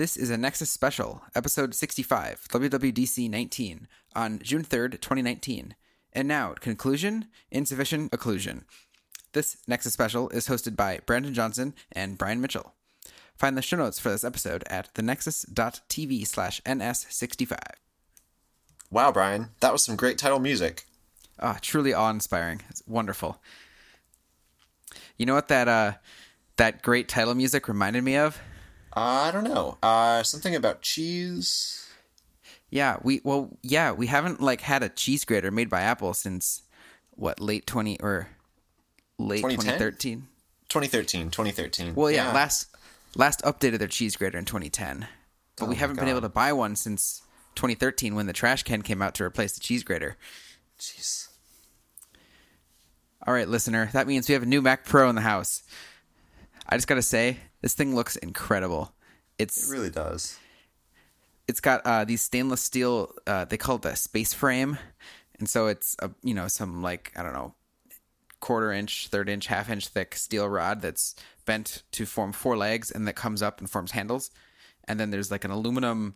[0.00, 3.86] This is a Nexus special, episode 65, WWDC 19,
[4.16, 5.74] on June 3rd, 2019.
[6.14, 8.62] And now, conclusion insufficient occlusion.
[9.34, 12.72] This Nexus special is hosted by Brandon Johnson and Brian Mitchell.
[13.36, 17.58] Find the show notes for this episode at thenexus.tv slash ns65.
[18.90, 20.86] Wow, Brian, that was some great title music.
[21.38, 22.62] Ah, truly awe-inspiring.
[22.70, 23.42] It's wonderful.
[25.18, 25.92] You know what that uh
[26.56, 28.40] that great title music reminded me of?
[28.92, 29.78] I don't know.
[29.82, 31.86] Uh, something about cheese.
[32.70, 36.62] Yeah, we well, yeah, we haven't like had a cheese grater made by Apple since
[37.10, 38.28] what late twenty or
[39.18, 40.28] late 2013.
[40.68, 41.94] 2013, 2013.
[41.94, 42.68] Well, yeah, last
[43.16, 45.06] last updated their cheese grater in 2010,
[45.56, 47.22] but Oh we haven't been able to buy one since
[47.56, 50.16] 2013 when the trash can came out to replace the cheese grater.
[50.78, 51.28] Jeez.
[53.26, 55.62] All right, listener, that means we have a new Mac Pro in the house.
[56.68, 58.92] I just gotta say, this thing looks incredible.
[59.38, 60.38] It's It really does.
[61.48, 63.12] it's got uh, these stainless steel.
[63.26, 64.78] Uh, they call it the space frame,
[65.38, 67.54] and so it's a you know some like I don't know
[68.40, 72.90] quarter inch, third inch, half inch thick steel rod that's bent to form four legs,
[72.90, 74.30] and that comes up and forms handles.
[74.84, 76.14] And then there's like an aluminum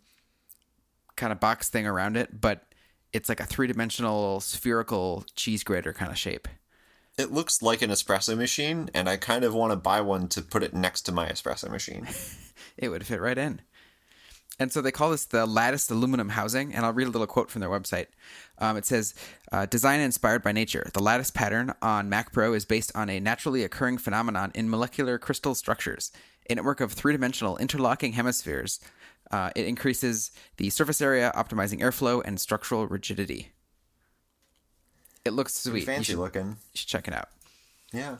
[1.17, 2.65] kind of box thing around it, but
[3.13, 6.49] it's like a three dimensional spherical cheese grater kind of shape.
[7.17, 10.43] It looks like an espresso machine, and I kind of want to buy one to
[10.43, 12.09] put it next to my espresso machine.
[12.77, 13.61] it would fit right in.
[14.59, 16.75] And so they call this the latticed aluminum housing.
[16.75, 18.07] And I'll read a little quote from their website.
[18.59, 19.15] Um, it says,
[19.51, 20.91] uh, "Design inspired by nature.
[20.93, 25.19] The lattice pattern on Mac Pro is based on a naturally occurring phenomenon in molecular
[25.19, 26.13] crystal structures,
[26.49, 28.79] a network of three-dimensional interlocking hemispheres.
[29.31, 33.54] Uh, it increases the surface area, optimizing airflow and structural rigidity.
[35.25, 35.85] It looks sweet.
[35.85, 36.49] Fancy should, looking.
[36.49, 37.29] you should check it out.
[37.93, 38.17] Yeah.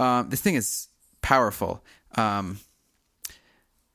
[0.00, 0.88] Um, this thing is
[1.22, 1.84] powerful.
[2.16, 2.60] Um,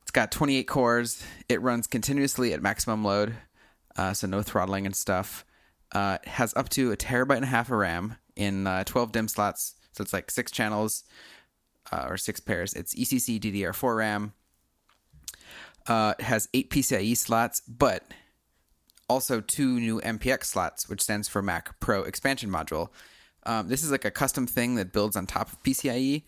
[0.02, 1.24] it's got 28 cores.
[1.50, 3.36] It runs continuously at maximum load,
[3.96, 5.46] uh, so no throttling and stuff.
[5.92, 9.12] Uh, it has up to a terabyte and a half of RAM in uh, 12
[9.12, 11.04] DIMM slots, so it's like six channels
[11.92, 12.74] uh, or six pairs.
[12.74, 14.34] It's ECC DDR4 RAM.
[15.88, 18.04] Uh, it has eight PCIe slots, but
[19.10, 22.90] also two new MPX slots, which stands for Mac Pro Expansion Module.
[23.46, 26.24] Um, this is like a custom thing that builds on top of PCIe,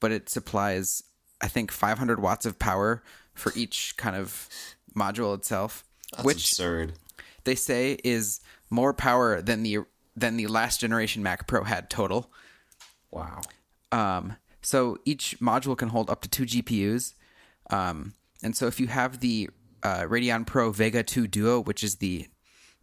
[0.00, 1.02] but it supplies,
[1.40, 3.02] I think, 500 watts of power
[3.34, 4.48] for each kind of
[4.94, 6.92] module itself, That's which absurd.
[7.44, 8.40] they say is
[8.70, 9.78] more power than the
[10.16, 12.30] than the last generation Mac Pro had total.
[13.12, 13.40] Wow.
[13.92, 17.14] Um, so each module can hold up to two GPUs.
[17.70, 19.48] Um, and so if you have the
[19.82, 22.26] uh, Radeon Pro Vega 2 Duo, which is the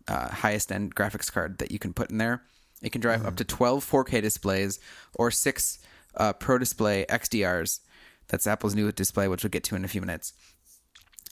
[0.08, 2.44] uh, highest end graphics card that you can put in there,
[2.82, 4.80] it can drive up to 12 4K displays
[5.16, 5.80] or six
[6.18, 7.80] uh, Pro Display XDRs.
[8.28, 10.34] That's Apple's new display, which we'll get to in a few minutes.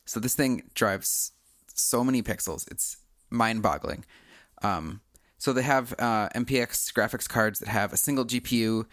[0.05, 1.31] So this thing drives
[1.73, 2.69] so many pixels.
[2.71, 2.97] It's
[3.29, 4.05] mind boggling.
[4.61, 5.01] Um,
[5.37, 8.85] so they have uh, MPX graphics cards that have a single GPU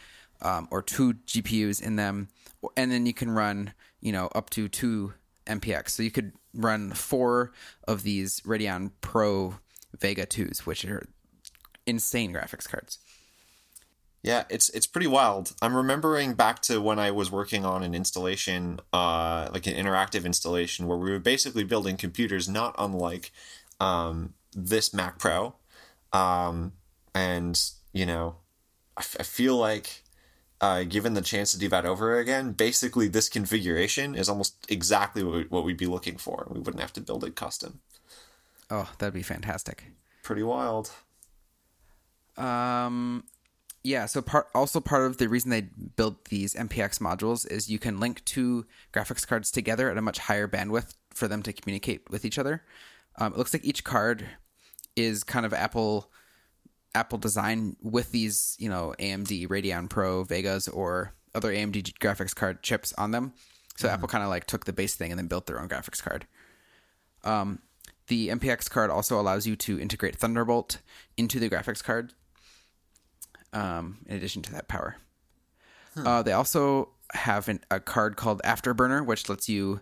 [0.42, 2.28] um, or two GPUs in them,
[2.76, 5.14] and then you can run, you know, up to two
[5.50, 5.91] MPX.
[5.91, 7.53] So you could run four
[7.87, 9.56] of these Radeon Pro
[9.99, 11.06] Vega 2s, which are
[11.87, 12.99] insane graphics cards.
[14.22, 15.55] Yeah, it's it's pretty wild.
[15.62, 20.27] I'm remembering back to when I was working on an installation, uh, like an interactive
[20.27, 23.32] installation, where we were basically building computers not unlike
[23.81, 25.55] um, this Mac Pro,
[26.12, 26.72] um,
[27.15, 27.59] and
[27.94, 28.37] you know,
[28.94, 30.05] I, f- I feel like
[30.60, 35.25] uh, given the chance to do that over again, basically this configuration is almost exactly
[35.25, 36.47] what, we, what we'd be looking for.
[36.50, 37.81] We wouldn't have to build it custom.
[38.70, 39.84] Oh, that'd be fantastic.
[40.22, 40.91] Pretty wild.
[42.37, 43.25] Um,
[43.82, 44.06] yeah.
[44.06, 45.62] So part also part of the reason they
[45.97, 50.19] built these MPX modules is you can link two graphics cards together at a much
[50.19, 52.62] higher bandwidth for them to communicate with each other.
[53.16, 54.26] Um, it looks like each card
[54.94, 56.10] is kind of Apple
[56.94, 62.62] Apple design with these, you know, AMD Radeon Pro Vegas or other AMD graphics card
[62.62, 63.32] chips on them.
[63.76, 66.02] So Apple kind of like took the base thing and then built their own graphics
[66.02, 66.26] card.
[67.25, 67.60] Um,
[68.08, 70.78] the MPX card also allows you to integrate Thunderbolt
[71.16, 72.12] into the graphics card.
[73.52, 74.96] Um, in addition to that power,
[75.96, 79.81] uh, they also have an, a card called Afterburner, which lets you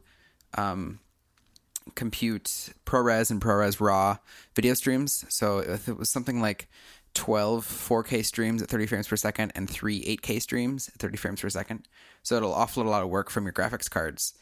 [0.57, 1.01] um,
[1.95, 4.19] compute ProRes and ProRes RAW
[4.55, 5.25] video streams.
[5.29, 6.69] So if it was something like
[7.15, 11.41] 12 4K streams at 30 frames per second and three 8K streams at 30 frames
[11.41, 11.89] per second.
[12.23, 14.35] So it'll offload a lot of work from your graphics cards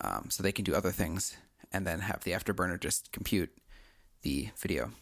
[0.00, 1.36] um, so they can do other things
[1.72, 3.50] and then have the Afterburner just compute
[4.22, 4.92] the video.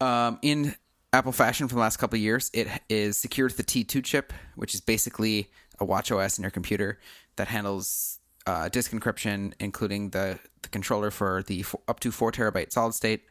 [0.00, 0.74] Um, in
[1.12, 4.32] Apple fashion for the last couple of years, it is secured with the T2 chip,
[4.56, 5.50] which is basically
[5.80, 6.98] a watch OS in your computer
[7.36, 12.32] that handles uh, disk encryption, including the, the controller for the f- up to four
[12.32, 13.22] terabyte solid state.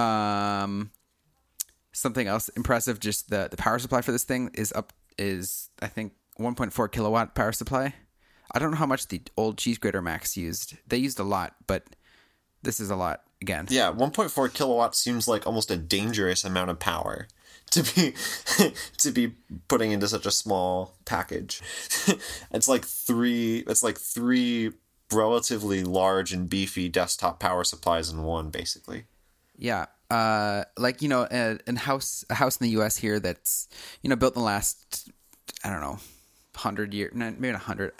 [0.00, 0.90] Um,
[1.92, 5.86] something else impressive, just the the power supply for this thing is up is I
[5.86, 7.94] think 1.4 kilowatt power supply.
[8.52, 10.76] I don't know how much the old cheese grater Macs used.
[10.86, 11.84] They used a lot, but
[12.62, 13.66] this is a lot again.
[13.70, 17.28] Yeah, 1.4 kilowatts seems like almost a dangerous amount of power
[17.70, 18.14] to be
[18.98, 19.34] to be
[19.68, 21.60] putting into such a small package.
[22.52, 24.72] it's like three it's like three
[25.12, 29.04] relatively large and beefy desktop power supplies in one basically.
[29.60, 29.86] Yeah.
[30.10, 32.96] Uh, like you know, a, a house a house in the U.S.
[32.96, 33.68] here that's
[34.02, 35.08] you know built in the last
[35.62, 35.98] I don't know
[36.56, 37.92] hundred year maybe not hundred.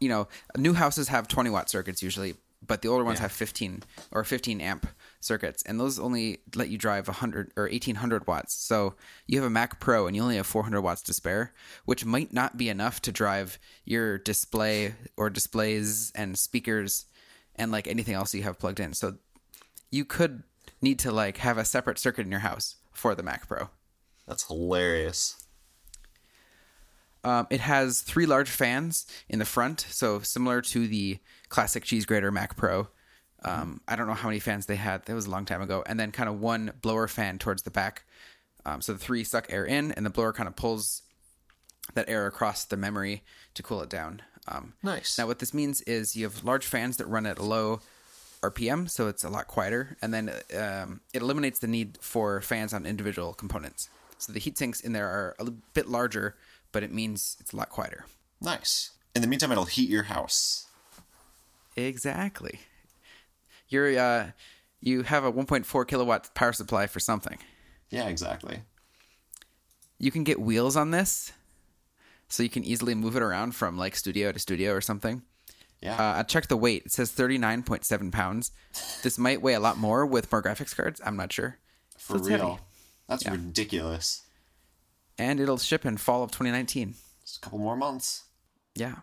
[0.00, 2.34] You know, new houses have twenty watt circuits usually,
[2.66, 3.22] but the older ones Yeah.
[3.22, 3.82] have fifteen
[4.12, 4.86] or fifteen amp
[5.20, 8.52] circuits, and those only let you drive hundred or eighteen hundred watts.
[8.54, 8.94] So
[9.26, 11.54] you have a Mac Pro and you only have four hundred watts to spare,
[11.86, 17.06] which might not be enough to drive your display or displays and speakers
[17.54, 18.92] and like anything else you have plugged in.
[18.92, 19.14] So
[19.90, 20.42] you could
[20.80, 23.70] need to like have a separate circuit in your house for the Mac Pro.
[24.26, 25.42] That's hilarious.
[27.24, 31.18] Um, it has three large fans in the front, so similar to the
[31.48, 32.88] classic cheese grater Mac Pro.
[33.44, 35.04] Um, I don't know how many fans they had.
[35.04, 35.82] That was a long time ago.
[35.86, 38.04] And then kind of one blower fan towards the back.
[38.64, 41.02] Um, so the three suck air in, and the blower kind of pulls
[41.94, 43.22] that air across the memory
[43.54, 44.22] to cool it down.
[44.48, 45.18] Um, Nice.
[45.18, 47.80] Now, what this means is you have large fans that run at a low
[48.50, 52.72] RPM, so it's a lot quieter, and then um, it eliminates the need for fans
[52.72, 53.88] on individual components.
[54.18, 56.36] So the heat sinks in there are a bit larger,
[56.72, 58.06] but it means it's a lot quieter.
[58.40, 58.90] Nice.
[59.14, 60.66] In the meantime, it'll heat your house.
[61.76, 62.60] Exactly.
[63.68, 64.30] You're uh,
[64.80, 67.38] you have a 1.4 kilowatt power supply for something.
[67.90, 68.62] Yeah, exactly.
[69.98, 71.32] You can get wheels on this,
[72.28, 75.22] so you can easily move it around from like studio to studio or something.
[75.86, 75.94] Yeah.
[75.96, 76.82] Uh, I checked the weight.
[76.86, 78.50] It says 39.7 pounds.
[79.02, 81.00] This might weigh a lot more with more graphics cards.
[81.04, 81.58] I'm not sure.
[81.98, 82.38] For it's real.
[82.38, 82.60] heavy.
[83.08, 83.32] That's Yeah.
[83.32, 84.22] ridiculous.
[85.18, 86.94] And it'll ship in fall of 2019.
[87.24, 88.24] Just a couple more months.
[88.74, 88.96] Yeah.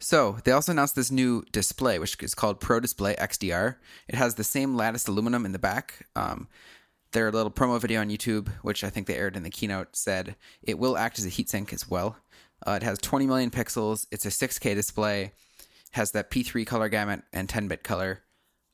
[0.00, 3.76] So they also announced this new display, which is called Pro Display XDR.
[4.08, 6.06] It has the same lattice aluminum in the back.
[6.14, 6.48] Um,
[7.12, 10.36] their little promo video on YouTube, which I think they aired in the keynote, said
[10.62, 12.16] it will act as a heatsink as well.
[12.66, 14.06] Uh, it has 20 million pixels.
[14.10, 15.32] It's a 6K display.
[15.94, 18.22] Has that P3 color gamut and 10-bit color.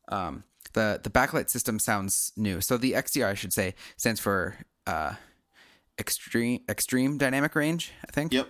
[0.09, 2.61] Um, the the backlight system sounds new.
[2.61, 4.57] So the XDR, I should say, stands for
[4.87, 5.15] uh,
[5.99, 7.93] extreme extreme dynamic range.
[8.07, 8.33] I think.
[8.33, 8.49] Yep.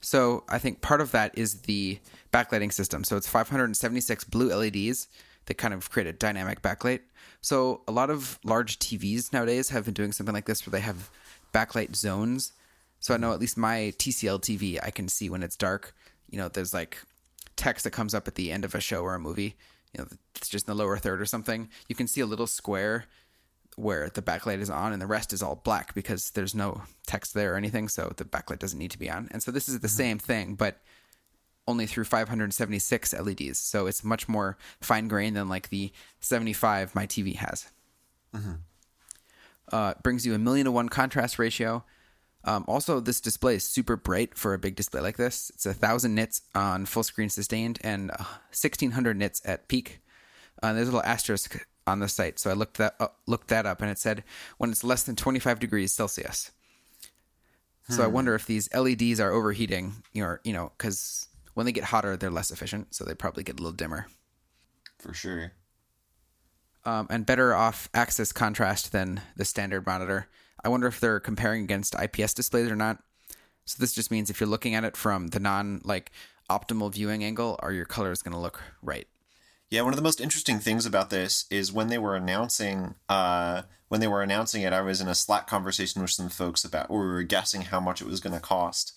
[0.00, 1.98] So I think part of that is the
[2.32, 3.04] backlighting system.
[3.04, 5.08] So it's 576 blue LEDs
[5.46, 7.00] that kind of create a dynamic backlight.
[7.40, 10.84] So a lot of large TVs nowadays have been doing something like this where they
[10.84, 11.10] have
[11.54, 12.52] backlight zones.
[13.00, 15.94] So I know at least my TCL TV, I can see when it's dark.
[16.30, 16.98] You know, there's like
[17.56, 19.56] text that comes up at the end of a show or a movie.
[19.92, 21.68] You know, it's just in the lower third or something.
[21.88, 23.04] You can see a little square
[23.76, 27.34] where the backlight is on and the rest is all black because there's no text
[27.34, 29.80] there or anything so the backlight doesn't need to be on and so this is
[29.80, 30.78] the same thing but
[31.66, 37.06] only through 576 leds so it's much more fine grained than like the 75 my
[37.06, 37.66] tv has
[39.72, 41.84] uh, it brings you a million to one contrast ratio
[42.44, 45.74] um, also this display is super bright for a big display like this it's a
[45.74, 50.00] thousand nits on full screen sustained and uh, 1600 nits at peak
[50.62, 53.66] uh, there's a little asterisk on the site, so I looked that up, looked that
[53.66, 54.24] up, and it said
[54.56, 56.50] when it's less than 25 degrees Celsius.
[57.90, 61.84] So I wonder if these LEDs are overheating, or you know, because when they get
[61.84, 64.06] hotter, they're less efficient, so they probably get a little dimmer
[64.98, 65.52] For sure.
[66.86, 70.28] um, and better off axis contrast than the standard monitor.
[70.64, 72.98] I wonder if they're comparing against IPS displays or not.
[73.66, 76.10] So this just means if you're looking at it from the non like
[76.50, 79.06] optimal viewing angle, are your colors going to look right?
[79.70, 83.62] Yeah, one of the most interesting things about this is when they were announcing uh,
[83.88, 86.90] when they were announcing it, I was in a Slack conversation with some folks about
[86.90, 88.92] we were guessing how much it was going to cost,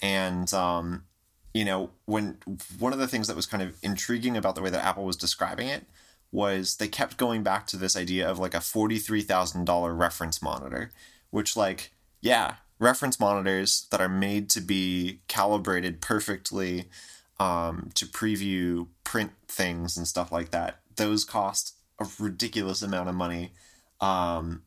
[0.00, 1.04] and um,
[1.54, 2.38] you know when
[2.78, 5.16] one of the things that was kind of intriguing about the way that Apple was
[5.16, 5.86] describing it
[6.32, 9.94] was they kept going back to this idea of like a forty three thousand dollar
[9.94, 10.90] reference monitor,
[11.30, 16.88] which like yeah reference monitors that are made to be calibrated perfectly
[17.38, 20.80] um, to preview print things and stuff like that.
[20.96, 23.52] Those cost a ridiculous amount of money.
[24.00, 24.62] Um,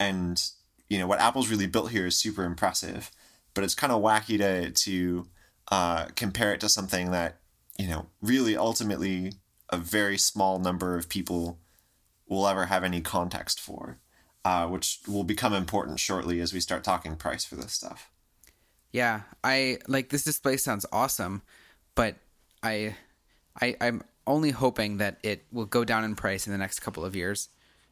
[0.00, 0.42] and,
[0.88, 3.10] you know, what Apple's really built here is super impressive,
[3.52, 5.26] but it's kind of wacky to, to
[5.70, 7.38] uh, compare it to something that,
[7.78, 9.34] you know, really ultimately
[9.70, 11.58] a very small number of people
[12.28, 13.98] will ever have any context for,
[14.44, 18.10] uh, which will become important shortly as we start talking price for this stuff.
[18.92, 21.42] Yeah, I like this display sounds awesome,
[21.94, 22.16] but
[22.62, 22.96] I,
[23.60, 27.04] I, I'm only hoping that it will go down in price in the next couple
[27.04, 27.48] of years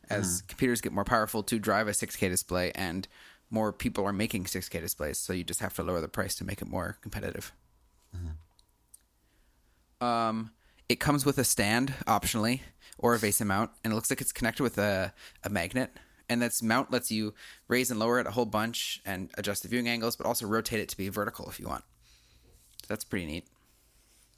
[0.09, 3.09] as computers get more powerful to drive a 6K display and
[3.50, 5.18] more people are making 6K displays.
[5.18, 7.52] So you just have to lower the price to make it more competitive.
[10.00, 10.50] Um,
[10.88, 12.60] it comes with a stand optionally
[12.98, 15.12] or a VESA mount, and it looks like it's connected with a,
[15.44, 15.90] a magnet.
[16.28, 17.34] And this mount lets you
[17.68, 20.80] raise and lower it a whole bunch and adjust the viewing angles, but also rotate
[20.80, 21.84] it to be vertical if you want.
[22.82, 23.46] So that's pretty neat.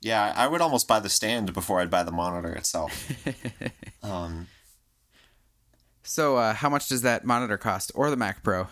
[0.00, 3.10] Yeah, I would almost buy the stand before I'd buy the monitor itself.
[4.02, 4.48] um,
[6.02, 8.68] So, uh, how much does that monitor cost, or the Mac Pro?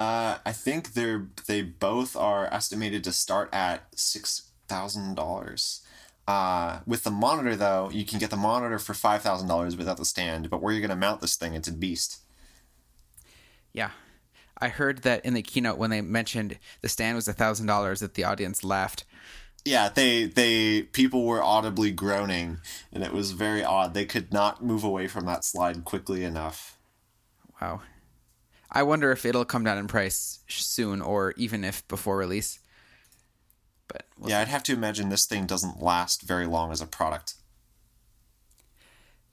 [0.00, 5.82] uh, I think they're they both are estimated to start at six thousand dollars.
[6.28, 9.96] Uh, with the monitor though, you can get the monitor for five thousand dollars without
[9.96, 10.50] the stand.
[10.50, 12.18] But where you're gonna mount this thing, it's a beast.
[13.72, 13.92] Yeah,
[14.58, 18.00] I heard that in the keynote when they mentioned the stand was a thousand dollars,
[18.00, 19.06] that the audience laughed.
[19.64, 22.58] Yeah, they they people were audibly groaning,
[22.92, 23.94] and it was very odd.
[23.94, 26.76] They could not move away from that slide quickly enough.
[27.60, 27.80] Wow.
[28.70, 32.58] I wonder if it'll come down in price soon, or even if before release.
[33.88, 36.86] But we'll Yeah, I'd have to imagine this thing doesn't last very long as a
[36.86, 37.34] product.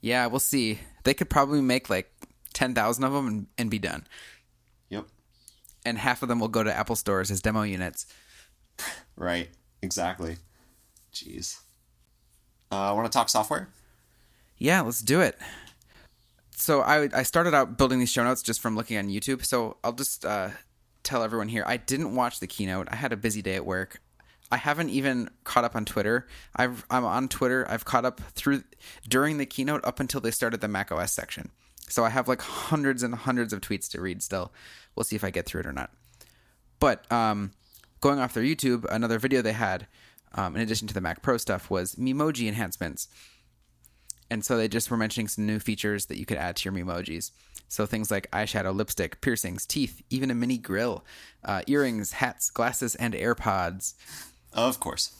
[0.00, 0.80] Yeah, we'll see.
[1.04, 2.10] They could probably make like
[2.54, 4.06] 10,000 of them and, and be done.
[4.88, 5.06] Yep.
[5.84, 8.06] And half of them will go to Apple stores as demo units.
[9.18, 9.48] Right.
[9.80, 10.36] Exactly.
[11.10, 11.60] Jeez.
[12.70, 13.68] Uh, want to talk software?
[14.58, 15.38] Yeah, let's do it.
[16.56, 19.44] So I I started out building these show notes just from looking on YouTube.
[19.44, 20.50] So I'll just uh,
[21.02, 22.88] tell everyone here I didn't watch the keynote.
[22.90, 24.00] I had a busy day at work.
[24.50, 26.26] I haven't even caught up on Twitter.
[26.54, 27.66] I've, I'm on Twitter.
[27.68, 28.62] I've caught up through
[29.08, 31.50] during the keynote up until they started the Mac OS section.
[31.88, 34.52] So I have like hundreds and hundreds of tweets to read still.
[34.94, 35.90] We'll see if I get through it or not.
[36.78, 37.52] But um,
[38.00, 39.86] going off their YouTube, another video they had,
[40.34, 43.08] um, in addition to the Mac Pro stuff, was Memoji enhancements.
[44.30, 46.72] And so they just were mentioning some new features that you could add to your
[46.72, 47.30] Memojis.
[47.68, 51.04] So things like eyeshadow, lipstick, piercings, teeth, even a mini grill,
[51.44, 53.94] uh, earrings, hats, glasses, and AirPods.
[54.56, 55.12] Of course.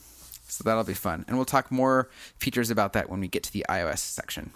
[0.49, 1.25] So that'll be fun.
[1.29, 4.53] And we'll talk more features about that when we get to the iOS section.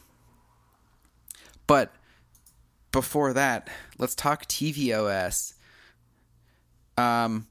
[1.67, 1.93] But
[2.91, 3.69] before that,
[3.99, 5.55] let's talk tvOS.
[6.97, 7.47] Um,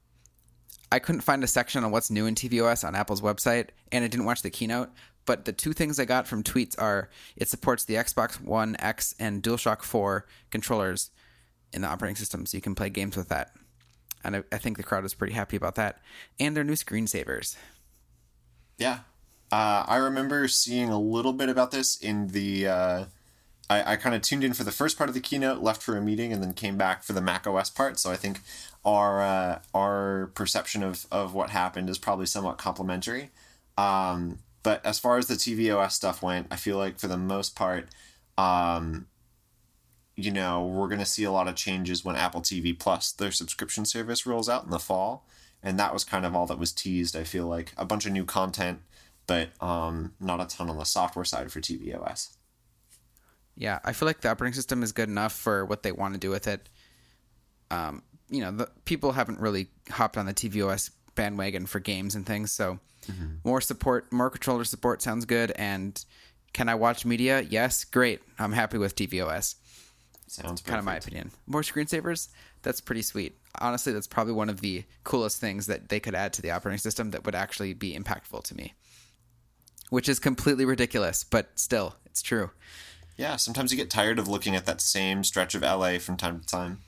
[0.92, 4.08] I couldn't find a section on what's new in tvOS on Apple's website, and I
[4.08, 4.90] didn't watch the keynote.
[5.26, 9.14] But the two things I got from tweets are it supports the Xbox One X
[9.20, 11.12] and DualShock 4 controllers
[11.72, 13.52] in the operating system, so you can play games with that.
[14.24, 16.00] And I, I think the crowd was pretty happy about that.
[16.40, 17.56] And their new screensavers.
[18.78, 19.00] Yeah.
[19.52, 22.68] Uh, I remember seeing a little bit about this in the.
[22.68, 23.06] Uh,
[23.70, 25.96] I, I kind of tuned in for the first part of the keynote, left for
[25.96, 28.00] a meeting, and then came back for the Mac OS part.
[28.00, 28.42] So I think
[28.86, 33.32] our uh, our perception of, of what happened is probably somewhat complementary.
[33.78, 37.56] Um, but as far as the tvOS stuff went, I feel like for the most
[37.56, 37.88] part,
[38.38, 39.08] um,
[40.24, 43.32] you know, we're going to see a lot of changes when Apple TV Plus, their
[43.32, 45.26] subscription service, rolls out in the fall.
[45.62, 47.16] And that was kind of all that was teased.
[47.16, 48.80] I feel like a bunch of new content,
[49.28, 52.30] but um, not a ton on the software side for tvOS.
[53.56, 56.20] Yeah, I feel like the operating system is good enough for what they want to
[56.20, 56.70] do with it.
[57.70, 62.26] Um, you know, the people haven't really hopped on the tvOS bandwagon for games and
[62.26, 62.80] things, so
[63.44, 65.52] more support, more controller support sounds good.
[65.52, 66.04] And
[66.54, 67.42] can I watch media?
[67.42, 68.22] Yes, great.
[68.38, 69.56] I'm happy with tvOS.
[70.30, 71.32] Sounds Kind of my opinion.
[71.48, 72.30] More screensavers?
[72.62, 73.36] That's pretty sweet.
[73.60, 76.78] Honestly, that's probably one of the coolest things that they could add to the operating
[76.78, 78.74] system that would actually be impactful to me.
[79.90, 82.52] Which is completely ridiculous, but still, it's true.
[83.18, 86.40] Yeah, sometimes you get tired of looking at that same stretch of LA from time
[86.40, 86.80] to time.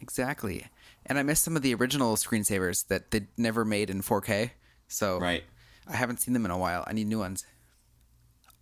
[0.00, 0.66] Exactly.
[1.06, 4.52] And I miss some of the original screensavers that they never made in 4K.
[4.88, 5.44] So Right.
[5.86, 6.82] I haven't seen them in a while.
[6.86, 7.44] I need new ones.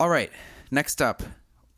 [0.00, 0.32] All right.
[0.72, 1.22] Next up,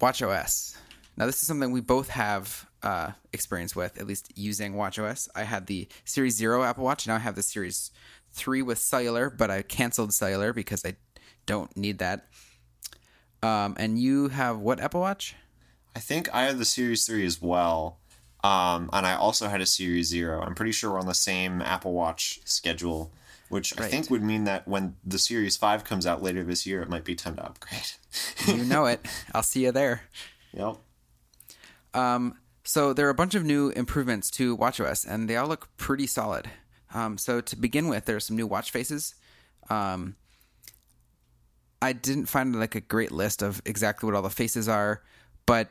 [0.01, 0.77] WatchOS.
[1.17, 5.29] Now, this is something we both have uh, experience with, at least using WatchOS.
[5.35, 7.07] I had the Series Zero Apple Watch.
[7.07, 7.91] Now I have the Series
[8.33, 10.97] Three with cellular, but I canceled cellular because I
[11.47, 12.27] don't need that.
[13.43, 15.37] Um, and you have what Apple Watch?
[15.95, 17.99] I think I have the Series 3 as well.
[18.43, 20.43] Um, and I also had a Series Zero.
[20.43, 23.13] I'm pretty sure we're on the same Apple Watch schedule,
[23.49, 26.83] which I think would mean that when the Series 5 comes out later this year,
[26.83, 27.93] it might be time to upgrade.
[28.47, 29.07] You know it.
[29.33, 30.03] I'll see you there.
[30.53, 30.77] yep.
[31.95, 35.69] Um, so there are a bunch of new improvements to WatchOS, and they all look
[35.77, 36.51] pretty solid.
[36.93, 39.15] Um, so to begin with, there are some new watch faces.
[39.71, 40.17] Um,
[41.81, 45.03] I didn't find like a great list of exactly what all the faces are,
[45.47, 45.69] but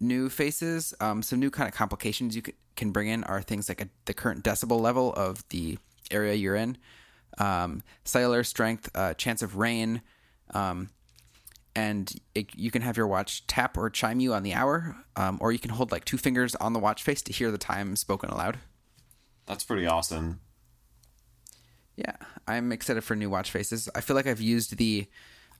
[0.00, 2.42] new faces, um, some new kind of complications you
[2.76, 5.78] can bring in are things like a, the current decibel level of the
[6.10, 6.76] area you're in.
[7.38, 10.02] um, cellular strength, uh, chance of rain,
[10.54, 10.90] um,
[11.74, 15.38] and it, you can have your watch tap or chime you on the hour, um,
[15.40, 17.96] or you can hold like two fingers on the watch face to hear the time
[17.96, 18.58] spoken aloud.
[19.46, 20.40] That's pretty awesome.
[21.96, 23.88] Yeah, I'm excited for new watch faces.
[23.94, 25.06] I feel like I've used the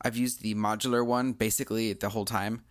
[0.05, 2.63] I've used the modular one basically the whole time,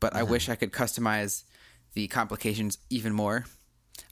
[0.00, 1.44] but I wish I could customize
[1.92, 3.44] the complications even more.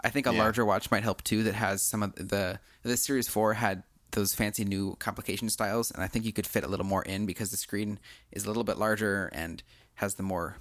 [0.03, 0.39] I think a Yeah.
[0.39, 3.83] larger watch might help too that has some of the the Series 4 had
[4.19, 7.25] those fancy new complication styles and I think you could fit a little more in
[7.25, 7.99] because the screen
[8.33, 9.63] is a little bit larger and
[9.95, 10.57] has the more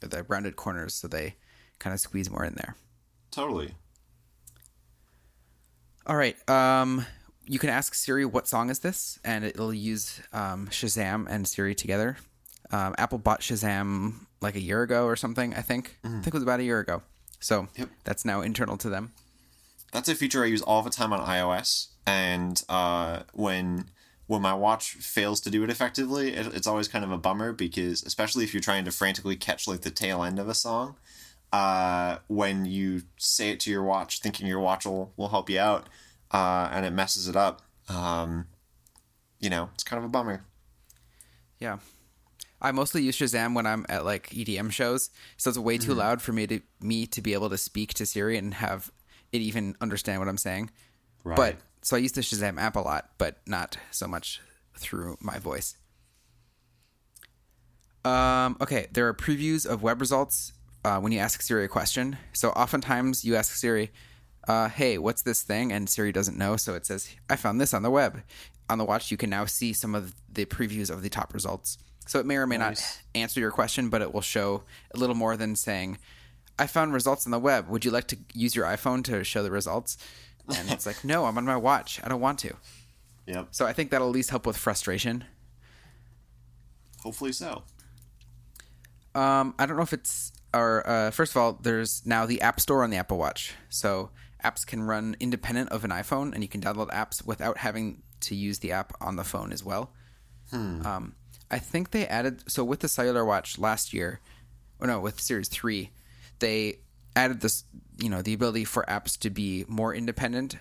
[0.00, 1.34] the rounded corners so they
[1.78, 2.74] kind of squeeze more in there.
[3.30, 3.74] Totally.
[6.06, 6.36] All right.
[6.48, 7.06] Um,
[7.46, 11.74] you can ask Siri what song is this, and it'll use um, Shazam and Siri
[11.74, 12.16] together.
[12.70, 15.54] Um, Apple bought Shazam like a year ago or something.
[15.54, 15.98] I think.
[16.04, 17.02] I think it was about a year ago.
[17.40, 17.88] So Yep.
[18.04, 19.12] that's now internal to them.
[19.92, 23.86] That's a feature I use all the time on iOS, and uh, when
[24.26, 27.52] when my watch fails to do it effectively, it, it's always kind of a bummer
[27.52, 30.96] because, especially if you're trying to frantically catch like the tail end of a song,
[31.52, 35.58] uh, when you say it to your watch, thinking your watch will, will help you
[35.58, 35.88] out,
[36.30, 38.46] uh, and it messes it up, um,
[39.38, 40.44] you know, it's kind of a bummer.
[41.58, 41.78] Yeah.
[42.60, 46.22] I mostly use Shazam when I'm at like EDM shows, so it's way too loud
[46.22, 48.92] for me to me to be able to speak to Siri and have
[49.32, 50.70] it even understand what I'm saying.
[51.24, 51.36] Right.
[51.36, 54.40] But so I use the Shazam app a lot, but not so much
[54.76, 55.76] through my voice.
[58.04, 60.52] Um, okay, there are previews of web results
[60.84, 62.16] uh, when you ask Siri a question.
[62.32, 63.92] So oftentimes you ask Siri,
[64.48, 67.72] uh, "Hey, what's this thing?" and Siri doesn't know, so it says, "I found this
[67.72, 68.22] on the web."
[68.68, 71.78] On the watch, you can now see some of the previews of the top results.
[72.06, 72.80] So it may or may Nice.
[72.80, 75.98] not answer your question, but it will show a little more than saying,
[76.58, 77.68] "I found results on the web.
[77.68, 79.96] Would you like to use your iPhone to show the results?"
[80.56, 82.00] And it's like, "No, I'm on my watch.
[82.04, 82.54] I don't want to."
[83.26, 83.48] Yep.
[83.50, 85.24] So I think that'll at least help with frustration.
[87.02, 87.62] Hopefully so.
[89.14, 92.60] Um, I don't know if it's or uh, first of all, there's now the App
[92.60, 94.10] Store on the Apple Watch, so
[94.44, 98.34] apps can run independent of an iPhone, and you can download apps without having to
[98.34, 99.92] use the app on the phone as well.
[100.86, 101.14] Um,
[101.50, 104.20] I think they added so with the cellular watch last year,
[104.78, 105.90] or no, with Series Three,
[106.38, 106.78] they
[107.14, 107.64] added this,
[107.98, 110.56] you know, the ability for apps to be more independent.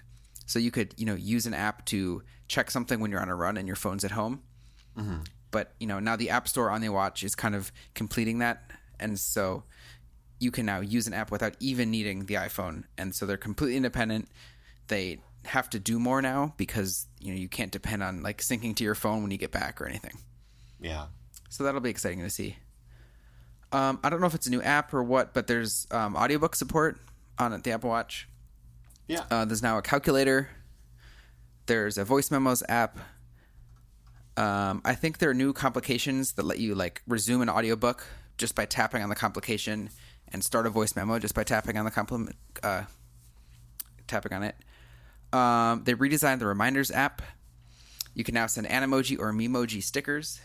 [0.46, 3.36] So you could, you know, use an app to check something when you're on a
[3.36, 4.42] run and your phone's at home.
[4.98, 5.22] Mm-hmm.
[5.52, 8.72] But you know now the app store on the watch is kind of completing that.
[9.00, 9.64] And so
[10.40, 12.84] you can now use an app without even needing the iphone.
[12.98, 14.28] And so they're completely independent.
[14.88, 18.76] They have to do more now because you know you can't depend on like syncing
[18.76, 20.18] to your phone when you get back or anything.
[20.80, 21.06] Yeah.
[21.50, 22.58] so that'll be exciting to see
[23.74, 26.56] um, i don't know if it's a new app or what but there's um, audiobook
[26.56, 27.00] support
[27.40, 28.28] on the apple watch
[29.08, 29.24] Yeah.
[29.32, 30.50] uh, there's now a calculator.
[31.68, 32.98] There's a voice memos app.
[34.38, 38.06] Um, I think there are new complications that let you like resume an audiobook
[38.38, 39.90] just by tapping on the complication
[40.30, 42.84] and start a voice memo just by tapping on the compliment, uh,
[44.08, 44.56] tapping on it.
[45.34, 47.22] Um, they redesigned the reminders app.
[48.14, 50.40] You can now send Animoji or Memoji stickers.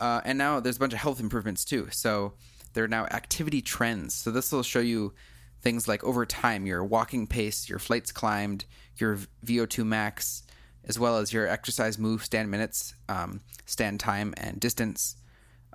[0.00, 1.88] Uh, and now there's a bunch of health improvements too.
[1.92, 2.34] So
[2.74, 4.14] there are now activity trends.
[4.14, 5.12] So this will show you
[5.60, 8.64] things like over time, your walking pace, your flights climbed,
[8.96, 10.42] your VO2 max,
[10.84, 15.16] as well as your exercise move, stand minutes, um, stand time, and distance,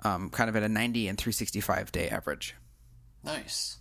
[0.04, 2.54] um, kind of at a 90 and 365 day average.
[3.24, 3.78] Nice.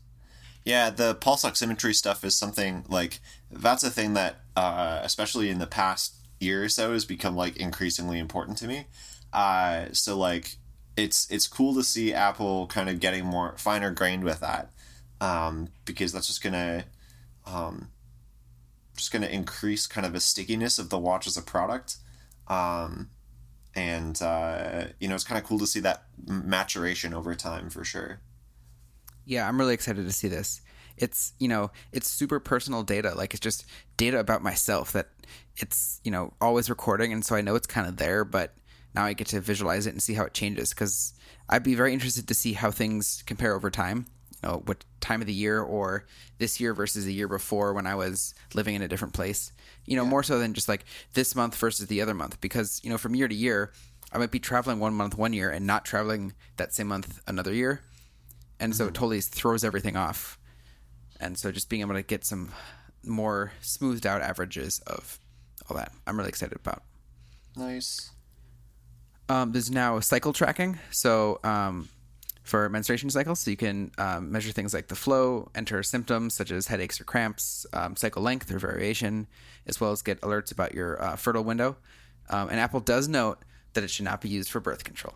[0.64, 3.20] Yeah, the pulse oximetry stuff is something like
[3.50, 7.58] that's a thing that, uh, especially in the past year or so, has become like
[7.58, 8.88] increasingly important to me.
[9.34, 10.58] Uh, so like,
[10.96, 14.72] it's it's cool to see Apple kind of getting more finer grained with that,
[15.22, 16.86] um, because that's just gonna,
[17.46, 17.90] um,
[18.96, 21.98] just gonna increase kind of a stickiness of the watch as a product.
[22.48, 23.10] Um,
[23.76, 27.84] and uh, you know, it's kind of cool to see that maturation over time for
[27.84, 28.20] sure.
[29.26, 30.62] Yeah, I'm really excited to see this.
[30.98, 33.14] It's, you know, it's super personal data.
[33.14, 33.66] Like it's just
[33.98, 35.10] data about myself that
[35.58, 38.56] it's, you know, always recording and so I know it's kind of there, but
[38.98, 41.14] now I get to visualize it and see how it changes cuz
[41.50, 44.08] I'd be very interested to see how things compare over time.
[44.44, 46.06] You know, what time of the year or
[46.38, 49.52] this year versus the year before when I was living in a different place.
[49.86, 52.90] You know, more so than just like this month versus the other month because, you
[52.90, 53.72] know, from year to year,
[54.12, 57.54] I might be traveling one month one year and not traveling that same month another
[57.54, 57.82] year
[58.60, 58.94] and so it mm-hmm.
[58.94, 60.38] totally throws everything off.
[61.20, 62.52] And so just being able to get some
[63.04, 65.20] more smoothed out averages of
[65.70, 66.84] all that, I'm really excited about.
[67.56, 68.12] Nice.
[69.30, 70.80] Um, there's now cycle tracking.
[70.92, 71.90] So um,
[72.48, 73.42] for menstruation cycles.
[73.42, 77.04] So you can um, measure things like the flow, enter symptoms such as headaches or
[77.04, 79.28] cramps, um, cycle length or variation,
[79.68, 81.76] as well as get alerts about your uh, fertile window.
[82.30, 83.40] Um, and Apple does note
[83.74, 85.16] that it should not be used for birth control.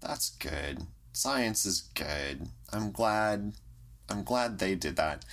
[0.00, 0.82] That's good.
[1.12, 2.48] Science is good.
[2.72, 3.52] I'm glad.
[4.10, 5.24] I'm glad they did that.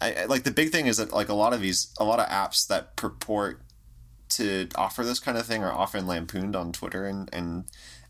[0.00, 2.20] I, I like the big thing is that like a lot of these, a lot
[2.20, 3.62] of apps that purport
[4.30, 7.64] to offer this kind of thing are often lampooned on Twitter and and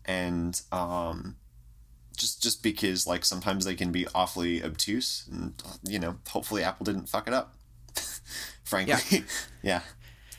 [0.05, 1.35] and um
[2.17, 6.83] just just because like sometimes they can be awfully obtuse and you know hopefully Apple
[6.83, 7.55] didn't fuck it up.
[8.63, 9.19] Frankly, yeah.
[9.63, 9.81] yeah.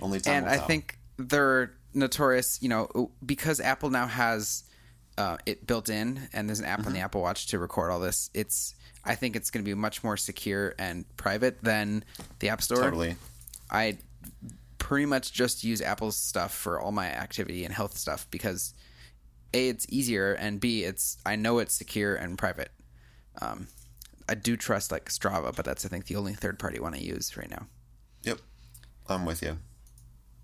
[0.00, 4.64] Only time and I think they're notorious, you know, because Apple now has
[5.18, 6.88] uh, it built in, and there's an app mm-hmm.
[6.88, 7.04] on the mm-hmm.
[7.04, 8.30] Apple Watch to record all this.
[8.34, 12.04] It's I think it's going to be much more secure and private than
[12.38, 12.82] the App Store.
[12.82, 13.16] Totally.
[13.70, 13.98] I
[14.90, 18.74] pretty much just use Apple's stuff for all my activity and health stuff because
[19.54, 22.72] a it's easier and b it's I know it's secure and private.
[23.40, 23.68] Um,
[24.28, 26.98] I do trust like Strava, but that's I think the only third party one I
[26.98, 27.68] use right now.
[28.24, 28.40] Yep,
[29.08, 29.58] I'm with you.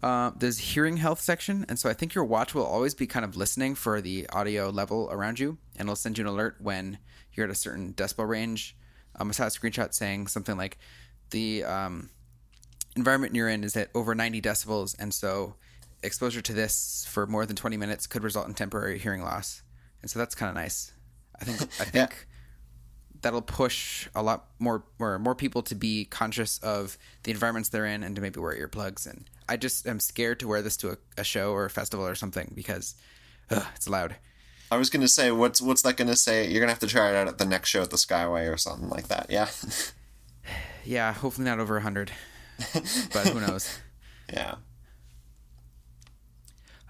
[0.00, 3.24] Uh, there's hearing health section, and so I think your watch will always be kind
[3.24, 6.98] of listening for the audio level around you, and it'll send you an alert when
[7.32, 8.76] you're at a certain decibel range.
[9.16, 10.78] Um, I saw a screenshot saying something like
[11.30, 12.10] the um,
[12.96, 15.54] environment you're in is at over 90 decibels, and so
[16.02, 19.62] exposure to this for more than 20 minutes could result in temporary hearing loss,
[20.02, 20.92] and so that's kind of nice.
[21.40, 23.20] I think I think yeah.
[23.22, 27.86] that'll push a lot more more more people to be conscious of the environments they're
[27.86, 30.90] in and to maybe wear earplugs and I just am scared to wear this to
[30.90, 32.94] a, a show or a festival or something because
[33.50, 34.16] ugh, it's loud.
[34.70, 36.48] I was gonna say, what's what's that gonna say?
[36.48, 38.56] You're gonna have to try it out at the next show at the Skyway or
[38.56, 39.26] something like that.
[39.28, 39.48] Yeah.
[40.84, 42.10] yeah, hopefully not over hundred,
[43.12, 43.78] but who knows?
[44.32, 44.56] yeah.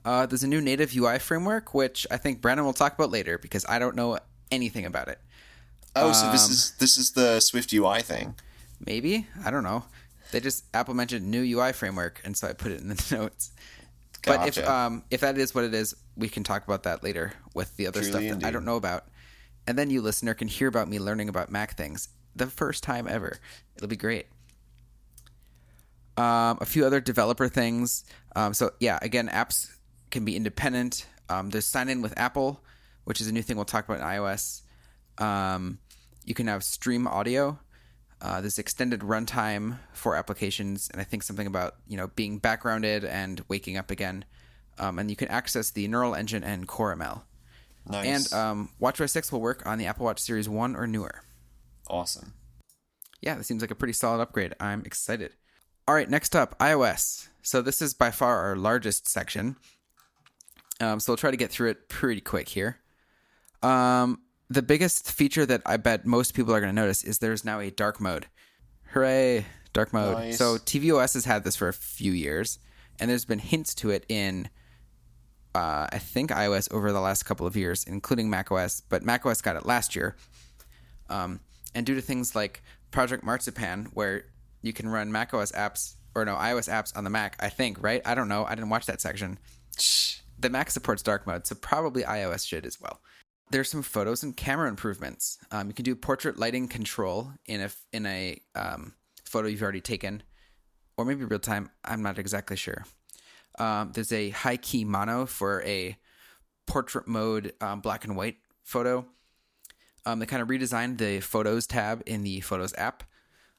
[0.05, 3.39] Uh, there's a new native UI framework, which I think Brandon will talk about later
[3.39, 4.19] because I don't know
[4.53, 5.19] anything about it.
[5.97, 8.37] Oh, um, so this um, is this is the SwiftUI thing.
[8.85, 9.85] Maybe I don't know.
[10.31, 13.51] They just Apple mentioned new UI framework, and so I put it in the notes.
[14.23, 14.39] Gotcha.
[14.39, 17.33] But if um, if that is what it is, we can talk about that later
[17.55, 18.47] with the other Truly stuff that indeed.
[18.47, 19.07] I don't know about.
[19.67, 23.09] And then you listener can hear about me learning about Mac things the first time
[23.09, 23.39] ever.
[23.75, 24.27] It'll be great.
[26.17, 28.05] Um, a few other developer things.
[28.35, 29.71] Um, so yeah, again, apps
[30.11, 31.07] can be independent.
[31.29, 32.63] Um, there's sign in with Apple,
[33.05, 34.63] which is a new thing we'll talk about in iOS.
[35.19, 35.79] Um,
[36.25, 37.59] you can have stream audio.
[38.21, 43.05] Uh, this extended runtime for applications, and I think something about you know being backgrounded
[43.05, 44.25] and waking up again.
[44.79, 47.23] Um, and you can access the Neural Engine and Core ML.
[47.89, 48.33] Nice.
[48.33, 51.23] And um, WatchOS 6 will work on the Apple Watch Series 1 or newer.
[51.89, 52.35] Awesome.
[53.21, 54.55] Yeah, this seems like a pretty solid upgrade.
[54.61, 55.33] I'm excited.
[55.89, 57.29] All right, next up, iOS.
[57.43, 59.55] So this is by far our largest section.
[60.81, 62.79] Um, so we'll try to get through it pretty quick here.
[63.63, 64.19] Um,
[64.51, 67.61] the biggest feature that I bet most people are going to notice is there's now
[67.61, 68.27] a dark mode.
[68.95, 70.19] Hooray, dark mode.
[70.19, 70.39] Nice.
[70.39, 72.59] So tvOS has had this for a few years,
[72.99, 74.49] and there's been hints to it in,
[75.55, 79.55] uh, I think, iOS over the last couple of years, including macOS, but macOS got
[79.55, 80.17] it last year.
[81.09, 81.39] Um,
[81.77, 84.25] and due to things like Project Marzipan, where
[84.67, 88.03] you can run macOS apps, or no, iOS apps on the Mac, I think, right?
[88.05, 88.45] I don't know.
[88.45, 89.39] I didn't watch that section.
[90.39, 93.01] The Mac supports dark mode, so probably iOS should as well
[93.51, 95.39] there's some photos and camera improvements.
[95.51, 99.81] Um, you can do portrait lighting control in a in a um, photo you've already
[99.81, 100.23] taken,
[100.97, 101.71] or maybe real time.
[101.85, 102.85] I'm not exactly sure.
[103.59, 105.97] Um, there's a high key mono for a
[106.67, 109.07] portrait mode um, black and white photo.
[110.05, 113.03] Um, they kind of redesigned the photos tab in the Photos app.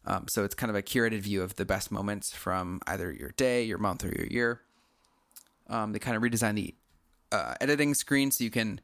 [0.08, 3.32] Um, so it's kind of a curated view of the best moments from either your
[3.32, 4.62] day, your month, or your year.
[5.68, 6.74] they kind of redesign the
[7.32, 8.80] uh, editing screen so you can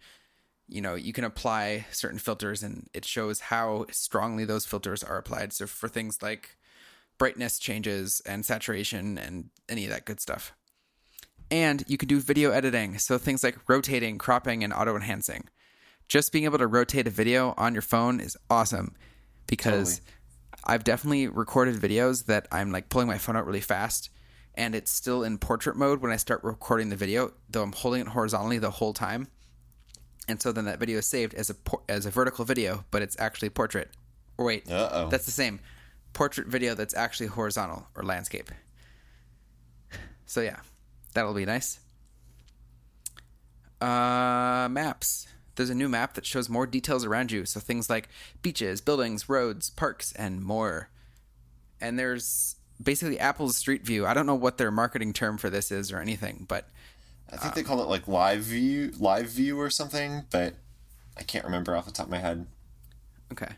[0.67, 5.17] you know you can apply certain filters and it shows how strongly those filters are
[5.17, 6.57] applied so for things like
[7.17, 10.53] brightness changes and saturation and any of that good stuff
[11.51, 15.47] and you can do video editing so things like rotating cropping and auto enhancing
[16.07, 18.95] just being able to rotate a video on your phone is awesome
[19.47, 20.13] because totally.
[20.65, 24.10] I've definitely recorded videos that i'm like pulling my phone out really fast
[24.56, 28.02] and it's still in portrait mode when i start recording the video though i'm holding
[28.02, 29.28] it horizontally the whole time
[30.28, 31.56] and so then that video is saved as a
[31.89, 33.89] as a vertical video, but it's actually portrait.
[34.38, 35.10] Or wait, Uh-oh.
[35.10, 35.60] that's the same
[36.13, 38.49] portrait video that's actually horizontal or landscape.
[40.26, 40.60] So yeah,
[41.13, 41.80] that'll be nice.
[43.82, 45.28] Uh, maps.
[45.55, 48.09] There's a new map that shows more details around you, so things like
[48.41, 50.89] beaches, buildings, roads, parks, and more.
[51.79, 54.05] And there's basically Apple's Street View.
[54.05, 56.69] I don't know what their marketing term for this is or anything, but
[57.31, 60.23] I think um, they call it like live view, live view or something.
[60.31, 60.55] But
[61.17, 62.47] I can't remember off the top of my head.
[63.31, 63.53] Okay.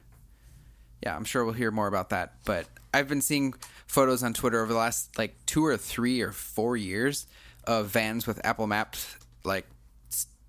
[1.03, 2.33] Yeah, I'm sure we'll hear more about that.
[2.45, 3.53] But I've been seeing
[3.87, 7.27] photos on Twitter over the last like two or three or four years
[7.65, 9.65] of vans with Apple Maps like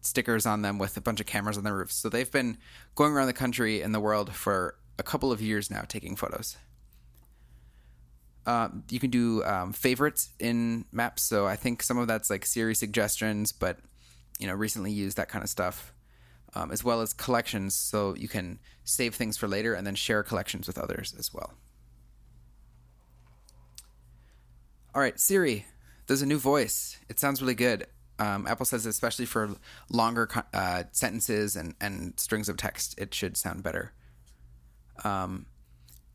[0.07, 1.97] stickers on them with a bunch of cameras on their roofs.
[1.97, 2.59] So they've been
[2.95, 6.57] going around the country and the world for a couple of years now taking photos.
[8.47, 12.47] Uh, you can do um, favorites in maps, so I think some of that's like
[12.47, 13.79] Siri suggestions, but
[14.38, 15.92] you know, recently used that kind of stuff,
[16.55, 20.23] um, as well as collections, so you can save things for later and then share
[20.23, 21.55] collections with others as well.
[24.95, 25.66] All right, Siri,
[26.07, 26.99] there's a new voice.
[27.09, 27.87] It sounds really good.
[28.18, 29.50] Um, Apple says, especially for
[29.90, 33.92] longer uh, sentences and, and strings of text, it should sound better.
[35.05, 35.46] Um,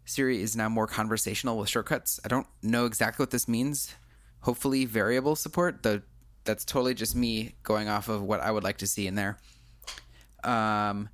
[0.05, 2.19] Siri is now more conversational with shortcuts.
[2.25, 3.93] I don't know exactly what this means.
[4.41, 6.01] Hopefully, variable support, though
[6.43, 9.37] that's totally just me going off of what I would like to see in there.
[10.43, 11.09] Um,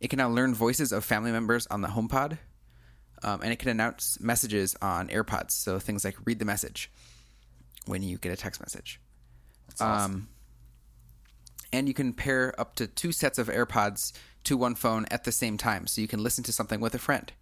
[0.00, 2.38] it can now learn voices of family members on the HomePod,
[3.22, 5.52] um, and it can announce messages on AirPods.
[5.52, 6.90] So things like read the message
[7.86, 9.00] when you get a text message.
[9.80, 10.28] Um,
[11.72, 14.12] and you can pair up to two sets of AirPods
[14.44, 16.98] to one phone at the same time, so you can listen to something with a
[16.98, 17.32] friend.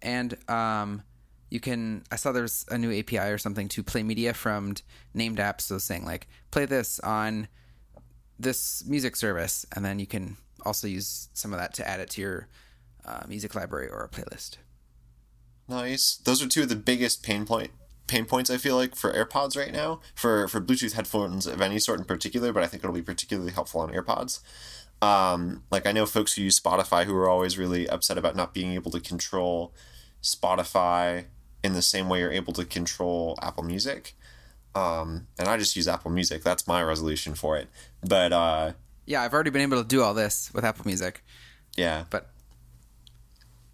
[0.00, 1.02] And um,
[1.50, 2.04] you can.
[2.10, 4.74] I saw there's a new API or something to play media from
[5.12, 5.62] named apps.
[5.62, 7.48] So saying like, play this on
[8.38, 12.10] this music service, and then you can also use some of that to add it
[12.10, 12.48] to your
[13.04, 14.56] uh, music library or a playlist.
[15.68, 16.16] Nice.
[16.16, 17.70] Those are two of the biggest pain point
[18.06, 21.78] pain points I feel like for AirPods right now for for Bluetooth headphones of any
[21.78, 24.40] sort in particular, but I think it'll be particularly helpful on AirPods.
[25.02, 28.54] Um, like I know folks who use Spotify who are always really upset about not
[28.54, 29.72] being able to control
[30.22, 31.24] Spotify
[31.62, 34.14] in the same way you're able to control Apple Music.
[34.74, 36.42] Um, and I just use Apple Music.
[36.42, 37.68] That's my resolution for it.
[38.02, 38.72] But uh,
[39.06, 41.22] Yeah, I've already been able to do all this with Apple Music,
[41.76, 42.30] yeah, but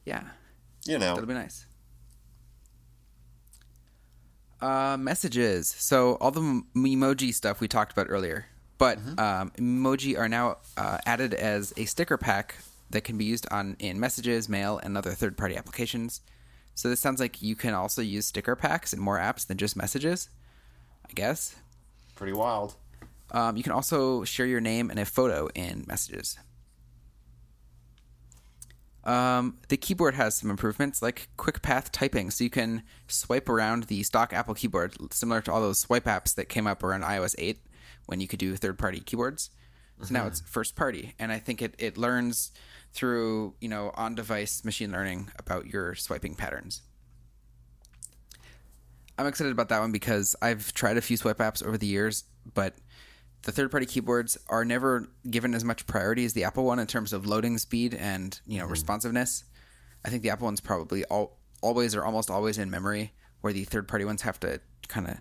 [0.05, 0.23] yeah,
[0.85, 1.67] you know, that'll be nice.
[4.61, 5.69] Uh, messages.
[5.69, 8.47] So all the m- emoji stuff we talked about earlier,
[8.77, 12.57] but um, emoji are now uh, added as a sticker pack
[12.91, 16.21] that can be used on in messages, mail, and other third-party applications.
[16.75, 19.77] So this sounds like you can also use sticker packs in more apps than just
[19.77, 20.29] messages.
[21.09, 21.57] I guess.
[22.15, 22.75] pretty wild.
[23.33, 26.39] Um, you can also share your name and a photo in messages.
[29.05, 34.03] Um, the keyboard has some improvements like QuickPath typing, so you can swipe around the
[34.03, 37.61] stock Apple keyboard, similar to all those swipe apps that came up around iOS 8
[38.07, 39.51] when you could do third party keyboards.
[40.03, 42.53] So now it's first party, and I think it, it learns
[42.93, 46.83] through you know on device machine learning about your swiping patterns.
[49.19, 52.25] I'm excited about that one because I've tried a few swipe apps over the years,
[52.55, 52.75] but
[53.43, 56.87] the third party keyboards are never given as much priority as the Apple one in
[56.87, 58.73] terms of loading speed and you know mm-hmm.
[58.73, 59.45] responsiveness.
[60.05, 63.65] I think the Apple one's probably all, always or almost always in memory, where the
[63.65, 65.19] third party ones have to kind of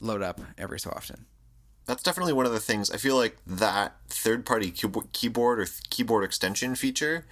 [0.00, 1.26] load up every so often.
[1.86, 2.90] That's definitely one of the things.
[2.90, 7.26] I feel like that third party keyboard or keyboard extension feature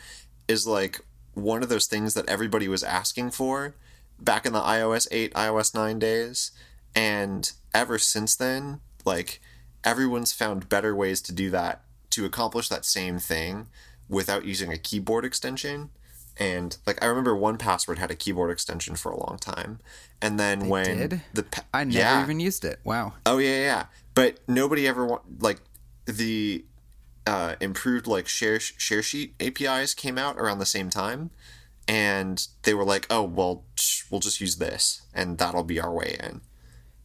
[0.47, 1.01] is like
[1.35, 3.75] one of those things that everybody was asking for
[4.19, 6.53] back in the iOS 8, iOS 9 days.
[6.95, 9.41] And ever since then, like
[9.85, 13.69] everyone's found better ways to do that to accomplish that same thing
[14.09, 15.91] without using a keyboard extension.
[16.37, 19.81] And like I remember 1Password had a keyboard extension for a long time.
[20.21, 21.23] And then when did?
[21.35, 22.23] the pa- I never yeah.
[22.23, 22.81] even used it.
[22.85, 23.15] Wow.
[23.27, 23.85] Oh yeah, yeah.
[24.15, 25.61] But nobody ever wa- like
[26.07, 26.65] the
[27.27, 31.31] uh, improved like share share sheet APIs came out around the same time,
[31.87, 35.93] and they were like, "Oh well, sh- we'll just use this, and that'll be our
[35.93, 36.41] way in."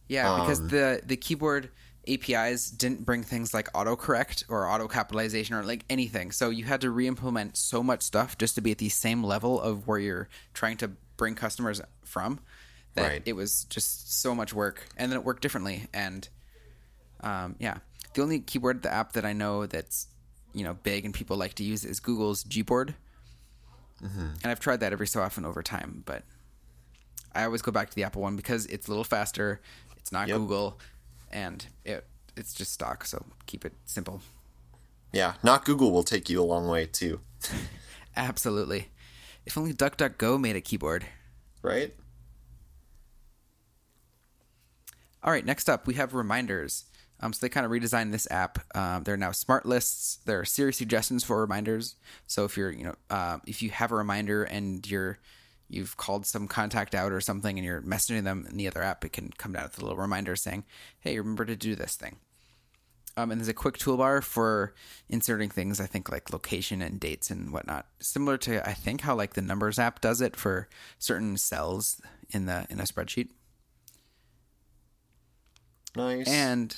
[0.08, 1.70] Yeah, because Um, the the keyboard
[2.08, 6.32] APIs didn't bring things like autocorrect or auto capitalization or like anything.
[6.32, 9.60] So you had to re-implement so much stuff just to be at the same level
[9.60, 12.40] of where you're trying to bring customers from.
[12.94, 13.22] That Right.
[13.26, 15.86] it was just so much work, and then it worked differently.
[15.92, 16.28] And
[17.20, 17.78] um, yeah,
[18.14, 20.08] the only keyboard the app that I know that's
[20.54, 22.94] you know big and people like to use is Google's Gboard.
[24.00, 26.22] And I've tried that every so often over time, but
[27.34, 29.60] I always go back to the Apple one because it's a little faster.
[29.96, 30.38] It's not Yep.
[30.38, 30.78] Google,
[31.30, 33.04] and it it's just stock.
[33.04, 34.20] So keep it simple.
[35.12, 37.20] Yeah, not Google will take you a long way too,
[38.16, 38.88] Absolutely.
[39.46, 41.06] If only DuckDuckGo made a keyboard.
[41.62, 41.94] right?
[45.22, 46.84] All right, next up we have reminders.
[47.20, 48.60] Um, so they kind of redesigned this app.
[48.76, 50.18] Um, there are now smart lists.
[50.24, 51.96] There are Siri suggestions for reminders.
[52.28, 55.18] So if you're, you know, uh, if you have a reminder and you're,
[55.68, 59.04] you've called some contact out or something and you're messaging them in the other app,
[59.04, 60.64] it can come down with a little reminder saying,
[61.00, 62.16] "Hey, remember to do this thing."
[63.16, 64.74] Um, and there's a quick toolbar for
[65.08, 67.86] inserting things, I think, like location and dates and whatnot.
[67.98, 70.68] Similar to, I think, how like the Numbers app does it for
[71.00, 72.00] certain cells
[72.30, 73.30] in the in a spreadsheet.
[75.96, 76.28] Nice.
[76.28, 76.76] And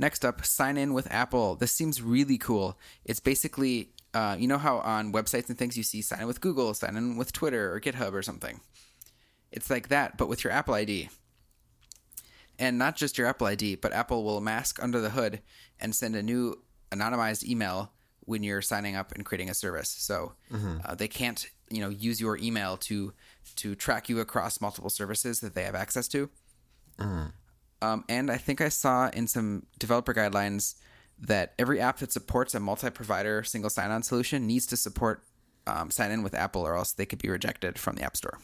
[0.00, 1.54] next up, sign in with Apple.
[1.54, 2.76] This seems really cool.
[3.04, 6.40] It's basically, uh, you know how on websites and things you see sign in with
[6.40, 8.60] Google, sign in with Twitter or GitHub or something.
[9.52, 11.08] It's like that, but with your Apple ID.
[12.58, 15.40] And not just your Apple ID, but Apple will mask under the hood
[15.80, 17.92] and send a new anonymized email
[18.26, 19.88] when you're signing up and creating a service.
[19.88, 20.34] So
[20.84, 23.12] uh, they can't, you know, use your email to
[23.56, 26.28] to track you across multiple services that they have access to.
[27.82, 30.74] Um, and I think I saw in some developer guidelines
[31.20, 35.22] that every app that supports a multi-provider single sign-on solution needs to support
[35.66, 38.38] um, sign in with Apple, or else they could be rejected from the App Store.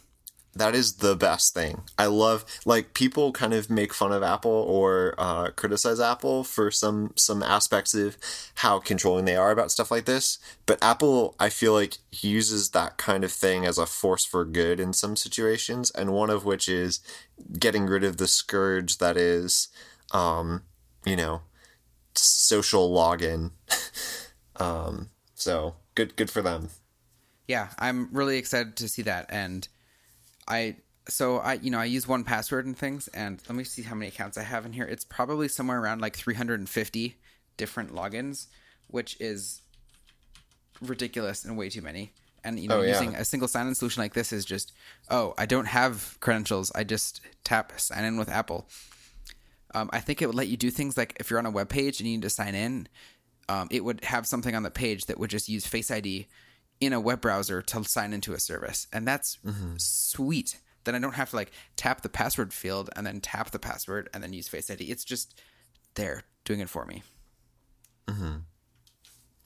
[0.56, 1.82] that is the best thing.
[1.98, 6.70] I love like people kind of make fun of Apple or uh, criticize Apple for
[6.70, 8.16] some some aspects of
[8.56, 10.38] how controlling they are about stuff like this.
[10.64, 14.80] But Apple, I feel like uses that kind of thing as a force for good
[14.80, 17.00] in some situations, and one of which is
[17.58, 19.68] getting rid of the scourge that is,
[20.12, 20.62] um,
[21.04, 21.42] you know,
[22.18, 23.50] social login.
[24.56, 26.70] um, so good, good for them.
[27.48, 29.26] Yeah, I'm really excited to see that.
[29.28, 29.68] And
[30.48, 30.76] I
[31.08, 34.08] so I you know I use 1Password and things, and let me see how many
[34.08, 34.84] accounts I have in here.
[34.84, 37.16] It's probably somewhere around like 350
[37.56, 38.46] different logins,
[38.88, 39.62] which is
[40.80, 42.12] ridiculous and way too many.
[42.44, 42.92] And you know, Oh, yeah.
[42.92, 44.72] using a single sign-in solution like this is just,
[45.10, 46.70] oh, I don't have credentials.
[46.74, 48.68] I just tap sign in with Apple.
[49.74, 51.68] Um, I think it would let you do things like if you're on a web
[51.68, 52.88] page and you need to sign in,
[53.48, 56.26] um, it would have something on the page that would just use Face ID
[56.80, 59.38] in a web browser to sign into a service, and that's
[59.78, 60.58] sweet.
[60.84, 64.08] Then I don't have to like tap the password field and then tap the password
[64.14, 64.84] and then use Face ID.
[64.84, 65.40] It's just
[65.94, 67.02] there doing it for me.
[68.06, 68.36] Mm-hmm.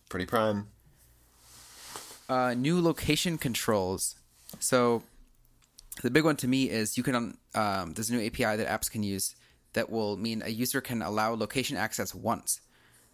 [0.09, 0.69] Pretty prime.
[2.29, 4.17] uh, new location controls.
[4.59, 5.03] So
[6.03, 8.91] the big one to me is you can um, there's a new API that apps
[8.91, 9.35] can use
[9.75, 12.61] that will mean a user can allow location access once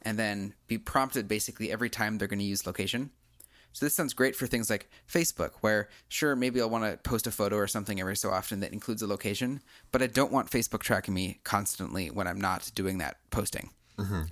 [0.03, 3.11] and then be prompted basically every time they're going to use location.
[3.73, 7.27] So this sounds great for things like Facebook, where sure maybe I'll want to post
[7.27, 9.61] a photo or something every so often that includes a location,
[9.93, 13.71] but I don't want Facebook tracking me constantly when I'm not doing that posting.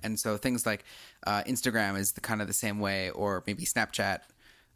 [0.03, 0.85] And so things like
[1.27, 4.21] uh, Instagram is the kind of the same way, or maybe Snapchat.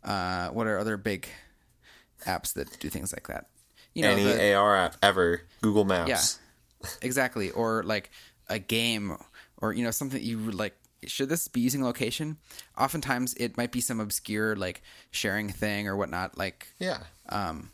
[0.02, 1.28] Uh, what are other big
[2.26, 3.46] apps that do things like that?
[3.94, 6.08] You Any the- AR app ever, Google Maps.
[6.08, 6.20] yeah,
[7.02, 7.50] exactly.
[7.50, 8.10] Or like
[8.48, 9.16] a game,
[9.58, 10.74] or you know something you would like.
[11.06, 12.38] Should this be using location?
[12.76, 16.98] Oftentimes, it might be some obscure like sharing thing or whatnot, like Yeah.
[17.28, 17.70] um,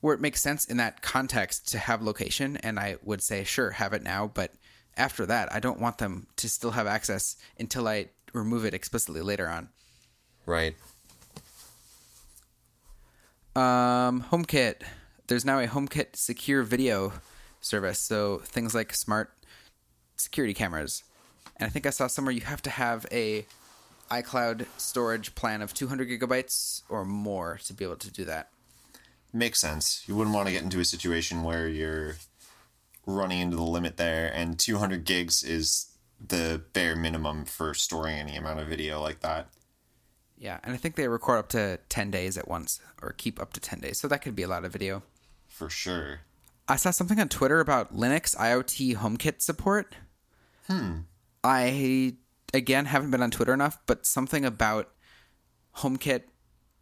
[0.00, 2.56] where it makes sense in that context to have location.
[2.58, 4.52] And I would say, sure, have it now, but
[4.96, 9.20] after that, I don't want them to still have access until I remove it explicitly
[9.20, 9.68] later on.
[10.46, 10.76] Right.
[13.56, 14.82] Um, HomeKit.
[15.26, 17.12] There's now a HomeKit secure video
[17.60, 17.98] service.
[17.98, 19.32] So things like smart
[20.16, 21.04] security cameras.
[21.56, 23.46] And I think I saw somewhere you have to have a
[24.10, 28.50] iCloud storage plan of 200 gigabytes or more to be able to do that.
[29.32, 30.02] Makes sense.
[30.06, 32.16] You wouldn't want to get into a situation where you're
[33.06, 35.86] running into the limit there, and 200 gigs is
[36.20, 39.48] the bare minimum for storing any amount of video like that.
[40.36, 43.52] Yeah, and I think they record up to 10 days at once or keep up
[43.52, 43.98] to 10 days.
[43.98, 45.02] So that could be a lot of video.
[45.46, 46.20] For sure.
[46.70, 49.96] I saw something on Twitter about Linux IoT HomeKit support.
[50.68, 50.98] Hmm.
[51.42, 52.14] I
[52.54, 54.88] again haven't been on Twitter enough, but something about
[55.78, 56.22] HomeKit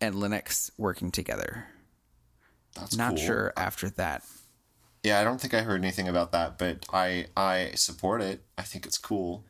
[0.01, 1.69] and Linux working together.
[2.75, 3.25] That's Not cool.
[3.25, 4.25] sure after that.
[5.03, 8.43] Yeah, I don't think I heard anything about that, but I I support it.
[8.59, 9.45] I think it's cool.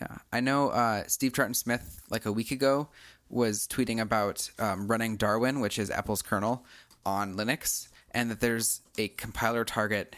[0.00, 2.88] Yeah, I know uh, Steve Troughton Smith like a week ago
[3.28, 6.64] was tweeting about um, running Darwin, which is Apple's kernel,
[7.04, 10.16] on Linux, and that there's a compiler target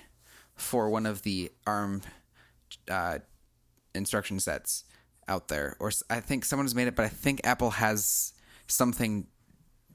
[0.54, 2.02] for one of the ARM
[2.90, 3.18] uh,
[3.94, 4.84] instruction sets
[5.26, 5.76] out there.
[5.80, 8.32] Or I think someone has made it, but I think Apple has
[8.68, 9.26] something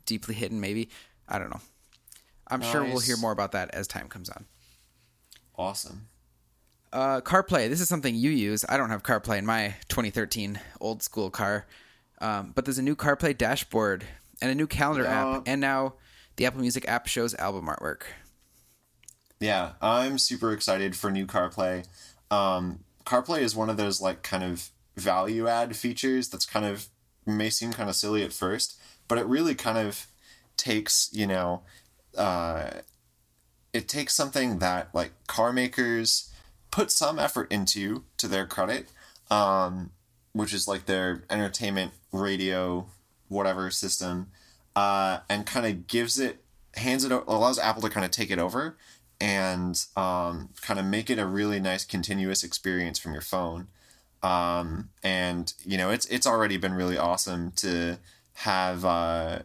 [0.06, 0.60] deeply hidden.
[0.60, 0.90] Maybe
[1.30, 1.62] I don't know.
[2.50, 4.46] I'm sure we'll hear more about that as time comes on.
[5.58, 6.08] Awesome.
[6.92, 7.70] Uh, CarPlay.
[7.70, 8.66] This is something you use.
[8.68, 11.66] I don't have CarPlay in my 2013 old school car,
[12.20, 14.04] um, but there's a new CarPlay dashboard
[14.42, 15.36] and a new calendar Yeah.
[15.38, 15.94] app, and now
[16.42, 18.02] the Apple Music app shows album artwork.
[19.40, 21.86] Yeah, I'm super excited for new CarPlay.
[22.32, 26.88] Um, CarPlay is one of those like kind of value add features that's kind of
[27.28, 30.08] may seem kind of silly at first, but it really kind of
[30.58, 31.62] takes you know,
[32.18, 32.72] uh,
[33.72, 36.34] it takes something that like car makers
[36.72, 38.88] put some effort into to their credit,
[39.30, 39.92] um,
[40.34, 42.88] which is like their entertainment radio
[43.28, 44.32] whatever system,
[44.76, 46.44] uh, and kind of gives it
[46.76, 48.78] hands it allows Apple to kind of take it over
[49.20, 53.68] and um, kind of make it a really nice continuous experience from your phone.
[54.24, 57.98] Um, and you know it's it's already been really awesome to
[58.34, 59.40] have uh,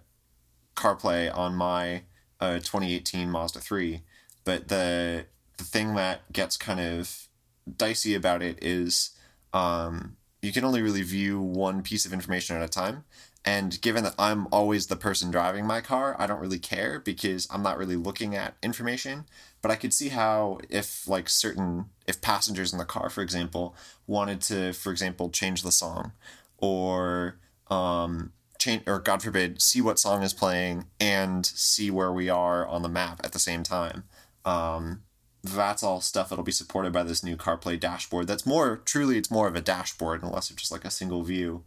[0.75, 2.03] CarPlay on my
[2.41, 4.03] uh, 2018 Mazda 3,
[4.45, 7.29] but the the thing that gets kind of
[7.77, 9.11] dicey about it is
[9.53, 13.05] um, you can only really view one piece of information at a time.
[13.47, 17.47] And given that I'm always the person driving my car, I don't really care because
[17.49, 19.25] I'm not really looking at information.
[19.63, 23.77] But I could see how if like certain if passengers in the car, for example,
[24.07, 26.13] wanted to, for example, change the song
[26.59, 27.39] or
[27.69, 32.67] um change or God forbid, see what song is playing and see where we are
[32.67, 34.05] on the map at the same time.
[34.45, 35.03] Um,
[35.43, 38.27] that's all stuff that'll be supported by this new CarPlay dashboard.
[38.27, 41.23] That's more truly, it's more of a dashboard and less of just like a single
[41.23, 41.65] view,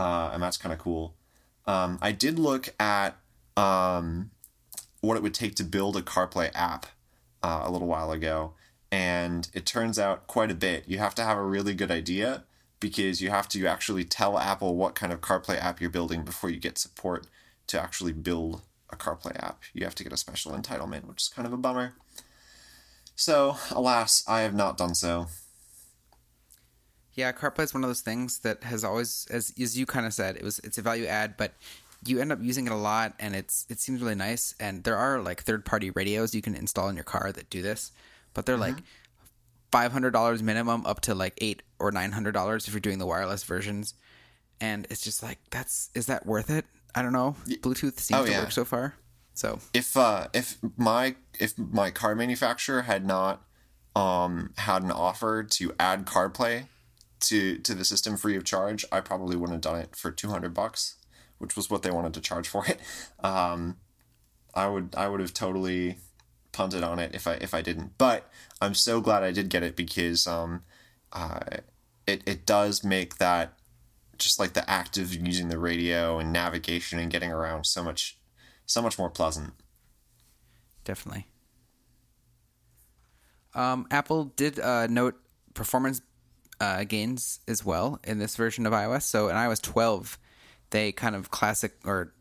[0.00, 1.14] uh, and that's kind of cool.
[1.66, 3.18] Um, I did look at
[3.54, 4.30] um,
[5.02, 6.86] what it would take to build a CarPlay app
[7.42, 8.54] uh, a little while ago,
[8.90, 10.84] and it turns out quite a bit.
[10.86, 12.44] You have to have a really good idea
[12.80, 16.48] because you have to actually tell Apple what kind of CarPlay app you're building before
[16.48, 17.26] you get support
[17.66, 19.60] to actually build a CarPlay app.
[19.74, 21.92] You have to get a special entitlement, which is kind of a bummer.
[23.14, 25.26] So, alas, I have not done so.
[27.14, 30.14] Yeah, CarPlay is one of those things that has always, as as you kind of
[30.14, 31.52] said, it was it's a value add, but
[32.04, 34.54] you end up using it a lot, and it's it seems really nice.
[34.60, 37.62] And there are like third party radios you can install in your car that do
[37.62, 37.92] this,
[38.32, 38.76] but they're mm-hmm.
[38.76, 38.84] like
[39.70, 42.98] five hundred dollars minimum, up to like eight or nine hundred dollars if you're doing
[42.98, 43.94] the wireless versions.
[44.60, 46.64] And it's just like that's is that worth it?
[46.94, 47.36] I don't know.
[47.46, 48.94] Bluetooth seems oh, to work so far.
[49.34, 53.42] So if uh, if my if my car manufacturer had not
[53.96, 56.66] um, had an offer to add CarPlay
[57.20, 60.28] to to the system free of charge, I probably wouldn't have done it for two
[60.30, 60.96] hundred bucks,
[61.38, 62.80] which was what they wanted to charge for it.
[63.22, 63.76] Um,
[64.54, 65.98] I would I would have totally
[66.52, 67.98] punted on it if I if I didn't.
[67.98, 70.62] But I'm so glad I did get it because um,
[71.12, 71.40] uh,
[72.06, 73.54] it it does make that
[74.18, 78.18] just like the act of using the radio and navigation and getting around so much
[78.66, 79.52] so much more pleasant.
[80.84, 81.26] Definitely.
[83.54, 85.16] Um, Apple did uh, note
[85.54, 86.02] performance
[86.60, 89.02] uh, gains as well in this version of iOS.
[89.02, 90.18] So in iOS 12,
[90.70, 92.12] they kind of classic or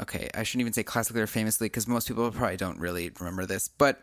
[0.00, 3.46] okay, I shouldn't even say classically or famously because most people probably don't really remember
[3.46, 4.02] this, but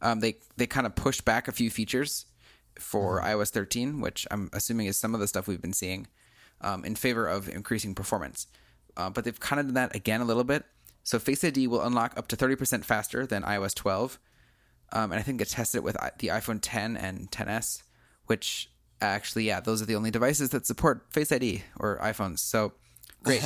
[0.00, 2.26] um, they they kind of pushed back a few features
[2.78, 3.28] for mm-hmm.
[3.28, 6.06] iOS 13, which I'm assuming is some of the stuff we've been seeing
[6.60, 8.46] um, in favor of increasing performance.
[8.96, 10.64] Uh, but they've kind of done that again a little bit.
[11.02, 14.18] So Face ID will unlock up to 30% faster than iOS 12.
[14.92, 17.82] Um, and I think it tested it with the iPhone 10 and 10s,
[18.26, 18.70] which
[19.00, 22.40] actually, yeah, those are the only devices that support Face ID or iPhones.
[22.40, 22.72] So
[23.22, 23.42] great.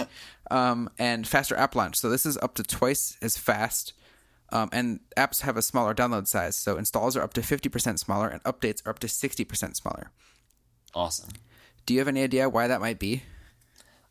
[0.51, 1.97] um, and faster app launch.
[1.97, 3.93] So this is up to twice as fast.
[4.53, 6.57] Um, and apps have a smaller download size.
[6.57, 10.11] So installs are up to 50% smaller and updates are up to 60% smaller.
[10.93, 11.31] Awesome.
[11.87, 13.23] Do you have any idea why that might be?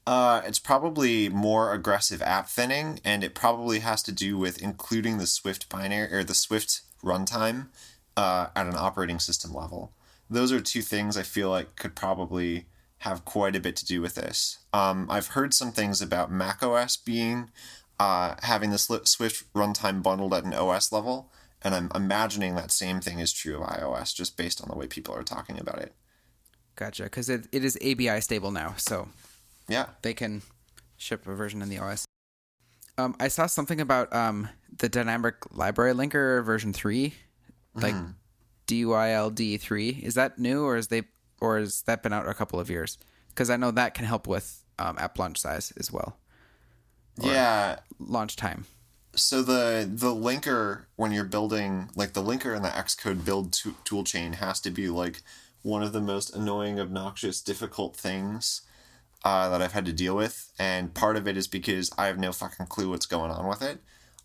[0.08, 5.20] Uh, it's probably more aggressive app thinning, and it probably has to do with including
[5.20, 7.68] the Swift binary or the Swift runtime
[8.18, 9.94] uh, at an operating system level.
[10.30, 12.68] Those are two things I feel like could probably
[13.00, 14.60] have quite a bit to do with this.
[14.74, 17.50] Um, I've heard some things about macOS being
[18.00, 23.02] uh, having the Swift runtime bundled at an OS level, and I'm imagining that same
[23.02, 25.94] thing is true of iOS, just based on the way people are talking about it.
[26.76, 29.10] Gotcha, because it, it is ABI stable now, so
[29.68, 30.42] yeah, they can
[30.98, 32.06] ship a version in the OS.
[32.98, 37.16] Um, I saw something about um, the dynamic library linker version three,
[37.74, 38.14] like mm.
[38.70, 39.90] DYLD three.
[39.90, 41.04] Is that new, or is they,
[41.42, 42.98] or has that been out a couple of years?
[43.30, 46.20] Because I know that can help with um, app launch size as well.
[47.22, 48.66] yeah, launch time.
[49.16, 54.04] So the the linker when you're building like the linker in the Xcode build tool
[54.04, 55.22] chain has to be like
[55.62, 58.62] one of the most annoying, obnoxious, difficult things
[59.26, 62.18] uh, that I've had to deal with, and part of it is because I have
[62.18, 63.80] no fucking clue what's going on with it.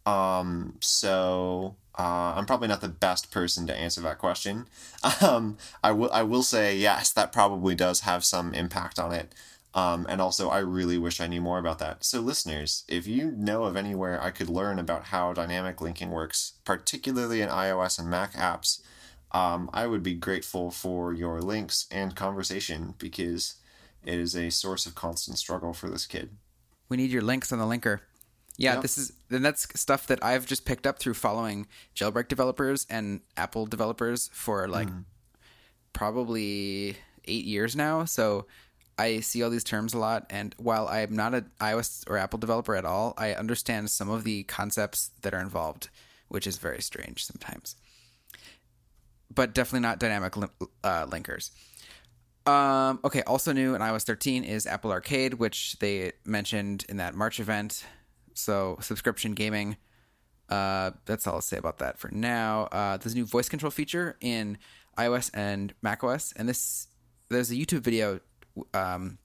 [0.06, 4.66] Um, so uh, I'm probably not the best person to answer that question.
[5.20, 9.34] Um, I will I will say yes, that probably does have some impact on it.
[9.74, 12.04] Um, and also, I really wish I knew more about that.
[12.04, 16.54] So, listeners, if you know of anywhere I could learn about how dynamic linking works,
[16.64, 18.80] particularly in iOS and Mac apps,
[19.32, 23.56] um, I would be grateful for your links and conversation because
[24.04, 26.30] it is a source of constant struggle for this kid.
[26.88, 28.00] We need your links on the linker.
[28.56, 28.82] Yeah, yep.
[28.82, 33.20] this is and that's stuff that I've just picked up through following jailbreak developers and
[33.36, 35.04] Apple developers for like mm.
[35.92, 36.96] probably
[37.26, 38.46] eight years now, so
[38.98, 40.26] I see all these terms a lot.
[40.30, 44.24] And while I'm not an iOS or Apple developer at all, I understand some of
[44.24, 45.88] the concepts that are involved,
[46.28, 47.76] which is very strange sometimes.
[49.34, 51.50] But definitely not dynamic uh, linkers.
[52.46, 57.14] Um, okay, also new in iOS 13 is Apple Arcade, which they mentioned in that
[57.14, 57.84] March event.
[58.34, 59.76] So subscription gaming.
[60.48, 62.64] Uh, that's all I'll say about that for now.
[62.70, 64.58] Uh, there's a new voice control feature in
[64.98, 66.88] iOS and macOS, and this
[67.30, 68.20] there's a YouTube video
[68.74, 69.18] um,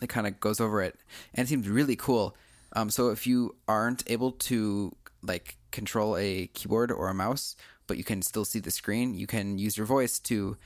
[0.00, 0.96] that kind of goes over it,
[1.34, 2.36] and it seems really cool.
[2.74, 7.98] Um, so if you aren't able to like control a keyboard or a mouse, but
[7.98, 10.56] you can still see the screen, you can use your voice to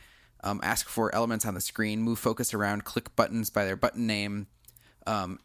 [0.44, 4.06] um, ask for elements on the screen, move focus around, click buttons by their button
[4.06, 4.46] name,
[5.06, 5.38] um,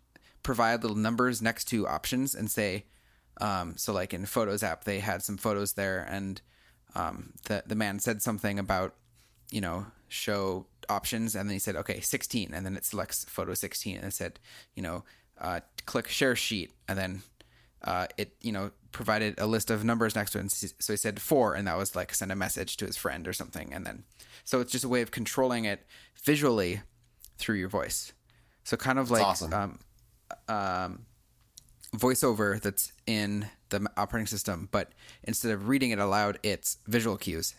[0.44, 2.86] provide little numbers next to options, and say,
[3.42, 6.42] um, so like in Photos app, they had some photos there, and
[6.96, 8.96] um, the the man said something about,
[9.52, 13.54] you know, show options, and then he said, okay, 16, and then it selects photo
[13.54, 14.40] 16, and it said,
[14.76, 15.04] you know,
[15.40, 17.24] uh, click share sheet, and then
[17.84, 20.42] uh, it you know provided a list of numbers next to it.
[20.42, 23.28] And so he said four, and that was like send a message to his friend
[23.28, 24.04] or something, and then
[24.44, 25.86] so it's just a way of controlling it
[26.24, 26.82] visually
[27.38, 28.14] through your voice.
[28.64, 29.54] So kind of like awesome.
[29.54, 29.80] um,
[30.48, 31.06] um,
[31.96, 34.92] voiceover that's in the operating system, but
[35.24, 37.56] instead of reading it aloud, it's visual cues,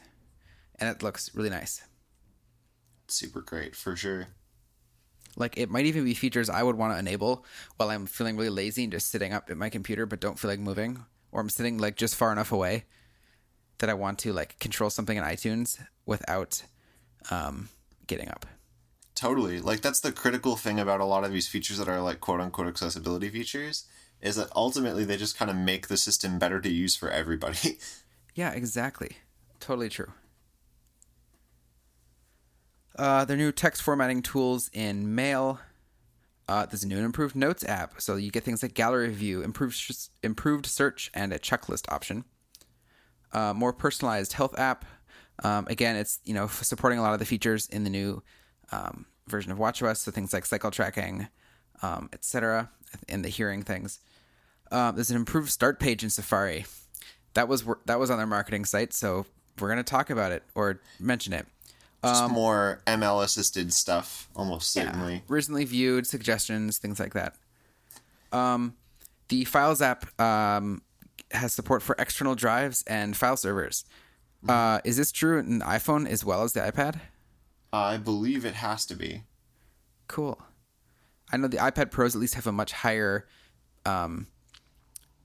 [0.79, 1.83] and it looks really nice.
[3.09, 4.29] Super great for sure.
[5.37, 7.45] Like it might even be features I would want to enable
[7.77, 10.51] while I'm feeling really lazy and just sitting up at my computer but don't feel
[10.51, 12.85] like moving, or I'm sitting like just far enough away
[13.79, 16.63] that I want to like control something in iTunes without
[17.31, 17.69] um,
[18.07, 18.47] getting up.
[19.15, 19.61] Totally.
[19.61, 22.41] Like that's the critical thing about a lot of these features that are like quote
[22.41, 23.85] unquote accessibility features
[24.21, 27.79] is that ultimately they just kind of make the system better to use for everybody.
[28.35, 29.19] yeah, exactly.
[29.61, 30.13] Totally true.
[32.97, 35.61] Uh, their new text formatting tools in Mail.
[36.49, 39.43] Uh, there's a new and improved Notes app, so you get things like gallery view,
[39.43, 42.25] improved improved search, and a checklist option.
[43.33, 44.85] Uh, more personalized health app.
[45.43, 48.23] Um, again, it's you know supporting a lot of the features in the new
[48.73, 51.29] um, version of WatchOS, so things like cycle tracking,
[51.83, 52.71] um, etc.,
[53.09, 54.01] and the hearing things.
[54.71, 56.65] Uh, there's an improved start page in Safari.
[57.35, 59.27] That was that was on their marketing site, so
[59.59, 61.47] we're going to talk about it or mention it.
[62.03, 65.15] Just um, more ML assisted stuff, almost certainly.
[65.15, 67.35] Yeah, recently viewed suggestions, things like that.
[68.31, 68.75] Um,
[69.29, 70.83] the Files app um,
[71.31, 73.85] has support for external drives and file servers.
[74.45, 74.51] Mm-hmm.
[74.51, 77.01] Uh, is this true in the iPhone as well as the iPad?
[77.77, 79.23] I believe it has to be.
[80.09, 80.41] Cool.
[81.33, 83.27] I know the iPad Pros at least have a much higher
[83.87, 84.27] um,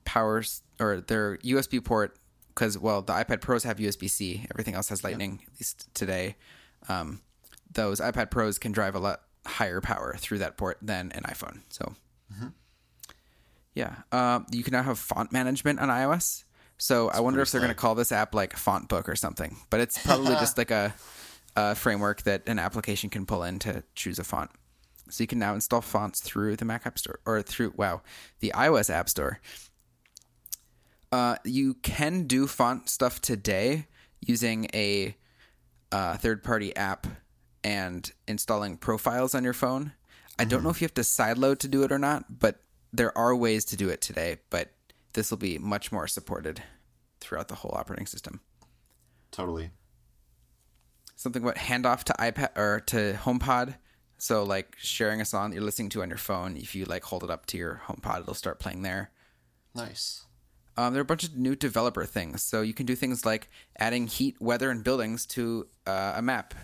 [0.04, 2.16] powers or their USB port
[2.48, 4.46] because well the iPad Pros have USB C.
[4.50, 6.36] Everything else has Lightning at least today
[6.88, 7.20] um,
[7.72, 11.60] those iPad Pros can drive a lot higher power through that port than an iPhone.
[11.68, 11.94] So,
[12.32, 12.48] mm-hmm.
[13.74, 16.44] yeah, uh, you can now have font management on iOS.
[16.78, 19.16] So That's I wonder if they're going to call this app like Font Book or
[19.16, 19.56] something.
[19.68, 20.94] But it's probably just like a,
[21.60, 24.50] a framework that an application can pull in to choose a font.
[25.10, 28.00] So you can now install fonts through the Mac App Store or through wow
[28.40, 29.40] the iOS App Store.
[31.12, 33.86] Uh, you can do font stuff today
[34.20, 35.16] using a
[35.92, 37.06] uh, third party app
[37.64, 39.92] and installing profiles on your phone.
[40.38, 40.76] I don't know mm-hmm.
[40.76, 42.60] if you have to sideload to do it or not, but
[42.92, 44.38] there are ways to do it today.
[44.48, 44.70] But
[45.12, 46.62] this will be much more supported
[47.20, 48.40] throughout the whole operating system.
[49.30, 49.70] Totally.
[51.20, 53.74] Something about handoff to iPad or to HomePod.
[54.16, 57.04] So like sharing a song that you're listening to on your phone, if you like
[57.04, 59.10] hold it up to your HomePod, it'll start playing there.
[59.74, 60.24] Nice.
[60.78, 62.42] Um, there are a bunch of new developer things.
[62.42, 66.54] So you can do things like adding heat, weather, and buildings to uh, a map.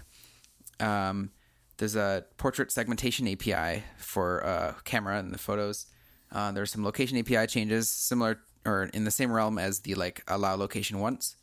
[0.80, 1.32] Um,
[1.76, 5.84] there's a portrait segmentation API for uh, camera and the photos.
[6.32, 10.22] Uh, there's some location API changes similar or in the same realm as the like
[10.26, 11.36] allow location once.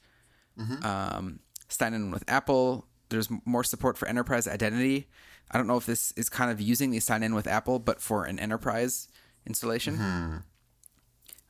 [0.57, 0.83] Mm-hmm.
[0.83, 2.87] Um, sign in with Apple.
[3.13, 5.07] There's more support for enterprise identity.
[5.51, 8.01] I don't know if this is kind of using the sign in with Apple, but
[8.01, 9.07] for an enterprise
[9.45, 9.97] installation.
[9.97, 10.37] Mm-hmm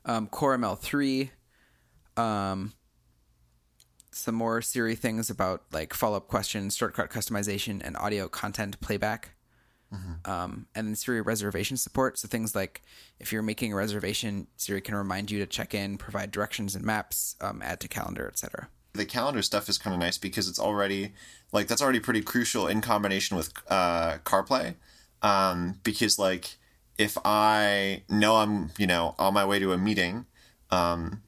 [0.04, 1.30] um, Core ML3,
[2.16, 2.72] um,
[4.12, 9.30] some more Siri things about like follow up questions, shortcut customization, and audio content playback.
[9.92, 10.30] Mm-hmm.
[10.30, 12.18] Um, and then Siri reservation support.
[12.18, 12.82] So things like
[13.18, 16.84] if you're making a reservation, Siri can remind you to check in, provide directions and
[16.84, 18.68] maps, um, add to calendar, etc.
[18.94, 21.12] The calendar stuff is kind of nice because it's already
[21.52, 24.74] like that's already pretty crucial in combination with uh, CarPlay.
[25.22, 26.56] Um, because like
[26.96, 30.26] if I know I'm, you know, on my way to a meeting,
[30.70, 31.22] um,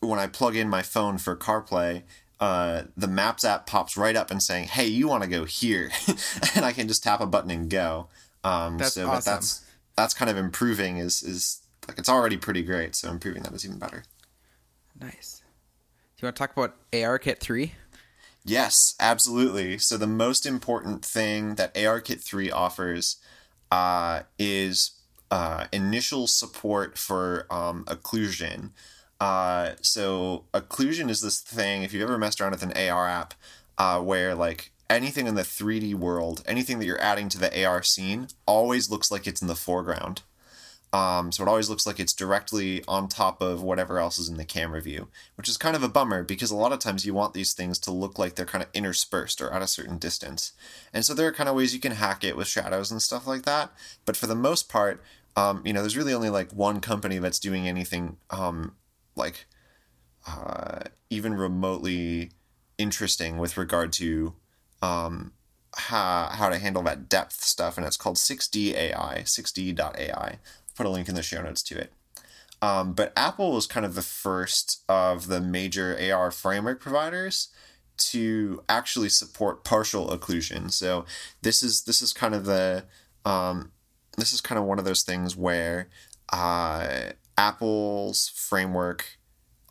[0.00, 2.02] when I plug in my phone for CarPlay,
[2.40, 5.90] uh, the Maps app pops right up and saying, "Hey, you want to go here,"
[6.54, 8.08] and I can just tap a button and go.
[8.44, 9.34] Um, That's so awesome.
[9.34, 9.64] that's
[9.96, 10.98] that's kind of improving.
[10.98, 14.04] Is is like it's already pretty great, so improving that is even better.
[15.00, 15.37] Nice.
[16.18, 17.74] Do you want to talk about ARKit 3?
[18.44, 19.78] Yes, absolutely.
[19.78, 23.18] So the most important thing that ARKit 3 offers
[23.70, 24.98] uh, is
[25.30, 28.70] uh, initial support for um, occlusion.
[29.20, 33.34] Uh, so occlusion is this thing, if you've ever messed around with an AR app,
[33.76, 37.84] uh, where like anything in the 3D world, anything that you're adding to the AR
[37.84, 40.22] scene always looks like it's in the foreground.
[40.92, 44.38] Um, so it always looks like it's directly on top of whatever else is in
[44.38, 47.12] the camera view, which is kind of a bummer because a lot of times you
[47.12, 50.52] want these things to look like they're kind of interspersed or at a certain distance.
[50.92, 53.26] And so there are kind of ways you can hack it with shadows and stuff
[53.26, 53.70] like that.
[54.06, 55.02] But for the most part,
[55.36, 58.74] um, you know, there's really only like one company that's doing anything um,
[59.14, 59.46] like
[60.26, 60.80] uh,
[61.10, 62.30] even remotely
[62.78, 64.32] interesting with regard to
[64.80, 65.32] um,
[65.76, 70.38] how, how to handle that depth stuff, and it's called 6D AI, 6D.ai
[70.78, 71.92] put a link in the show notes to it.
[72.62, 77.48] Um, but Apple was kind of the first of the major AR framework providers
[77.98, 80.70] to actually support partial occlusion.
[80.70, 81.04] So
[81.42, 82.84] this is this is kind of the
[83.24, 83.72] um,
[84.16, 85.88] this is kind of one of those things where
[86.32, 89.18] uh, Apple's framework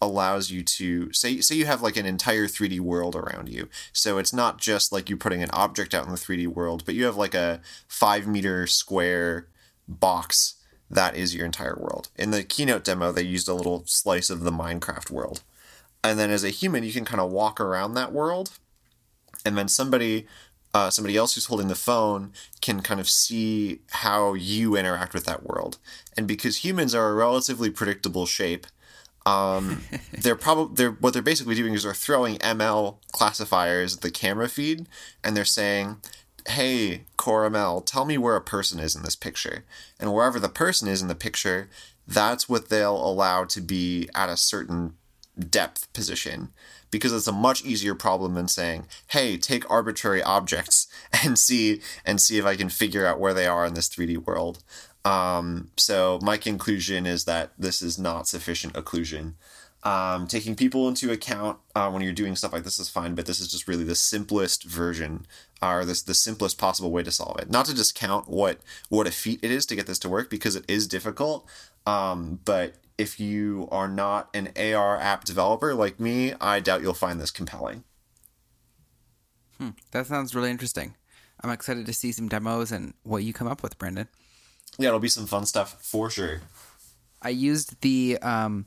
[0.02, 3.70] allows you to say say you have like an entire 3D world around you.
[3.94, 6.96] So it's not just like you putting an object out in the 3D world, but
[6.96, 9.48] you have like a five meter square
[9.88, 10.57] box
[10.90, 12.10] that is your entire world.
[12.16, 15.44] In the keynote demo, they used a little slice of the Minecraft world.
[16.04, 18.52] And then as a human, you can kind of walk around that world.
[19.46, 20.28] And then somebody
[20.74, 22.32] uh, somebody else who's holding the phone
[22.62, 25.78] can kind of see how you interact with that world.
[26.16, 28.68] And because humans are a relatively predictable shape,
[29.26, 34.12] um, they're probably they're what they're basically doing is they're throwing ML classifiers at the
[34.12, 34.88] camera feed,
[35.24, 35.98] and they're saying,
[36.48, 39.66] hey, CoreML, tell me where a person is in this picture.
[40.00, 41.70] And wherever the person is in the picture,
[42.08, 44.94] that's what they'll allow to be at a certain
[45.38, 46.50] depth position.
[46.90, 50.88] Because it's a much easier problem than saying, hey, take arbitrary objects
[51.24, 54.26] and see and see if I can figure out where they are in this 3D
[54.26, 54.64] world.
[55.04, 59.34] Um, so my conclusion is that this is not sufficient occlusion.
[59.88, 63.26] Um, taking people into account uh, when you're doing stuff like this is fine, but
[63.26, 65.26] this is just really the simplest version
[65.62, 67.50] or this the simplest possible way to solve it.
[67.50, 68.60] Not to discount what
[68.90, 71.48] what a feat it is to get this to work because it is difficult.
[71.86, 76.94] Um, but if you are not an AR app developer like me, I doubt you'll
[76.94, 77.86] find this compelling.
[79.58, 80.96] Hmm, that sounds really interesting.
[81.40, 84.10] I'm excited to see some demos and what you come up with, Brendan.
[84.78, 86.42] Yeah, it'll be some fun stuff for sure.
[87.22, 88.66] I used the um,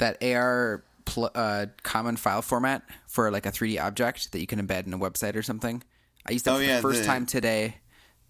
[0.00, 4.60] that AR pl- uh, common file format for like a 3D object that you can
[4.66, 5.82] embed in a website or something.
[6.26, 7.76] I used that Oh, for yeah, the first the- time today,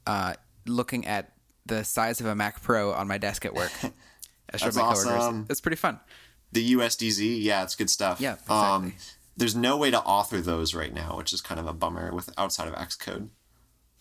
[0.06, 0.34] uh,
[0.66, 1.32] looking at
[1.66, 3.72] the size of a Mac Pro on my desk at work.
[4.52, 5.06] I showed That's my coworkers.
[5.06, 5.46] awesome.
[5.48, 6.00] It's pretty fun.
[6.52, 8.20] The USDZ, yeah, it's good stuff.
[8.20, 8.94] Yeah, Um, exactly.
[9.36, 12.30] there's no way to author those right now, which is kind of a bummer with
[12.36, 13.28] outside of Xcode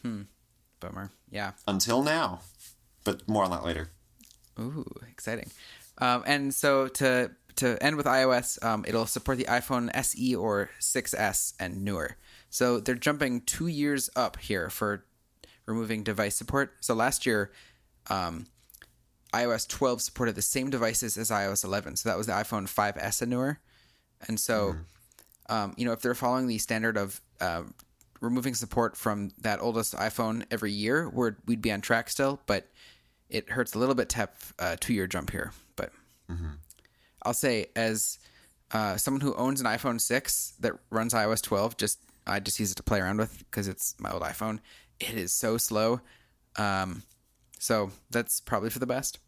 [0.02, 0.24] Hmm.
[0.80, 1.12] Bummer.
[1.30, 1.52] Yeah.
[1.68, 2.40] until now.
[3.04, 3.90] But more on that later.
[4.60, 5.52] Ooh, exciting.
[6.00, 10.70] Um, and so to to end with iOS, um, it'll support the iPhone SE or
[10.80, 12.18] 6S and newer.
[12.50, 15.06] So they're jumping two years up here for
[15.66, 16.74] removing device support.
[16.82, 17.52] So last year,
[18.10, 18.48] um,
[19.34, 21.98] iOS 12 supported the same devices as iOS 11.
[21.98, 23.60] So that was the iPhone 5S and newer.
[24.28, 24.76] And so,
[25.50, 27.64] um, you know, if they're following the standard of uh,
[28.22, 32.42] removing support from that oldest iPhone every year, we're, we'd be on track still.
[32.48, 32.68] But
[33.30, 35.52] it hurts a little bit to have a two year jump here.
[35.76, 35.92] But
[37.24, 38.20] I'll say, as
[38.72, 42.72] uh, someone who owns an iPhone 6 that runs iOS 12, just I just use
[42.72, 44.60] it to play around with because it's my old iPhone.
[45.00, 46.02] It is so slow.
[46.58, 47.04] Um,
[47.58, 49.20] so that's probably for the best.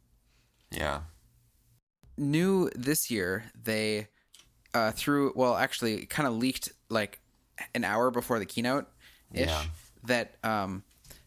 [0.69, 1.01] Yeah.
[2.17, 4.07] New this year, they
[4.73, 7.19] uh, threw, well, actually, kind of leaked like
[7.73, 8.85] an hour before the keynote
[9.33, 9.63] ish Yeah.
[10.03, 10.83] that um,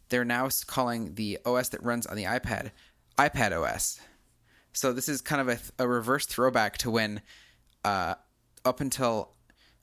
[0.08, 2.70] they're now calling the OS that runs on the iPad
[3.18, 4.00] iPad OS.
[4.74, 7.22] So this is kind of a, th- a reverse throwback to when,
[7.84, 8.14] uh,
[8.64, 9.30] up until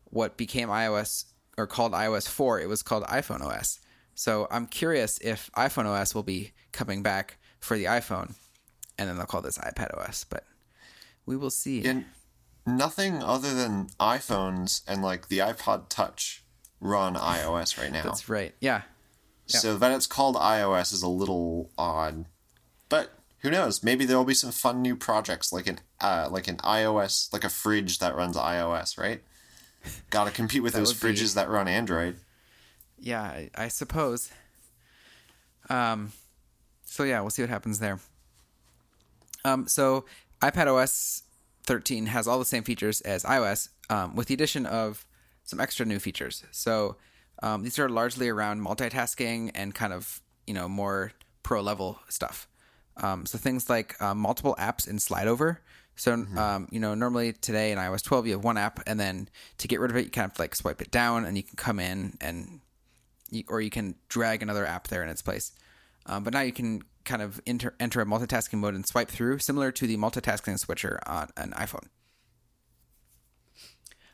[0.05, 1.25] what became iOS
[1.57, 3.79] or called iOS 4, it was called iPhone OS.
[4.15, 8.35] So I'm curious if iPhone OS will be coming back for the iPhone,
[8.97, 10.25] and then they'll call this iPad OS.
[10.25, 10.45] But
[11.25, 11.83] we will see.
[11.85, 12.05] And
[12.65, 16.43] nothing other than iPhones and like the iPod Touch
[16.79, 18.03] run iOS right now.
[18.03, 18.53] That's right.
[18.59, 18.81] Yeah.
[19.47, 22.25] So that it's called iOS is a little odd.
[22.89, 23.11] But
[23.41, 23.83] who knows?
[23.83, 27.49] Maybe there'll be some fun new projects like an uh, like an iOS like a
[27.49, 29.21] fridge that runs iOS, right?
[30.09, 32.17] Got to compete with those would be- fridges that run Android.
[32.99, 34.31] Yeah, I, I suppose.
[35.69, 36.11] Um,
[36.85, 37.99] so yeah, we'll see what happens there.
[39.43, 40.05] Um, so
[40.41, 41.23] iPad OS
[41.63, 45.05] 13 has all the same features as iOS, um, with the addition of
[45.43, 46.43] some extra new features.
[46.51, 46.97] So
[47.41, 52.47] um, these are largely around multitasking and kind of you know more pro level stuff.
[53.01, 55.61] Um, so things like uh, multiple apps in slide over.
[55.95, 59.27] So um, you know normally today in iOS 12 you have one app, and then
[59.57, 61.57] to get rid of it you kind of like swipe it down, and you can
[61.57, 62.61] come in and
[63.29, 65.51] you, or you can drag another app there in its place.
[66.05, 69.39] Um, but now you can kind of enter, enter a multitasking mode and swipe through,
[69.39, 71.87] similar to the multitasking switcher on an iPhone.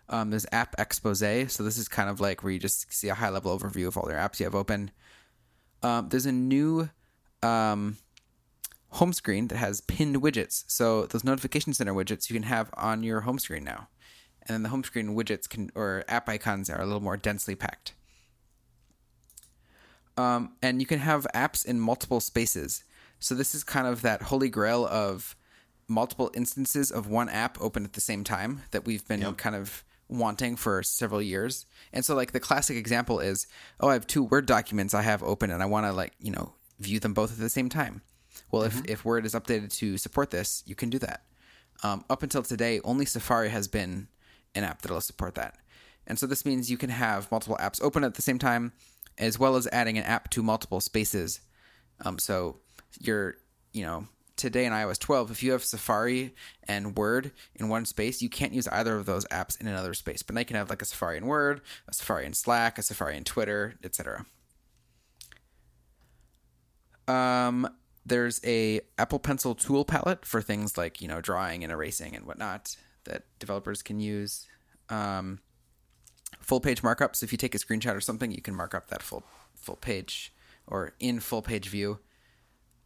[0.10, 3.14] Um, there's App Expose, so this is kind of like where you just see a
[3.14, 4.92] high level overview of all your apps you have open.
[5.84, 6.90] Um, there's a new
[7.44, 7.98] um,
[8.92, 13.04] home screen that has pinned widgets, so those notification center widgets you can have on
[13.04, 13.90] your home screen now,
[14.44, 17.56] and then the home screen widgets can or app icons are a little more densely
[17.56, 17.94] packed.
[20.18, 22.84] Um, and you can have apps in multiple spaces.
[23.20, 25.36] So this is kind of that holy grail of
[25.88, 29.38] multiple instances of one app open at the same time that we've been Yep.
[29.38, 31.66] kind of wanting for several years.
[31.94, 33.46] And so like the classic example is,
[33.80, 36.32] oh, I have two Word documents I have open and I want to like, you
[36.32, 38.02] know, view them both at the same time.
[38.52, 41.24] Well, if, if Word is updated to support this, you can do that.
[41.84, 44.08] Um, up until today, only Safari has been
[44.56, 45.56] an app that'll support that.
[46.08, 48.72] And so this means you can have multiple apps open at the same time,
[49.18, 51.42] as well as adding an app to multiple spaces.
[52.04, 52.58] Um, so
[53.00, 53.36] you're,
[53.74, 56.34] you know, today in iOS 12, if you have Safari
[56.68, 60.24] and Word in one space, you can't use either of those apps in another space.
[60.24, 62.84] But now you can have like a Safari in Word, a Safari in Slack, a
[62.84, 64.26] Safari in Twitter, etc.
[67.08, 67.68] Um,
[68.08, 72.26] there's a Apple Pencil tool palette for things like you know drawing and erasing and
[72.26, 74.46] whatnot that developers can use.
[74.90, 75.40] Um,
[76.40, 77.16] full page markup.
[77.16, 79.24] So if you take a screenshot or something, you can mark up that full
[79.56, 80.34] full page
[80.66, 82.00] or in full page view.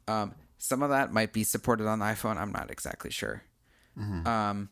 [0.07, 2.37] Um, some of that might be supported on the iPhone.
[2.37, 3.43] I'm not exactly sure.
[4.27, 4.69] Um,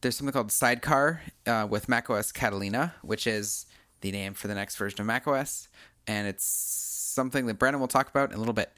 [0.00, 3.66] there's something called Sidecar uh, with macOS Catalina, which is
[4.00, 5.68] the name for the next version of macOS,
[6.06, 8.72] and it's something that Brandon will talk about in a little bit.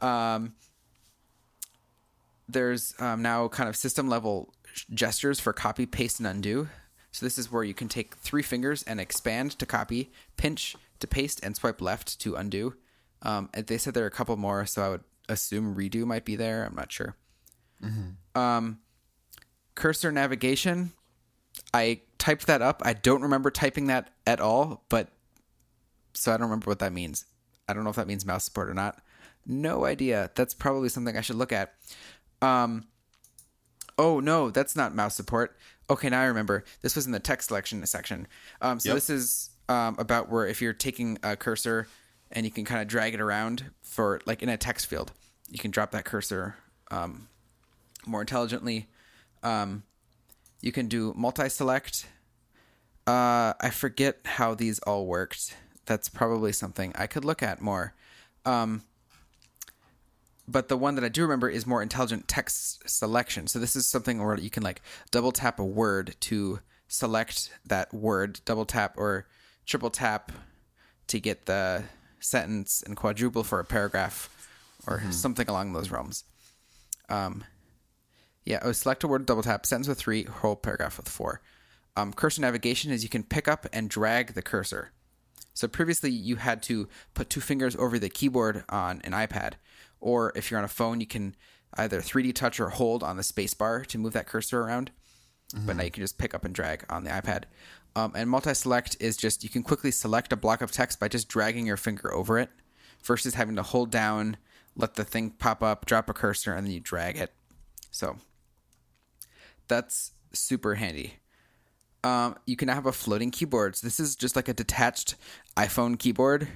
[0.00, 0.54] Um,
[2.48, 4.52] there's um, now kind of system level
[4.92, 6.68] gestures for copy, paste, and undo.
[7.10, 11.06] So this is where you can take three fingers and expand to copy, pinch to
[11.06, 12.74] paste, and swipe left to undo.
[13.22, 16.36] Um, they said there are a couple more, so I would assume redo might be
[16.36, 16.64] there.
[16.64, 17.16] I'm not sure.
[18.34, 18.78] Um,
[19.74, 20.92] cursor navigation.
[21.74, 22.82] I typed that up.
[22.84, 25.08] I don't remember typing that at all, but
[26.14, 27.24] so I don't remember what that means.
[27.68, 29.00] I don't know if that means mouse support or not.
[29.48, 30.30] No idea.
[30.34, 31.74] That's probably something I should look at.
[32.42, 32.86] Um,
[33.98, 35.56] oh no, that's not mouse support.
[35.90, 36.64] Okay, now I remember.
[36.82, 38.28] This was in the text selection section.
[38.60, 38.94] Um, so Yep.
[38.96, 41.88] this is um, about where if you're taking a cursor
[42.30, 45.12] and you can kind of drag it around for like in a text field,
[45.48, 46.56] you can drop that cursor
[46.90, 47.28] um,
[48.06, 48.88] more intelligently.
[49.42, 49.82] Um,
[50.60, 52.06] you can do multi-select.
[53.06, 55.56] Uh, I forget how these all worked.
[55.86, 57.94] That's probably something I could look at more.
[58.44, 58.82] Um,
[60.48, 63.46] but the one that I do remember is more intelligent text selection.
[63.46, 64.80] So this is something where you can like
[65.10, 69.26] double tap a word to select that word, double tap or
[69.66, 70.32] triple tap
[71.08, 71.84] to get the
[72.18, 74.34] sentence, and quadruple for a paragraph
[74.86, 76.24] or something along those realms.
[77.10, 77.44] Um,
[78.44, 81.42] yeah, oh, select a word, double tap, sentence with three, whole paragraph with four.
[81.96, 84.92] Um, cursor navigation is you can pick up and drag the cursor.
[85.52, 89.54] So previously you had to put two fingers over the keyboard on an iPad,
[90.00, 91.34] or if you're on a phone, you can
[91.74, 94.90] either 3D touch or hold on the space bar to move that cursor around.
[95.66, 97.44] But now you can just pick up and drag on the iPad.
[97.96, 101.26] Um, and multi-select is just you can quickly select a block of text by just
[101.28, 102.50] dragging your finger over it,
[103.02, 104.36] versus having to hold down,
[104.76, 107.32] let the thing pop up, drop a cursor, and then you drag it.
[107.90, 108.16] So
[109.68, 111.14] that's super handy.
[112.04, 113.76] Um, you can now have a floating keyboard.
[113.76, 115.16] So this is just like a detached
[115.56, 116.46] iPhone keyboard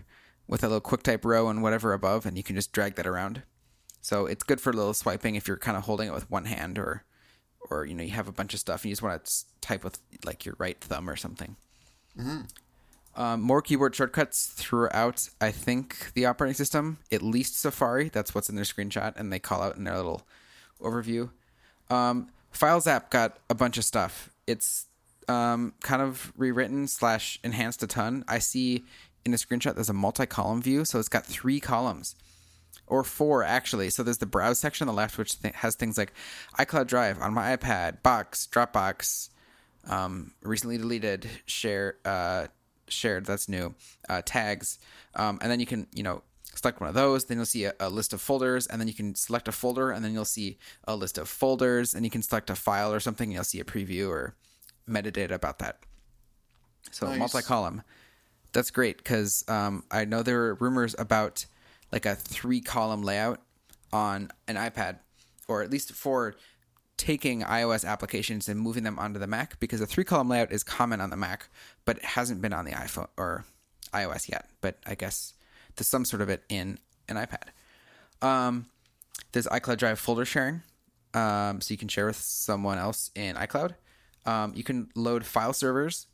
[0.46, 3.42] with a little QuickType row and whatever above, and you can just drag that around.
[4.00, 6.46] So it's good for a little swiping if you're kind of holding it with one
[6.46, 7.04] hand, or,
[7.70, 9.84] or you know, you have a bunch of stuff and you just want to type
[9.84, 11.56] with like your right thumb or something.
[13.14, 15.28] Um, more keyboard shortcuts throughout.
[15.40, 18.08] I think the operating system, at least Safari.
[18.08, 20.26] That's what's in their screenshot, and they call out in their little
[20.80, 21.30] overview.
[21.90, 24.30] Um, Files app got a bunch of stuff.
[24.46, 24.86] It's
[25.28, 28.24] um, kind of rewritten slash enhanced a ton.
[28.28, 28.84] I see
[29.24, 32.14] in a screenshot there's a multi-column view, so it's got three columns
[32.86, 33.90] or four actually.
[33.90, 36.12] So there's the browse section on the left, which th- has things like
[36.58, 39.30] iCloud Drive on my iPad, Box, Dropbox,
[39.88, 42.46] um, recently deleted, share, uh,
[42.88, 43.26] shared.
[43.26, 43.74] That's new.
[44.08, 44.78] Uh, tags,
[45.14, 46.22] um, and then you can you know
[46.54, 47.24] select one of those.
[47.24, 49.90] Then you'll see a, a, list of folders, and then you can select a folder,
[49.90, 53.00] and then you'll see a list of folders, and you can select a file or
[53.00, 53.28] something.
[53.28, 54.34] And you'll see a preview or
[54.88, 55.78] metadata about that.
[56.90, 57.18] So nice.
[57.18, 57.82] multi-column.
[58.52, 61.46] That's great because um, I know there are rumors about
[61.90, 63.40] like a three-column layout
[63.92, 64.98] on an iPad,
[65.48, 66.34] or at least for
[66.96, 70.62] taking iOS applications and moving them onto the Mac because a three column layout is
[70.62, 71.48] common on the Mac,
[71.84, 73.44] but it hasn't been on the iPhone or
[73.92, 74.48] iOS yet.
[74.60, 75.34] But I guess
[75.76, 76.78] there's some sort of it in
[77.08, 77.48] an iPad.
[78.26, 78.66] Um,
[79.32, 80.62] there's iCloud Drive folder sharing,
[81.14, 83.74] um, so you can share with someone else in iCloud.
[84.24, 86.06] Um, you can load file servers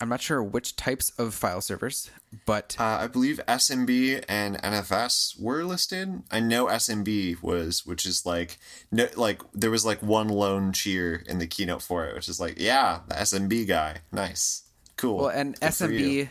[0.00, 2.10] I'm not sure which types of file servers,
[2.46, 6.22] but uh, I believe SMB and NFS were listed.
[6.30, 8.58] I know SMB was, which is like
[8.92, 12.38] no, like there was like one lone cheer in the keynote for it, which is
[12.38, 14.62] like, yeah, the SMB guy, nice,
[14.96, 15.16] cool.
[15.16, 16.28] Well, and Good SMB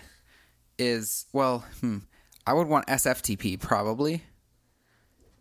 [0.78, 1.98] is well, hmm,
[2.46, 4.24] I would want SFTP probably,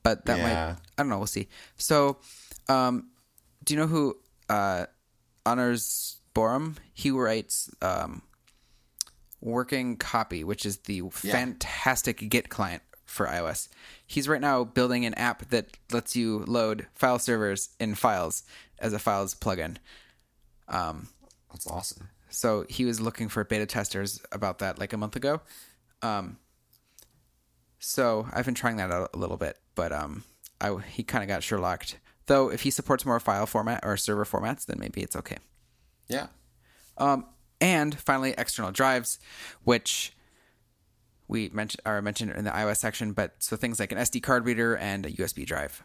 [0.02, 0.42] but that yeah.
[0.42, 1.18] might I don't know.
[1.18, 1.46] We'll see.
[1.76, 2.16] So,
[2.68, 3.10] um,
[3.62, 4.16] do you know who
[4.48, 4.86] uh,
[5.44, 8.20] Anders Borum, he writes um,
[9.40, 11.32] Working Copy, which is the yeah.
[11.32, 13.68] fantastic Git client for iOS.
[14.06, 18.42] He's right now building an app that lets you load file servers in files
[18.78, 19.78] as a files plugin.
[20.68, 21.08] Um,
[21.52, 22.10] That's awesome.
[22.28, 25.40] So he was looking for beta testers about that like a month ago.
[26.02, 26.36] Um,
[27.78, 30.24] so I've been trying that out a little bit, but um,
[30.60, 31.94] I, he kind of got Sherlocked.
[32.26, 35.38] Though if he supports more file format or server formats, then maybe it's okay.
[36.08, 36.28] Yeah.
[36.98, 37.26] Um,
[37.60, 39.18] and finally, external drives,
[39.64, 40.12] which
[41.28, 44.44] we mentioned are mentioned in the iOS section, but so things like an SD card
[44.44, 45.82] reader and a USB drive.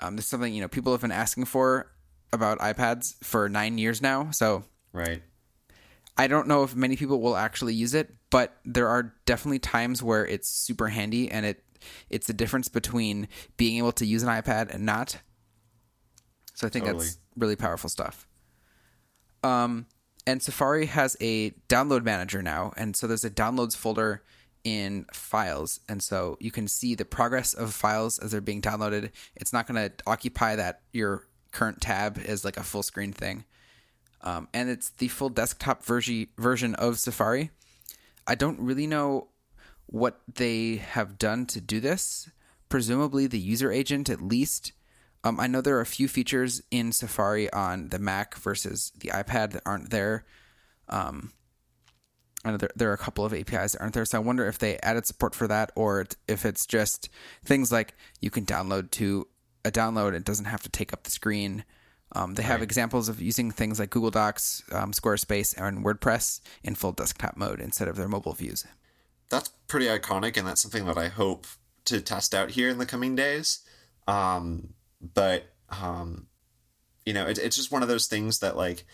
[0.00, 1.90] Um, this is something you know people have been asking for
[2.32, 4.30] about iPads for nine years now.
[4.30, 5.22] So right.
[6.18, 10.02] I don't know if many people will actually use it, but there are definitely times
[10.02, 11.62] where it's super handy, and it
[12.10, 15.18] it's the difference between being able to use an iPad and not.
[16.54, 17.04] So I think totally.
[17.04, 18.26] that's really powerful stuff.
[19.46, 19.86] Um,
[20.26, 24.24] and Safari has a download manager now, and so there's a downloads folder
[24.64, 29.10] in files, and so you can see the progress of files as they're being downloaded.
[29.36, 33.44] It's not going to occupy that your current tab is like a full screen thing,
[34.22, 37.50] um, and it's the full desktop version version of Safari.
[38.26, 39.28] I don't really know
[39.86, 42.28] what they have done to do this.
[42.68, 44.72] Presumably, the user agent at least
[45.26, 49.08] um, I know there are a few features in Safari on the Mac versus the
[49.08, 50.24] iPad that aren't there.
[50.88, 51.32] Um,
[52.44, 54.46] I know there, there are a couple of APIs that aren't there, so I wonder
[54.46, 57.08] if they added support for that or if it's just
[57.44, 59.26] things like you can download to
[59.64, 60.14] a download.
[60.14, 61.64] It doesn't have to take up the screen.
[62.12, 62.62] Um, they have right.
[62.62, 67.60] examples of using things like Google Docs, um, Squarespace, and WordPress in full desktop mode
[67.60, 68.64] instead of their mobile views.
[69.28, 71.48] That's pretty iconic, and that's something that I hope
[71.86, 73.60] to test out here in the coming days.
[74.06, 76.26] Um, but um,
[77.04, 78.84] you know, it, it's just one of those things that like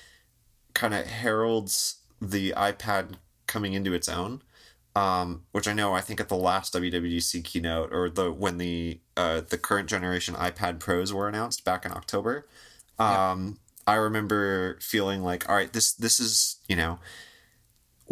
[0.74, 3.14] kind of heralds the iPad
[3.46, 4.42] coming into its own.
[4.94, 9.00] Um, which I know I think at the last WWDC keynote or the when the
[9.16, 12.46] uh, the current generation iPad Pros were announced back in October,
[12.98, 16.98] um, I remember feeling like, all right, this this is you know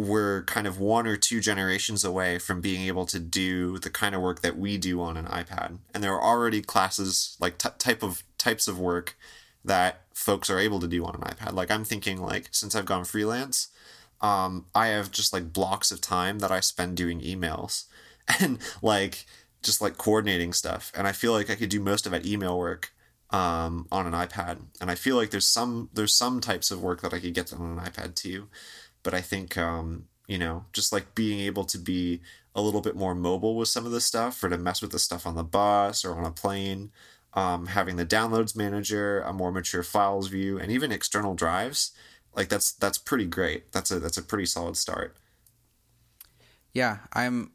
[0.00, 4.14] we're kind of one or two generations away from being able to do the kind
[4.14, 5.78] of work that we do on an iPad.
[5.92, 9.16] And there are already classes like t- type of types of work
[9.62, 11.52] that folks are able to do on an iPad.
[11.52, 13.68] Like I'm thinking like since I've gone freelance,
[14.22, 17.84] um, I have just like blocks of time that I spend doing emails
[18.40, 19.26] and like
[19.62, 20.90] just like coordinating stuff.
[20.96, 22.92] And I feel like I could do most of that email work
[23.28, 24.60] um, on an iPad.
[24.80, 27.48] And I feel like there's some there's some types of work that I could get
[27.48, 28.48] done on an iPad too
[29.02, 32.20] but I think um, you know just like being able to be
[32.54, 34.98] a little bit more mobile with some of the stuff or to mess with the
[34.98, 36.90] stuff on the bus or on a plane
[37.34, 41.92] um, having the downloads manager a more mature files view and even external drives
[42.34, 43.72] like that's that's pretty great.
[43.72, 45.16] That's a that's a pretty solid start.
[46.72, 47.50] Yeah i'm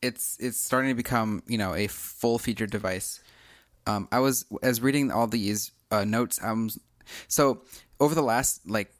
[0.00, 3.20] it's it's starting to become you know a full featured device.
[3.84, 6.70] Um, i was as reading all these uh, notes um
[7.26, 7.62] so
[7.98, 8.94] over the last like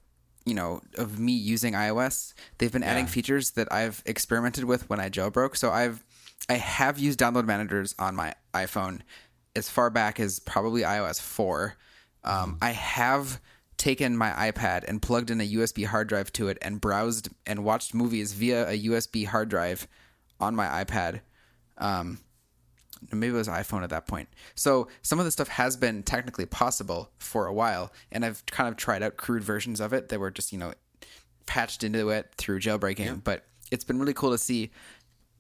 [0.45, 3.11] you know of me using iOS, they've been adding yeah.
[3.11, 5.57] features that I've experimented with when I jailbroke.
[5.57, 6.05] So I've
[6.49, 9.01] I have used download managers on my iPhone
[9.55, 11.76] as far back as probably iOS four.
[12.24, 12.64] Um, mm-hmm.
[12.64, 13.40] I have
[13.76, 17.64] taken my iPad and plugged in a USB hard drive to it and browsed and
[17.64, 19.88] watched movies via a USB hard drive
[20.38, 21.20] on my iPad.
[21.78, 22.20] Um,
[23.11, 24.29] maybe it was iPhone at that point.
[24.55, 28.69] So some of the stuff has been technically possible for a while, and I've kind
[28.69, 30.73] of tried out crude versions of it that were just you know
[31.47, 33.07] patched into it through jailbreaking.
[33.07, 33.17] Yeah.
[33.23, 34.71] But it's been really cool to see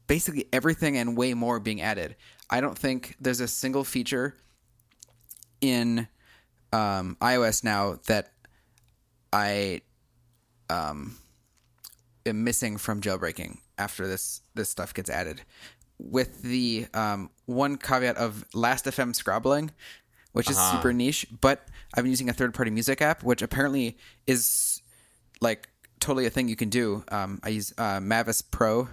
[0.06, 2.16] basically everything and way more being added.
[2.50, 4.34] I don't think there's a single feature
[5.60, 6.08] in
[6.72, 8.32] um, iOS now that
[9.32, 9.82] I
[10.68, 11.16] um,
[12.26, 15.42] am missing from jailbreaking after this this stuff gets added.
[16.04, 19.70] With the um, one caveat of Last.fm scrobbling,
[20.32, 23.96] which is super niche, but I've been using a third party music app, which apparently
[24.26, 24.82] is
[25.40, 25.68] like
[26.00, 27.04] totally a thing you can do.
[27.10, 28.88] Um, I use uh, Marvis Pro.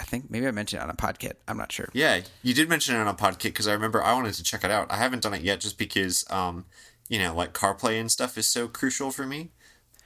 [0.00, 1.34] I think maybe I mentioned it on a podcast.
[1.46, 1.88] I'm not sure.
[1.92, 4.64] Yeah, you did mention it on a podcast because I remember I wanted to check
[4.64, 4.90] it out.
[4.90, 6.64] I haven't done it yet just because, um,
[7.08, 9.50] you know, like CarPlay and stuff is so crucial for me.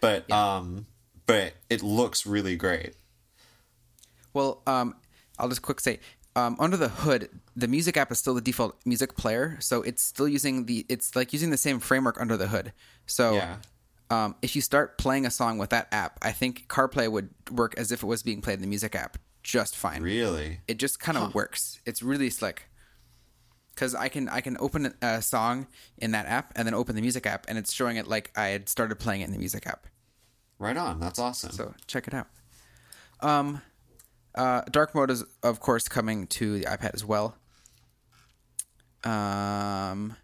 [0.01, 0.86] But um,
[1.26, 2.95] but it looks really great.
[4.32, 4.97] Well, um,
[5.38, 6.01] I'll just quick say,
[6.35, 10.03] um, under the hood, the music app is still the default music player, so it's
[10.03, 12.72] still using the it's like using the same framework under the hood.
[13.07, 13.57] So, Yeah.
[14.11, 17.74] um, if you start playing a song with that app, I think CarPlay would work
[17.76, 20.03] as if it was being played in the music app just fine.
[20.03, 20.61] Really?
[20.68, 21.80] It just kind of works.
[21.85, 22.68] It's really slick.
[23.74, 25.66] Cause I can I can open a song
[25.97, 28.49] in that app and then open the music app and it's showing it like I
[28.49, 29.87] had started playing it in the music app.
[30.59, 31.01] Right on.
[31.01, 31.53] That's awesome.
[31.53, 32.28] So check it out.
[33.20, 33.62] Um,
[34.35, 37.37] uh, dark mode is of course coming to the iPad as well.
[39.05, 40.16] Um,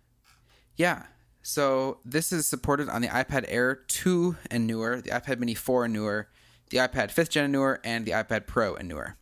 [0.77, 1.05] yeah.
[1.43, 5.87] So this is supported on the iPad Air 2 and newer, the iPad Mini 4
[5.87, 6.29] and newer,
[6.71, 9.17] the iPad 5th gen and newer, and the iPad Pro and newer.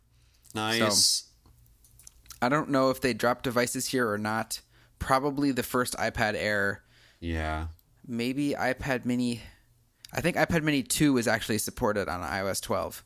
[0.53, 1.23] nice.
[2.41, 4.61] I don't know if they dropped devices here or not.
[4.99, 6.83] Probably the first iPad Air,
[7.19, 7.67] yeah.
[8.05, 9.41] maybe iPad Mini.
[10.11, 13.03] I think iPad Mini 2 is actually supported on iOS 12.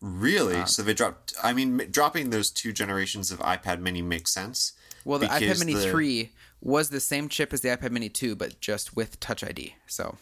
[0.00, 0.64] Really?
[0.66, 1.34] so they dropped.
[1.42, 4.72] I mean, m- dropping those two generations of iPad Mini makes sense.
[5.04, 8.36] Well, the iPad Mini the- 3 was the same chip as the iPad Mini 2,
[8.36, 9.74] but just with Touch ID.
[9.86, 10.18] So,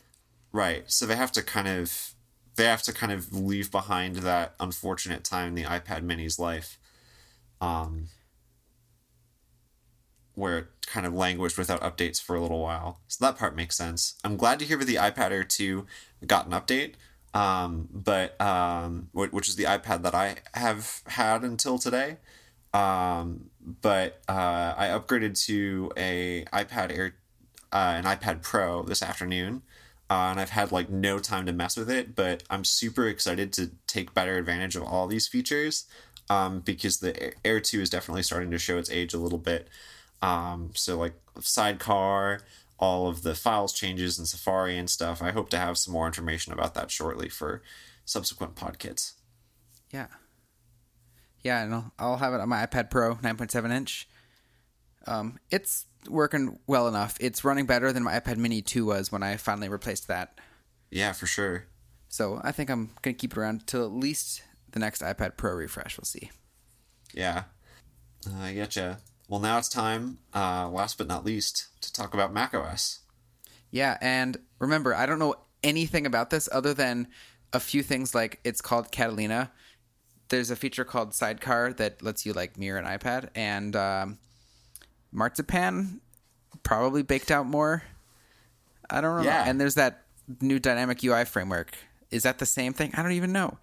[0.52, 0.90] Right.
[0.90, 2.14] So they have to kind of
[2.54, 6.78] they have to kind of leave behind that unfortunate time in the iPad Mini's life,
[7.60, 8.08] um,
[10.34, 13.00] where it kind of languished without updates for a little while.
[13.08, 14.14] So that part makes sense.
[14.24, 15.86] I'm glad to hear that the iPad Air 2
[16.26, 16.94] got an update.
[17.34, 22.16] Um, but um, which is the iPad that I have had until today.
[22.72, 23.50] Um,
[23.82, 27.14] but uh, I upgraded to a iPad Air,
[27.72, 29.62] uh, an iPad Pro this afternoon,
[30.10, 32.14] uh, and I've had like no time to mess with it.
[32.14, 35.86] But I'm super excited to take better advantage of all these features
[36.28, 39.68] um, because the Air- Two is definitely starting to show its age a little bit.
[40.22, 42.40] Um, so like Sidecar,
[42.78, 45.22] all of the files changes in Safari and stuff.
[45.22, 47.62] I hope to have some more information about that shortly for
[48.04, 49.12] subsequent podkits.
[49.92, 50.06] yeah.
[51.42, 54.08] Yeah, and I'll, I'll have it on my iPad Pro 9.7 inch.
[55.06, 57.16] Um, it's working well enough.
[57.20, 60.40] It's running better than my iPad Mini 2 was when I finally replaced that.
[60.90, 61.66] Yeah, for sure.
[62.08, 65.36] So, I think I'm going to keep it around till at least the next iPad
[65.36, 65.96] Pro refresh.
[65.96, 66.30] We'll see.
[67.14, 67.44] Yeah,
[68.28, 68.98] Uh, I getcha.
[69.28, 73.00] Well, now it's time, uh, last but not least, to talk about macOS.
[73.70, 77.08] Yeah, and remember, I don't know anything about this other than
[77.52, 79.50] a few things like it's called Catalina.
[80.28, 84.18] There's a feature called Sidecar that lets you like mirror an iPad, and um,
[85.12, 86.00] Marzipan
[86.62, 87.82] probably baked out more.
[88.88, 89.24] I don't know.
[89.24, 89.44] Yeah.
[89.48, 90.04] And there's that
[90.40, 91.76] new dynamic UI framework.
[92.10, 92.92] Is that the same thing?
[92.94, 93.58] I don't even know.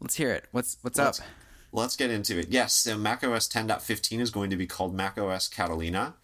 [0.00, 0.46] Let's hear it.
[0.52, 1.26] What's what's Let's, up?
[1.74, 2.46] Let's get into it.
[2.50, 6.14] Yes, so macOS 10.15 is going to be called macOS Catalina.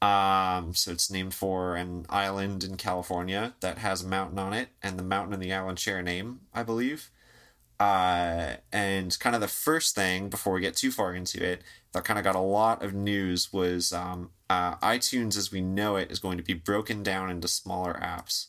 [0.00, 4.70] Um, so it's named for an island in California that has a mountain on it,
[4.82, 7.10] and the mountain and the island share a name, I believe.
[7.78, 11.60] Uh, and kind of the first thing before we get too far into it
[11.92, 15.96] that kind of got a lot of news was um, uh, iTunes as we know
[15.96, 18.46] it is going to be broken down into smaller apps.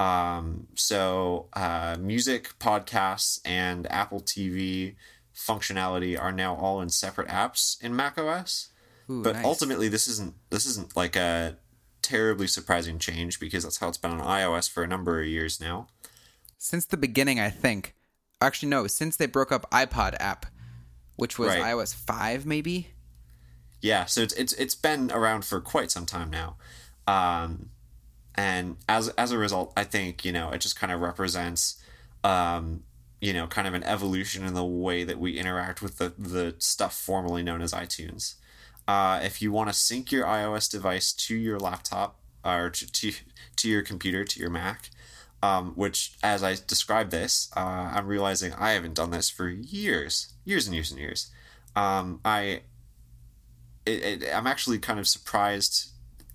[0.00, 4.96] Um, so uh, music, podcasts, and Apple TV
[5.36, 8.68] functionality are now all in separate apps in macOS.
[9.10, 9.44] Ooh, but nice.
[9.44, 11.56] ultimately, this isn't this isn't like a
[12.02, 15.60] terribly surprising change because that's how it's been on iOS for a number of years
[15.60, 15.88] now.
[16.58, 17.94] since the beginning, I think.
[18.40, 20.46] Actually, no, since they broke up iPod app,
[21.16, 21.62] which was Right.
[21.62, 22.88] iOS five, maybe.
[23.82, 26.56] Yeah, so it's it's it's been around for quite some time now,
[27.06, 27.70] um,
[28.34, 31.76] and as as a result, I think you know it just kind of represents,
[32.24, 32.82] um,
[33.20, 36.54] you know, kind of an evolution in the way that we interact with the the
[36.58, 38.34] stuff formerly known as iTunes.
[38.86, 43.12] Uh, if you want to sync your iOS device to your laptop or to to,
[43.56, 44.90] to your computer to your Mac,
[45.42, 50.34] um, which as I describe this, uh, I'm realizing I haven't done this for years,
[50.44, 51.30] years and years and years.
[51.74, 52.62] Um, I
[53.84, 55.90] it, it, I'm actually kind of surprised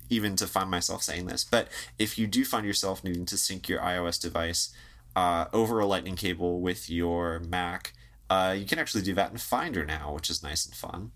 [0.10, 1.68] even to find myself saying this, but
[1.98, 4.74] if you do find yourself needing to sync your iOS device
[5.16, 7.94] uh, over a Lightning cable with your Mac,
[8.30, 11.12] uh, you can actually do that in Finder now, which is nice and fun.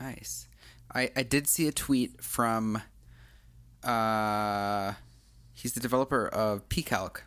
[0.00, 0.48] Nice.
[0.94, 2.82] I, I did see a tweet from
[3.82, 4.92] uh
[5.52, 7.18] he's the developer of PCalc.
[7.18, 7.20] Uh,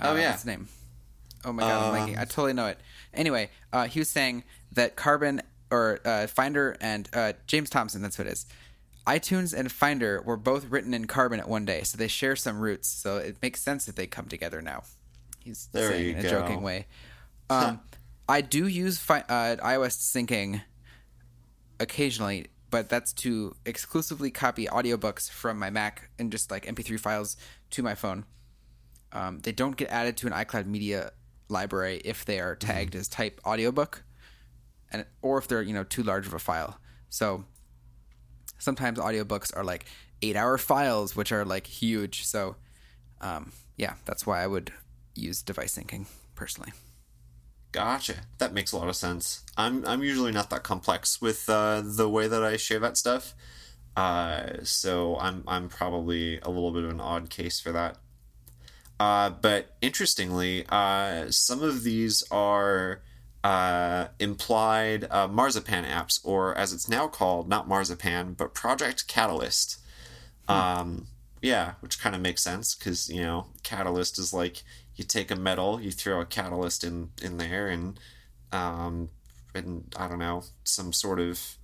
[0.00, 0.32] Oh, yeah.
[0.32, 0.68] His name?
[1.44, 2.18] Oh my god, I'm.
[2.18, 2.78] I totally know it.
[3.14, 5.40] Anyway, uh, he was saying that Carbon
[5.70, 8.46] or uh, Finder and uh, James Thompson, that's what it is.
[9.06, 12.58] iTunes and Finder were both written in Carbon at one day, so they share some
[12.60, 12.88] roots.
[12.88, 14.82] So it makes sense that they come together now.
[15.42, 16.30] He's There saying in a go.
[16.30, 16.86] joking way.
[17.50, 17.80] Um,
[18.28, 20.60] I do use fi- uh, iOS syncing
[21.80, 27.38] occasionally, but that's to exclusively copy audiobooks from my Mac and just like MP3 files
[27.70, 28.26] to my phone.
[29.12, 31.12] Um, they don't get added to an iCloud Media
[31.48, 34.04] library if they are tagged as type audiobook,
[34.92, 36.78] and or if they're you know too large of a file.
[37.08, 37.46] So
[38.58, 39.86] sometimes audiobooks are like
[40.22, 42.24] eight hour files, which are like huge.
[42.24, 42.56] So
[43.20, 44.72] um, yeah, that's why I would
[45.14, 46.72] use device syncing personally.
[47.72, 48.14] Gotcha.
[48.38, 49.44] That makes a lot of sense.
[49.56, 53.34] I'm I'm usually not that complex with uh, the way that I share that stuff,
[53.96, 57.98] uh, so I'm I'm probably a little bit of an odd case for that.
[58.98, 63.02] Uh, but interestingly, uh, some of these are
[63.44, 69.78] uh, implied uh, Marzipan apps, or as it's now called, not Marzipan, but Project Catalyst.
[70.48, 71.06] Um,
[71.42, 74.62] yeah, which kind of makes sense because you know catalyst is like
[74.96, 78.00] you take a metal, you throw a catalyst in in there, and
[78.50, 79.10] um,
[79.54, 81.56] and I don't know some sort of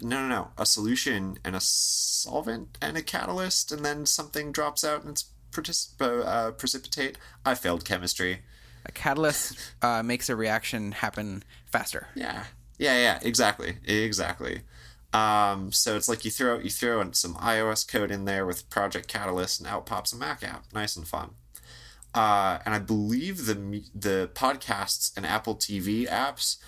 [0.00, 4.84] no no no a solution and a solvent and a catalyst, and then something drops
[4.84, 7.18] out and it's partic- uh, precipitate.
[7.44, 8.42] I failed chemistry.
[8.86, 12.08] A catalyst uh, makes a reaction happen faster.
[12.14, 12.44] Yeah,
[12.78, 14.62] yeah, yeah, exactly, exactly.
[15.12, 18.68] Um, so it's like you throw you throw in some iOS code in there with
[18.70, 20.64] Project Catalyst, and out pops a Mac app.
[20.72, 21.30] Nice and fun.
[22.14, 26.58] Uh, and I believe the the podcasts and Apple TV apps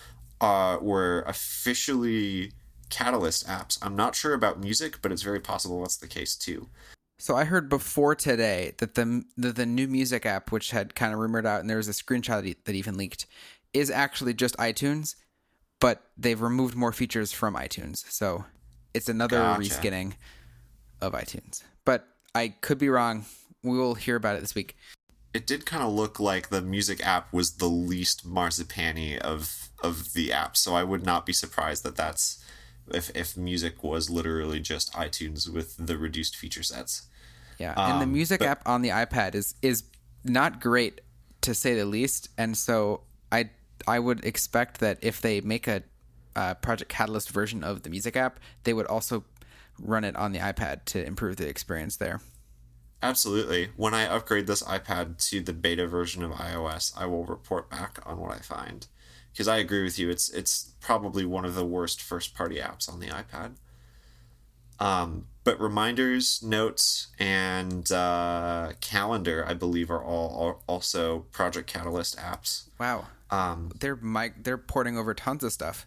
[0.41, 2.51] uh, were officially
[2.89, 3.79] Catalyst apps.
[3.81, 6.69] I'm not sure about music, but it's very possible that's the case too.
[7.25, 11.11] So I heard before today that the the, the new music app, which had kind
[11.11, 13.25] of rumored out, and there was a screenshot that even leaked,
[13.73, 15.15] is actually just iTunes,
[15.79, 18.07] but they've removed more features from iTunes.
[18.11, 18.45] So
[18.93, 19.59] it's another Gotcha.
[19.59, 20.13] reskinning
[21.01, 21.63] of iTunes.
[21.83, 23.25] But I could be wrong.
[23.63, 24.77] We will hear about it this week.
[25.33, 30.13] It did kind of look like the music app was the least marzipani of of
[30.13, 32.45] the apps, so I would not be surprised that that's
[32.93, 37.07] if if music was literally just iTunes with the reduced feature sets.
[37.57, 39.83] Yeah, and the Um, music but- app on the iPad is is
[40.23, 41.01] not great
[41.41, 42.29] to say the least.
[42.37, 43.01] And so
[43.31, 43.49] I
[43.87, 45.83] I would expect that if they make a
[46.35, 49.23] uh, Project Catalyst version of the music app, they would also
[49.79, 52.19] run it on the iPad to improve the experience there.
[53.01, 53.69] Absolutely.
[53.75, 57.99] When I upgrade this iPad to the beta version of iOS, I will report back
[58.05, 58.87] on what I find.
[59.31, 62.91] Because I agree with you, it's it's probably one of the worst first party apps
[62.91, 63.55] on the iPad.
[64.79, 72.17] Um, but reminders, notes, and uh, calendar, I believe, are all are also Project Catalyst
[72.17, 72.63] apps.
[72.77, 73.99] Wow, Um, they're
[74.41, 75.85] they're porting over tons of stuff.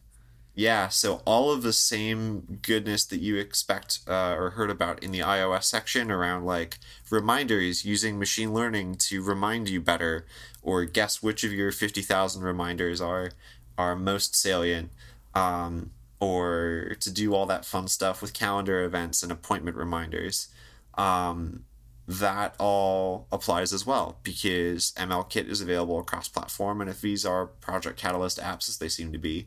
[0.54, 5.12] Yeah, so all of the same goodness that you expect uh, or heard about in
[5.12, 6.78] the iOS section around like
[7.10, 10.26] reminders using machine learning to remind you better
[10.60, 13.30] or guess which of your 50,000 reminders are
[13.76, 14.90] are most salient
[15.32, 20.48] um, or to do all that fun stuff with calendar events and appointment reminders.
[20.94, 21.64] Um,
[22.08, 27.46] that all applies as well because MLKit is available across platform and if these are
[27.46, 29.46] Project Catalyst apps as they seem to be,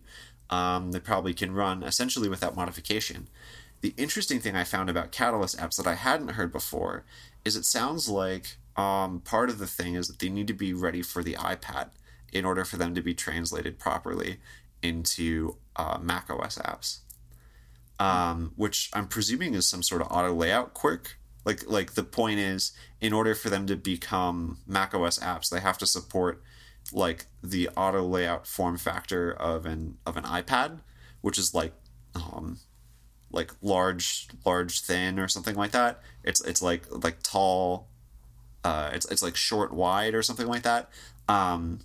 [0.51, 3.27] um, they probably can run essentially without modification.
[3.81, 7.03] The interesting thing I found about Catalyst apps that I hadn't heard before
[7.43, 10.71] is it sounds like um, part of the thing is that they need to be
[10.71, 11.89] ready for the iPad
[12.31, 14.37] in order for them to be translated properly
[14.83, 16.99] into uh, Mac OS apps,
[17.99, 21.17] um, which I'm presuming is some sort of auto layout quirk.
[21.43, 25.59] Like, like the point is, in order for them to become Mac OS apps, they
[25.59, 26.43] have to support
[26.91, 30.79] like the auto layout form factor of an of an iPad,
[31.21, 31.73] which is like
[32.15, 32.59] um
[33.31, 36.01] like large large thin or something like that.
[36.23, 37.87] It's it's like like tall
[38.63, 40.89] uh it's it's like short wide or something like that.
[41.27, 41.79] Um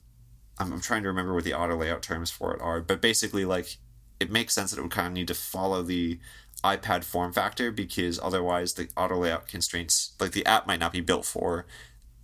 [0.59, 3.45] I'm, I'm trying to remember what the auto layout terms for it are, but basically
[3.45, 3.77] like
[4.19, 6.19] it makes sense that it would kind of need to follow the
[6.65, 11.03] iPad form factor because otherwise the auto layout constraints like the app might not be
[11.03, 11.67] built for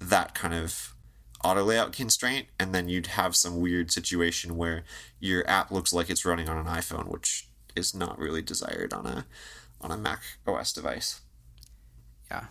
[0.00, 0.94] that kind of
[1.44, 4.84] auto layout constraint and then you'd have some weird situation where
[5.20, 7.46] your app looks like it's running on an iPhone which
[7.76, 9.26] is not really desired on a
[9.80, 11.20] on a Mac OS device.
[12.30, 12.46] Yeah.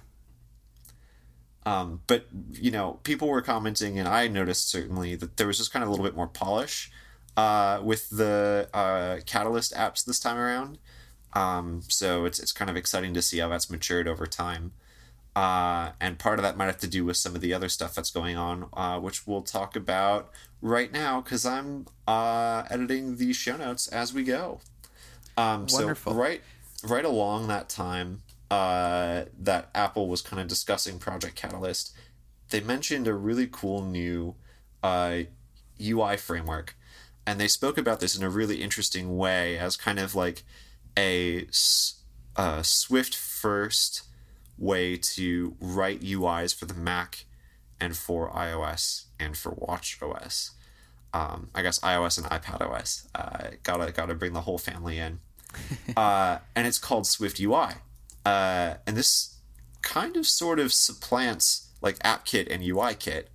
[1.65, 5.71] Um, but you know, people were commenting, and I noticed certainly that there was just
[5.71, 6.91] kind of a little bit more polish
[7.38, 10.77] uh, with the uh, Catalyst apps this time around.
[11.33, 14.71] Um, so it's it's kind of exciting to see how that's matured over time.
[15.33, 17.95] Uh, and part of that might have to do with some of the other stuff
[17.95, 20.29] that's going on, uh, which we'll talk about
[20.61, 24.59] right now because I'm uh, editing the show notes as we go.
[25.38, 26.11] Um, Wonderful.
[26.11, 26.41] So right,
[26.83, 31.95] right along that time uh, that Apple was kind of discussing Project Catalyst,
[32.49, 34.36] they mentioned a really cool new
[34.84, 35.19] uh,
[35.82, 36.76] UI framework,
[37.26, 40.44] and they spoke about this in a really interesting way as kind of like
[40.98, 41.48] a,
[42.36, 44.03] a Swift first
[44.57, 47.23] way to write UIs for the Mac
[47.80, 50.52] and for iOS and for Watch OS.
[51.14, 53.07] Um, I guess iOS and iPad OS.
[53.15, 55.19] Uh, gotta gotta bring the whole family in.
[55.95, 57.78] uh, and it's called SwiftUI.
[58.26, 59.38] Uh, and this
[59.81, 63.26] kind of sort of supplants like AppKit and UIKit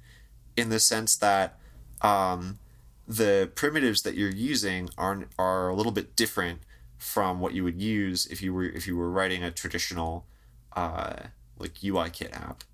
[0.56, 1.58] in the sense that
[2.02, 2.58] um,
[3.06, 6.60] the primitives that you're using are are a little bit different
[6.98, 10.26] from what you would use if you were if you were writing a traditional
[10.74, 11.14] uh,
[11.58, 12.64] like UIKit app.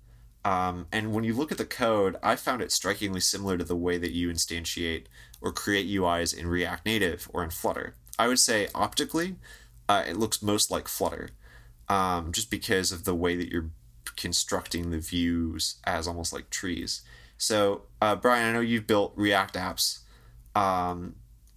[0.45, 3.77] Um, and when you look at the code, I found it strikingly similar to the
[3.77, 5.05] way that you instantiate
[5.39, 7.95] or create UIs in React Native or in Flutter.
[8.19, 9.37] I would say optically,
[9.87, 11.29] uh, it looks most like Flutter,
[11.89, 13.69] um, just because of the way that you're
[14.15, 17.01] constructing the views as almost like trees.
[17.37, 19.99] So, uh, Brian, I know you've built React apps,
[20.55, 21.15] um,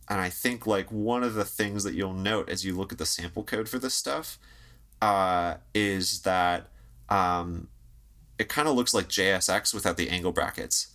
[0.08, 2.98] and I think like one of the things that you'll note as you look at
[2.98, 4.38] the sample code for this stuff
[5.02, 6.68] uh, is that
[7.08, 7.68] um,
[8.38, 10.94] it kind of looks like JSX without the angle brackets,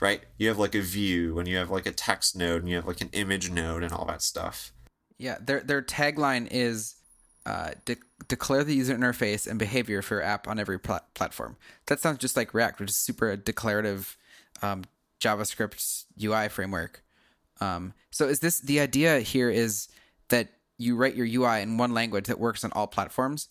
[0.00, 0.22] right?
[0.38, 2.86] You have like a view and you have like a text node and you have
[2.86, 4.72] like an image node and all that stuff.
[5.18, 6.95] Yeah, their their tagline is
[7.46, 7.96] uh, de-
[8.28, 11.56] declare the user interface and behavior for your app on every pl- platform.
[11.86, 14.18] That sounds just like React, which is super declarative
[14.62, 14.82] um,
[15.20, 17.02] JavaScript UI framework.
[17.60, 19.88] Um, so is this the idea here is
[20.28, 23.48] that you write your UI in one language that works on all platforms?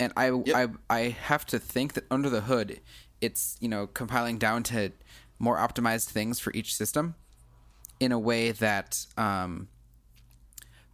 [0.00, 0.56] And I, Yep.
[0.88, 2.80] I I have to think that under the hood,
[3.20, 4.92] it's you know compiling down to
[5.38, 7.14] more optimized things for each system
[8.00, 9.68] in a way that um,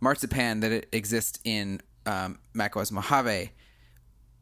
[0.00, 3.50] Marzipan that it exists in um, macOS Mojave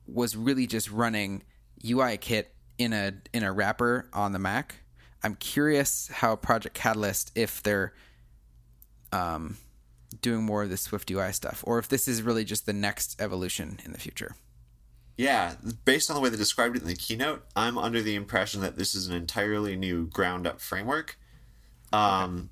[0.06, 1.42] was really just running
[1.82, 2.46] UIKit
[2.78, 4.76] in a in a wrapper on the Mac.
[5.22, 7.94] I'm curious how Project Catalyst if they're
[9.12, 9.56] um,
[10.20, 13.80] doing more of the SwiftUI stuff, or if this is really just the next evolution
[13.84, 14.36] in the future.
[15.16, 15.54] Yeah,
[15.84, 18.76] based on the way they described it in the keynote, I'm under the impression that
[18.76, 21.16] this is an entirely new ground up framework.
[21.92, 22.50] Um,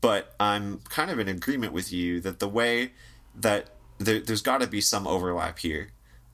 [0.00, 2.92] But I'm kind of in agreement with you that the way
[3.34, 5.90] that there, there's got to be some overlap here.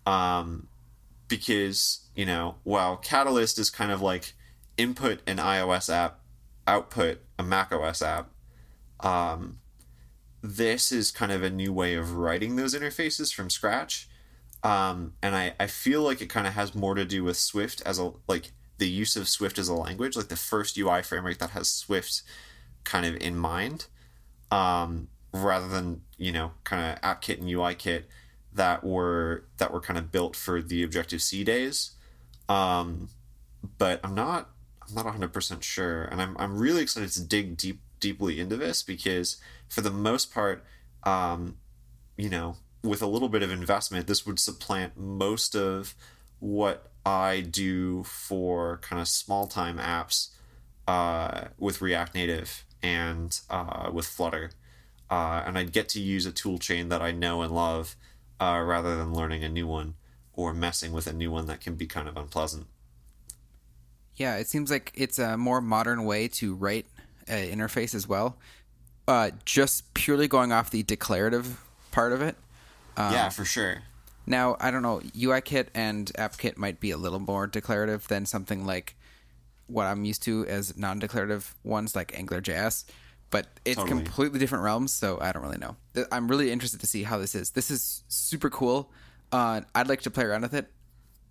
[0.07, 0.69] Um,
[1.29, 4.35] because, you know, while Catalyst is kind of like
[4.77, 6.21] input an iOS app,
[6.67, 8.31] output a macOS app,
[9.01, 9.59] um,
[10.43, 14.09] this is kind of a new way of writing those interfaces from scratch
[14.65, 17.83] um, and I, I feel like it kind of has more to do with Swift
[17.85, 21.39] as a like the use of Swift as a language, like the first UI framework
[21.39, 22.23] that has Swift
[22.83, 23.87] kind of in mind,
[24.51, 28.05] um, rather than you know kind of AppKit and UIKit
[28.55, 31.91] that were that were kind of built for the Objective C days.
[32.49, 33.11] Um,
[33.79, 34.51] but I'm not
[34.89, 38.57] I'm not 100 percent sure, and I'm I'm really excited to dig deep deeply into
[38.57, 39.39] this because
[39.69, 40.65] for the most part,
[41.05, 41.57] um,
[42.17, 45.95] you know, with a little bit of investment, this would supplant most of
[46.39, 50.31] what I do for kind of small time apps
[50.87, 54.51] uh, with React Native and uh, with Flutter.
[55.15, 57.95] Uh, and I'd get to use a tool chain that I know and love
[58.41, 59.95] uh, rather than learning a new one
[60.33, 62.67] or messing with a new one that can be kind of unpleasant.
[64.17, 66.87] Yeah, it seems like it's a more modern way to write
[67.29, 68.39] an interface as well.
[69.07, 71.61] Uh, just purely going off the declarative
[71.93, 72.35] part of it.
[72.99, 73.83] yeah, for sure.
[74.27, 78.67] Now, I don't know, UIKit and AppKit might be a little more declarative than something
[78.67, 78.97] like
[79.69, 82.85] what I'm used to as non declarative ones like AngularJS,
[83.35, 84.05] but it's Totally.
[84.05, 85.75] completely different realms, so I don't really know.
[86.13, 87.51] I'm really interested to see how this is.
[87.51, 88.93] This is super cool.
[89.33, 90.71] Uh, I'd like to play around with it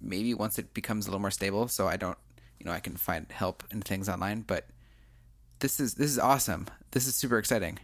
[0.02, 2.18] maybe once it becomes a little more stable so I don't,
[2.60, 4.68] you know, I can find help and things online, but
[5.60, 6.68] this is this is awesome.
[6.92, 7.80] This is super exciting.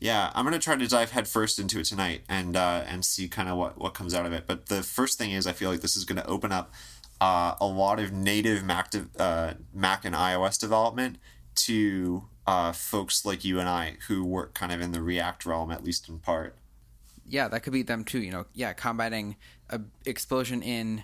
[0.00, 3.48] Yeah, I'm gonna try to dive headfirst into it tonight and uh, and see kind
[3.48, 4.46] of what what comes out of it.
[4.46, 6.74] But the first thing is, I feel like this is gonna open up
[7.22, 11.16] uh, a lot of native Mac de- uh, Mac and iOS development
[11.54, 15.70] to uh, folks like you and I who work kind of in the React realm,
[15.70, 16.56] at least in part.
[17.28, 18.20] yeah, that could be them too.
[18.20, 19.36] You know, yeah, combating
[19.70, 21.02] a explosion in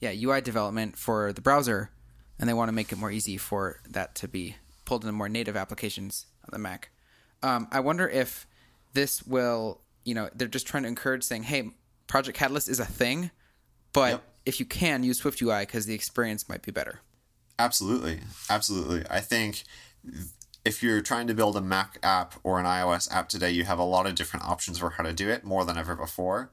[0.00, 1.90] yeah UI development for the browser,
[2.38, 5.28] and they want to make it more easy for that to be pulled into more
[5.28, 6.90] native applications on the Mac.
[7.42, 8.46] Um, I wonder if
[8.94, 11.70] this will, you know, they're just trying to encourage saying, hey,
[12.06, 13.30] Project Catalyst is a thing,
[13.92, 14.22] but Yep.
[14.46, 17.00] if you can use SwiftUI because the experience might be better.
[17.58, 18.20] Absolutely.
[18.48, 19.04] Absolutely.
[19.10, 19.64] I think
[20.68, 23.78] if you're trying to build a Mac app or an iOS app today, you have
[23.78, 26.50] a lot of different options for how to do it more than ever before.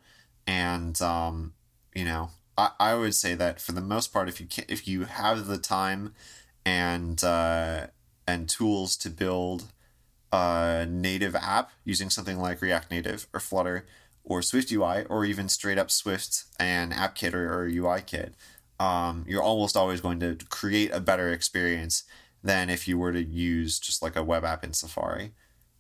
[0.47, 1.51] And, um,
[1.93, 4.87] you know, I, I would say that for the most part, if you can, if
[4.87, 6.13] you have the time
[6.65, 7.87] and, uh,
[8.25, 9.65] and tools to build
[10.31, 13.85] a native app using something like React Native or Flutter
[14.23, 18.31] or SwiftUI or even straight up Swift and AppKit or, or UIKit,
[18.79, 22.05] um, you're almost always going to create a better experience
[22.45, 25.31] than if you were to use just like a web app in Safari,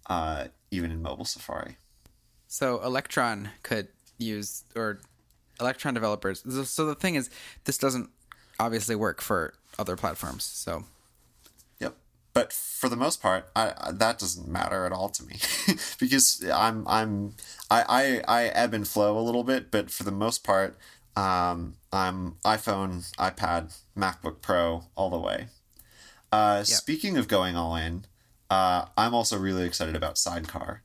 [0.07, 1.77] uh, even in mobile Safari.
[2.47, 3.87] So Electron could
[4.17, 4.99] use or
[5.59, 6.43] Electron developers.
[6.67, 7.29] So- the thing is,
[7.65, 8.09] this doesn't
[8.59, 10.43] obviously work for other platforms.
[10.43, 10.85] So
[11.79, 11.95] Yep.
[12.33, 15.35] But for the most part, I, I that doesn't matter at all to me
[15.99, 17.35] because I'm I'm
[17.69, 17.83] I,
[18.27, 20.77] I I ebb and flow a little bit, but for the most part,
[21.15, 25.47] um, I'm iPhone, iPad, MacBook Pro all the way.
[26.35, 28.05] Uh, Speaking of going all in,
[28.49, 30.83] uh, I'm also really excited about Sidecar.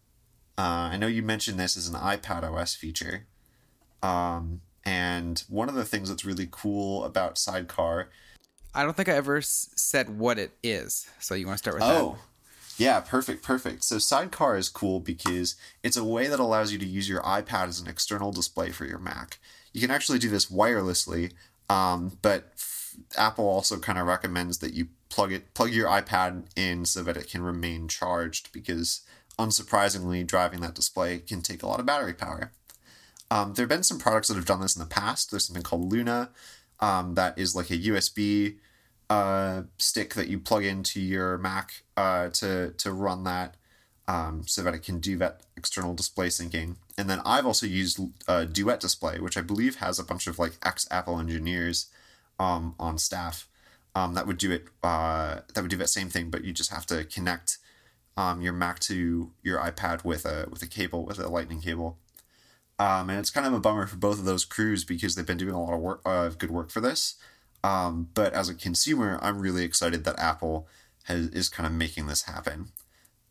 [0.56, 3.27] Uh, I know you mentioned this as an iPad OS feature.
[4.02, 8.09] Um, and one of the things that's really cool about Sidecar
[8.72, 11.09] I don't think I ever s- said what it is.
[11.18, 12.18] So you want to start with Oh,
[12.78, 13.82] yeah, perfect, perfect.
[13.82, 17.66] So Sidecar is cool because it's a way that allows you to use your iPad
[17.66, 19.39] as an external display for your Mac.
[19.72, 21.32] You can actually do this wirelessly,
[21.68, 26.47] um, but f- Apple also kind of recommends that you plug it, plug your iPad
[26.57, 29.03] in so that it can remain charged because,
[29.39, 32.53] unsurprisingly, driving that display can take a lot of battery power.
[33.31, 35.31] Um, there have been some products that have done this in the past.
[35.31, 36.31] There's something called Luna,
[36.81, 38.57] um, that is like a USB
[39.09, 43.57] uh, stick that you plug into your Mac uh, to to run that,
[44.09, 46.77] um, so that it can do that external display syncing.
[46.97, 50.39] And then I've also used uh, Duet Display, which I believe has a bunch of
[50.39, 51.87] like ex Apple engineers
[52.39, 53.47] um, on staff
[53.95, 54.67] um, that would do it.
[54.83, 57.59] Uh, that would do that same thing, but you just have to connect
[58.17, 61.99] um, your Mac to your iPad with a with a cable with a Lightning cable.
[62.79, 65.37] Um, and it's kind of a bummer for both of those crews because they've been
[65.37, 67.17] doing a lot of work, uh, good work for this.
[67.62, 70.67] Um, but as a consumer, I'm really excited that Apple
[71.05, 72.69] has, is kind of making this happen.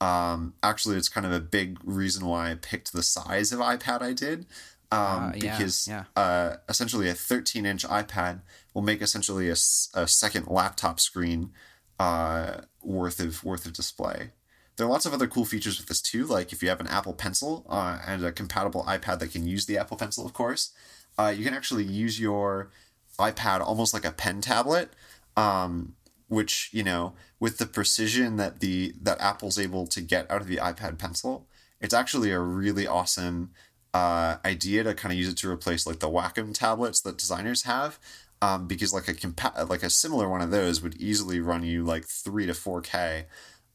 [0.02, 4.04] Um, actually, it's kind of a big reason why I picked the size of iPad
[4.04, 4.46] I did.
[4.92, 6.04] Um, Uh, yeah, because yeah.
[6.16, 8.42] Uh, essentially a 13 inch iPad
[8.74, 9.54] will make essentially a,
[9.94, 11.52] a second laptop screen
[12.00, 14.32] uh, worth of worth of display.
[14.78, 16.88] There are lots of other cool features with this too, like if you have an
[16.88, 20.72] Apple Pencil uh, and a compatible iPad that can use the Apple Pencil, of course,
[21.18, 22.72] uh, you can actually use your
[23.20, 24.94] iPad almost like a pen tablet,
[25.36, 25.96] um,
[26.30, 30.48] which you know with the precision that the that Apple's able to get out of
[30.48, 31.48] the iPad Pencil,
[31.82, 33.52] it's actually a really awesome
[33.94, 37.64] uh, idea to kind of use it to replace like the Wacom tablets that designers
[37.64, 38.00] have.
[38.42, 41.84] Um, because like a compa- like a similar one of those would easily run you
[41.84, 43.26] like three to four K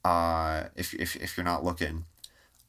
[0.04, 2.06] uh, if, if, if you're not looking.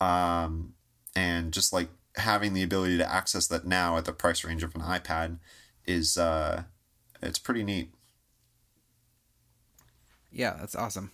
[0.02, 0.74] Um,
[1.16, 4.76] and just like having the ability to access that now at the price range of
[4.76, 5.38] an iPad
[5.86, 6.64] is uh,
[7.22, 7.92] it's pretty neat.
[10.36, 11.12] yeah, that's awesome.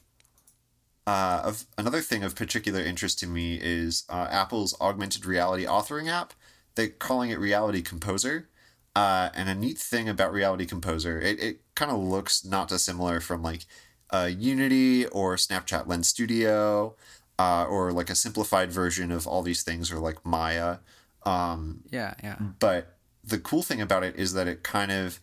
[1.06, 6.10] Uh, of another thing of particular interest to me is uh, Apple's augmented reality authoring
[6.10, 6.34] app.
[6.76, 8.49] They're calling it Reality Composer.
[8.95, 13.22] Uh, and a neat thing about Reality Composer, it, it kind of looks not dissimilar
[13.22, 13.61] from like
[14.09, 16.95] uh, Unity or Snapchat Lens Studio,
[17.39, 20.77] uh, or like a simplified version of all these things, or like Maya.
[21.23, 22.35] Um, Yeah, yeah.
[22.59, 25.19] but the cool thing about it is that it kind of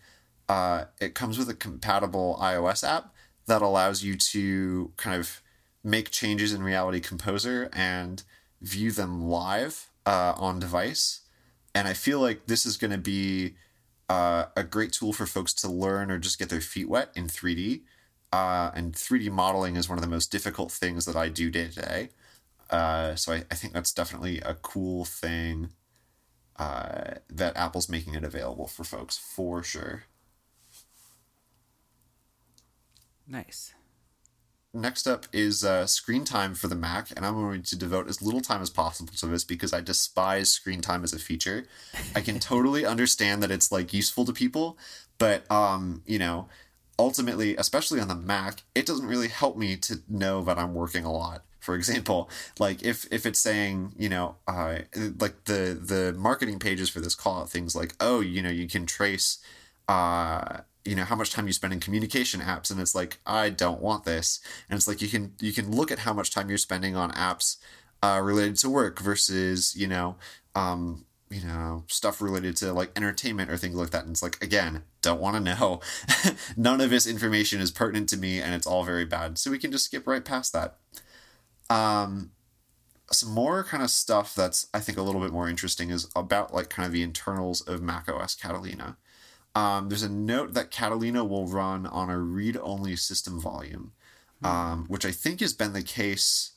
[0.47, 3.13] uh, it comes with a compatible iOS app
[3.45, 5.41] that allows you to kind of
[5.83, 8.23] make changes in Reality Composer and
[8.61, 11.21] view them live uh, on device.
[11.75, 13.55] And I feel like this is going to be
[14.09, 17.27] uh, a great tool for folks to learn or just get their feet wet in
[17.27, 17.81] 3D.
[18.31, 21.67] Uh, and 3D modeling is one of the most difficult things that I do day
[21.67, 22.09] to day.
[22.69, 25.69] Uh, so I, I think that's definitely a cool thing
[26.57, 30.03] uh, that Apple's making it available for folks for sure.
[33.27, 33.73] Nice.
[34.73, 38.21] Next up is uh, screen time for the Mac, and I'm going to devote as
[38.21, 41.65] little time as possible to this because I despise screen time as a feature.
[42.15, 44.77] I can totally understand that it's like useful to people,
[45.17, 46.49] but um, you know,
[46.99, 51.03] ultimately, especially on the Mac, it doesn't really help me to know that I'm working
[51.03, 54.77] a lot for example like if if it's saying you know uh,
[55.19, 58.65] like the the marketing pages for this call out things like oh you know you
[58.65, 59.39] can trace
[59.89, 60.59] uh
[60.89, 63.79] you know how much time you spend in communication apps and it's like i don't
[63.79, 64.39] want this.
[64.69, 67.11] And it's like you can you can look at how much time you're spending on
[67.11, 67.57] apps
[68.01, 70.15] uh, related to work versus you know
[70.55, 74.03] um, you know stuff related to like entertainment or things like that.
[74.03, 75.81] And it's like again don't want to know.
[76.57, 79.37] None of this information is pertinent to me and it's all very bad.
[79.37, 80.77] So we can just skip right past that.
[81.69, 82.31] Um
[83.11, 86.53] some more kind of stuff that's i think a little bit more interesting is about
[86.53, 88.97] like kind of the internals of mac os catalina
[89.59, 93.91] um, there's a note that catalina will run on a read-only system volume
[94.43, 96.51] um, which i think has been the case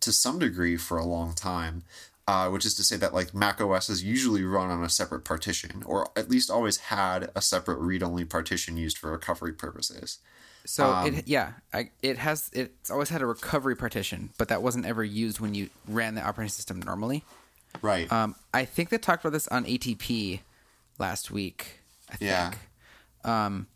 [0.00, 1.82] to some degree for a long time
[2.30, 5.24] uh, which is to say that like Mac OS is usually run on a separate
[5.24, 10.18] partition, or at least always had a separate read-only partition used for recovery purposes.
[10.64, 14.62] So um, it yeah, I, it has it's always had a recovery partition, but that
[14.62, 17.24] wasn't ever used when you ran the operating system normally.
[17.82, 18.10] Right.
[18.12, 20.40] Um, I think they talked about this on ATP
[21.00, 21.79] last week.
[22.10, 22.30] I think.
[22.30, 22.52] Yeah.
[23.24, 23.66] Um,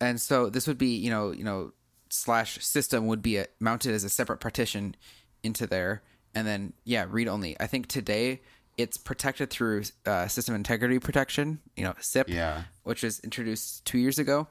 [0.00, 1.72] and so this would be you know you know
[2.08, 4.96] slash system would be a, mounted as a separate partition
[5.42, 6.02] into there
[6.34, 7.56] and then yeah, read only.
[7.60, 8.40] I think today
[8.76, 12.62] it's protected through uh, system integrity protection, you know, SIP, yeah.
[12.82, 14.48] which was introduced two years ago,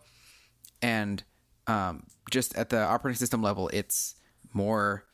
[0.81, 1.23] and
[1.67, 4.15] um, just at the operating system level, it's
[4.53, 5.05] more,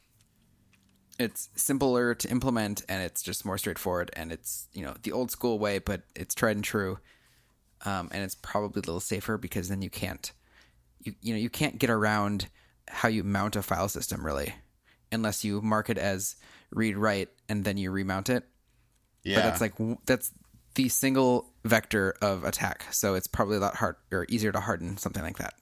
[1.20, 5.32] it's simpler to implement, and it's just more straightforward, and it's you know the old
[5.32, 7.00] school way, but it's tried and true,
[7.86, 10.32] um, and it's probably a little safer because then you can't,
[11.00, 12.48] you you know you can't get around
[12.88, 14.54] how you mount a file system really,
[15.12, 16.36] unless you mark it as
[16.72, 18.44] read write and then you remount it.
[19.24, 19.38] Yeah.
[19.38, 19.74] But that's like
[20.06, 20.32] that's
[20.76, 24.98] the single vector of attack, so it's probably a lot hard or easier to harden
[24.98, 25.54] something like that.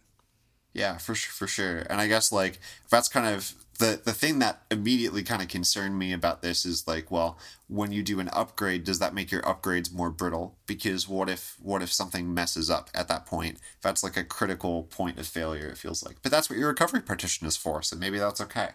[0.73, 1.79] Yeah, for sure, for sure.
[1.89, 2.59] And I guess like
[2.89, 3.53] that's kind of
[3.83, 7.37] the the thing that immediately kind of concerned me about this is like, well,
[7.67, 10.55] when you do an upgrade, does that make your upgrades more brittle?
[10.65, 13.57] Because what if what if something messes up at that point?
[13.81, 15.67] That's like a critical point of failure.
[15.67, 17.81] It feels like, but that's what your recovery partition is for.
[17.81, 18.69] So maybe that's okay.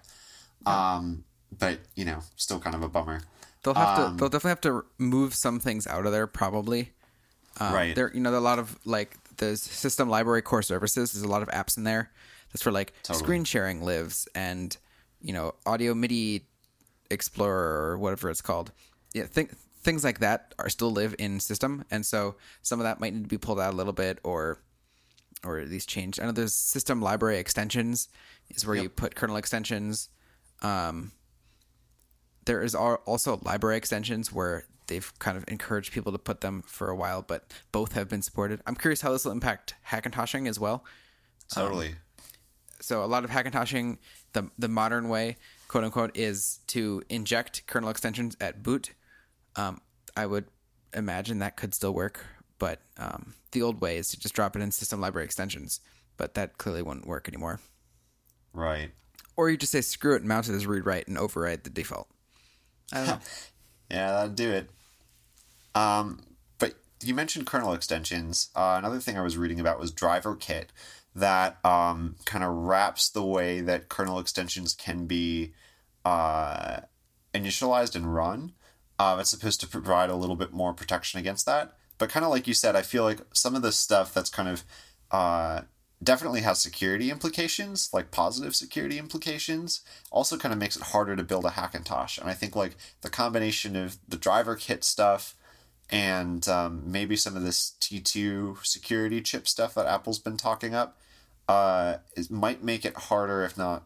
[0.66, 0.97] Yeah.
[0.97, 1.24] Um,
[1.56, 3.22] but you know, still kind of a bummer.
[3.62, 4.20] They'll have um, to.
[4.20, 6.93] They'll definitely have to move some things out of there, probably.
[7.60, 7.94] Um, right.
[7.94, 11.12] There, you know, there are a lot of like the system library core services.
[11.12, 12.10] There's a lot of apps in there.
[12.52, 13.24] That's where like totally.
[13.24, 14.76] screen sharing lives, and
[15.20, 16.47] you know, audio MIDI
[17.11, 18.73] Explorer or whatever it's called.
[19.15, 23.01] Yeah, think things like that are still live in system, and so some of that
[23.01, 24.61] might need to be pulled out a little bit, or
[25.45, 26.20] or at least changed.
[26.20, 28.09] I know there's system library extensions
[28.51, 28.82] is where yep.
[28.82, 30.09] you put kernel extensions.
[30.62, 31.12] Um,
[32.45, 36.90] there is also library extensions where they've kind of encouraged people to put them for
[36.90, 38.61] a while, but both have been supported.
[38.66, 40.85] I'm curious how this will impact Hackintoshing as well.
[41.53, 41.89] Totally.
[41.89, 41.97] Um,
[42.80, 43.98] so a lot of Hackintoshing,
[44.32, 45.36] the the modern way,
[45.68, 48.92] quote unquote, is to inject kernel extensions at boot.
[49.56, 49.80] Um,
[50.16, 50.46] I would
[50.94, 52.24] imagine that could still work,
[52.59, 55.80] but um, the old way is to just drop it in system library extensions.
[56.16, 57.60] But that clearly wouldn't work anymore.
[58.52, 58.90] Right.
[59.36, 61.70] Or you just say screw it, and mount it as read write, and override the
[61.70, 62.09] default.
[62.92, 63.18] I don't know.
[63.90, 64.70] yeah, that'd do it.
[65.74, 66.20] Um,
[66.59, 68.50] but you mentioned kernel extensions.
[68.56, 70.66] Uh, another thing I was reading about was DriverKit
[71.20, 75.53] that um, kind of wraps the way that kernel extensions can be
[76.05, 76.81] uh,
[77.35, 78.53] initialized and run.
[78.99, 81.77] Uh, it's supposed to provide a little bit more protection against that.
[81.99, 84.49] But kind of like you said, I feel like some of the stuff that's kind
[84.49, 84.65] of
[85.11, 85.62] uh,
[86.03, 89.82] definitely has security implications, like positive security implications.
[90.11, 92.19] Also, kind of makes it harder to build a Hackintosh.
[92.19, 95.35] And I think like the combination of the DriverKit stuff
[95.90, 100.99] and um, maybe some of this T2 security chip stuff that Apple's been talking up,
[101.48, 103.84] uh, it might make it harder, if not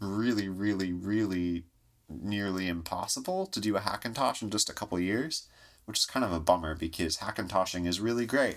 [0.00, 1.64] really, really, really
[2.08, 5.46] nearly impossible to do a Hackintosh in just a couple years,
[5.84, 8.56] which is kind of a bummer because Hackintoshing is really great.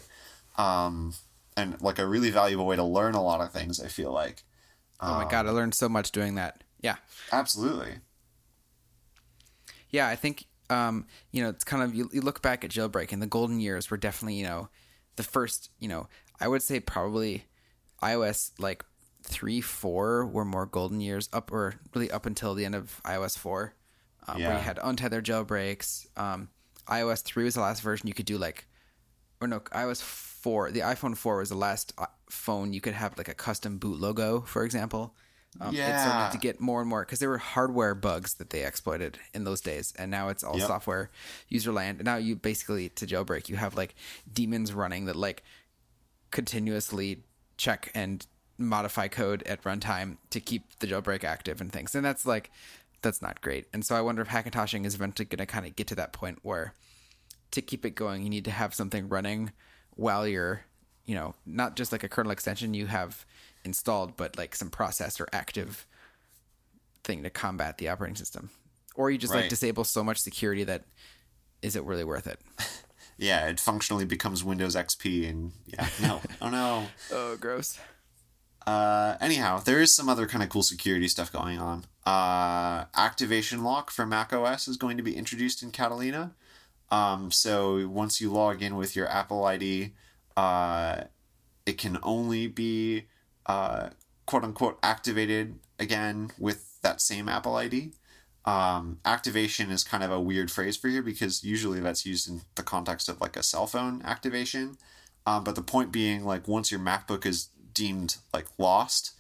[0.57, 1.13] Um,
[1.57, 3.81] and like a really valuable way to learn a lot of things.
[3.81, 4.43] I feel like.
[4.99, 6.63] Um, oh my god, I learned so much doing that.
[6.79, 6.95] Yeah,
[7.31, 7.95] absolutely.
[9.89, 13.11] Yeah, I think um, you know it's kind of you, you look back at jailbreak
[13.11, 14.69] and the golden years were definitely you know
[15.17, 16.07] the first you know
[16.39, 17.45] I would say probably
[18.01, 18.83] iOS like
[19.23, 23.37] three four were more golden years up or really up until the end of iOS
[23.37, 23.75] four,
[24.27, 24.47] um, yeah.
[24.47, 26.07] where you had untethered jailbreaks.
[26.17, 26.49] Um,
[26.87, 28.65] iOS three was the last version you could do like,
[29.39, 33.17] or no, iOS four, the iPhone four was the last uh, phone you could have
[33.17, 35.15] like a custom boot logo, for example.
[35.59, 35.97] Um, yeah.
[35.97, 39.19] It started to get more and more because there were hardware bugs that they exploited
[39.33, 40.67] in those days, and now it's all yep.
[40.67, 41.09] software
[41.49, 41.99] user land.
[41.99, 43.93] And now you basically to jailbreak, you have like
[44.31, 45.43] daemons running that like
[46.31, 47.23] continuously
[47.61, 48.25] check and
[48.57, 51.93] modify code at runtime to keep the jailbreak active and things.
[51.93, 52.49] And that's like
[53.03, 53.67] that's not great.
[53.71, 56.11] And so I wonder if Hackintoshing is eventually going to kind of get to that
[56.13, 56.73] point where
[57.51, 59.51] to keep it going, you need to have something running
[59.95, 60.65] while you're,
[61.05, 63.25] you know, not just like a kernel extension you have
[63.63, 65.85] installed, but like some process or active
[67.03, 68.49] thing to combat the operating system.
[68.95, 69.41] Or you just Right.
[69.41, 70.83] like disable so much security that
[71.61, 72.39] is it really worth it?
[73.21, 76.87] Yeah, it functionally becomes Windows XP, and yeah, no, oh no.
[77.13, 77.79] Oh, gross.
[78.65, 81.85] Uh, anyhow, there is some other kind of cool security stuff going on.
[82.03, 86.33] Uh, activation lock for Mac OS is going to be introduced in Catalina.
[86.89, 89.91] Um, so once you log in with your Apple ID,
[90.35, 91.01] uh,
[91.67, 93.05] it can only be
[93.45, 93.89] uh,
[94.25, 97.91] quote unquote activated again with that same Apple ID.
[98.43, 102.41] Um, activation is kind of a weird phrase for here because usually that's used in
[102.55, 104.77] the context of like a cell phone activation.
[105.25, 109.11] Um, but the point being, like, once your MacBook is deemed like lost,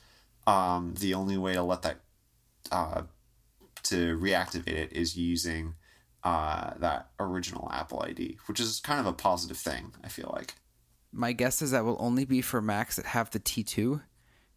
[0.47, 1.97] um, the only way to let that
[2.71, 3.03] uh,
[3.83, 5.75] to reactivate it is using
[6.23, 9.93] uh, that original Apple ID, which is kind of a positive thing.
[10.03, 10.55] I feel like.
[11.11, 14.01] My guess is that will only be for Macs that have the T2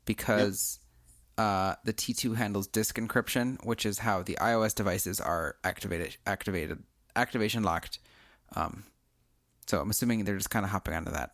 [0.04, 0.78] because
[1.36, 6.82] uh, the T2 handles disk encryption, which is how the iOS devices are activated, activated,
[7.16, 7.98] activation locked.
[8.54, 8.84] Um,
[9.66, 11.30] so I'm assuming they're just kind of hopping onto that.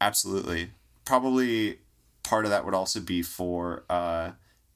[0.00, 0.70] Absolutely.
[1.04, 1.78] Probably
[2.22, 4.32] part of that would also be for uh,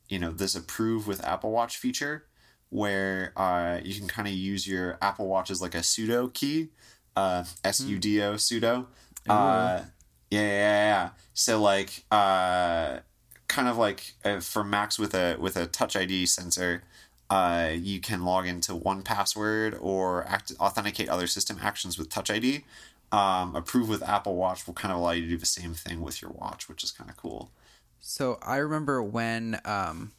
[0.09, 2.25] you know this approve with Apple Watch feature,
[2.71, 6.71] where uh, you can kind of use your Apple Watch as like a pseudo key,
[7.17, 8.89] uh, sudo pseudo.
[9.29, 9.83] Uh,
[10.31, 11.11] yeah, yeah, yeah.
[11.35, 12.99] So like, uh,
[13.53, 16.83] kind of like uh, for Macs with a with a Touch ID sensor,
[17.29, 22.65] uh, you can log into 1Password or act, authenticate other system actions with Touch ID.
[23.13, 26.01] Um, approve with Apple Watch will kind of allow you to do the same thing
[26.01, 27.51] with your watch, which is kind of cool.
[28.01, 30.13] So I remember when um,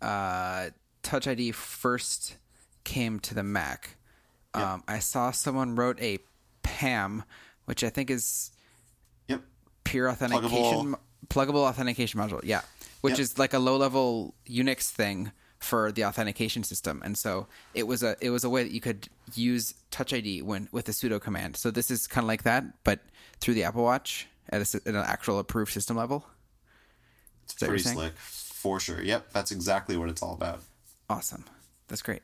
[0.00, 0.70] uh,
[1.02, 2.36] Touch ID first
[2.84, 3.96] came to the Mac.
[4.54, 6.18] Um, I saw someone wrote a
[6.62, 7.24] PAM,
[7.66, 8.52] which I think is
[9.28, 9.42] Yep.
[9.84, 10.98] peer authentication, pluggable,
[11.34, 12.40] authentication module.
[12.42, 12.62] Yeah,
[13.00, 13.20] which Yep.
[13.20, 18.16] is like a low-level Unix thing for the authentication system, and so it was a
[18.20, 21.56] it was a way that you could use Touch ID when with a sudo command.
[21.56, 23.00] So this is kind of like that, but
[23.40, 26.26] through the Apple Watch at, a, at an actual approved system level.
[27.44, 29.02] It's that what you're pretty slick for sure.
[29.02, 30.60] Yep, that's exactly what it's all about.
[31.08, 31.44] Awesome,
[31.88, 32.22] that's great.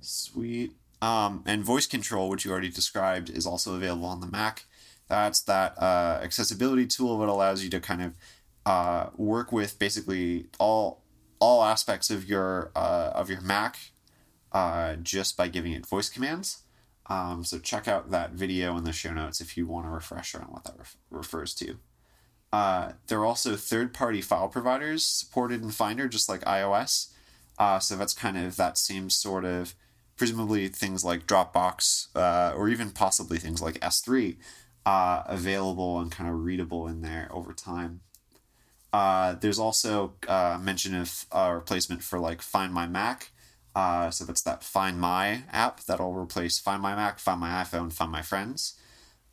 [0.00, 0.72] Sweet.
[1.02, 4.64] Um, and voice control, which you already described, is also available on the Mac.
[5.08, 8.16] That's that uh, accessibility tool that allows you to kind of
[8.66, 11.02] uh, work with basically all
[11.40, 13.78] all aspects of your uh, of your Mac
[14.52, 16.62] uh, just by giving it voice commands.
[17.06, 20.40] Um, so check out that video in the show notes if you want a refresher
[20.40, 21.76] on what that ref- refers to.
[22.50, 27.10] Uh, there are also third-party file providers supported in Finder, just like iOS.
[27.58, 29.74] Uh, so that's kind of that same sort of,
[30.16, 34.36] presumably things like Dropbox uh, or even possibly things like S3
[34.86, 38.00] uh, available and kind of readable in there over time.
[38.92, 43.32] Uh, there's also uh, mention of a replacement for like Find My Mac.
[43.74, 47.92] Uh, so that's that Find My app that'll replace Find My Mac, Find My iPhone,
[47.92, 48.78] Find My Friends.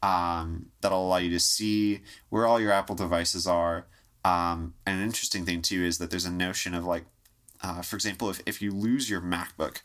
[0.01, 3.85] Um, that'll allow you to see where all your Apple devices are.
[4.25, 7.05] Um, and an interesting thing too is that there's a notion of like,
[7.61, 9.81] uh, for example, if, if you lose your MacBook,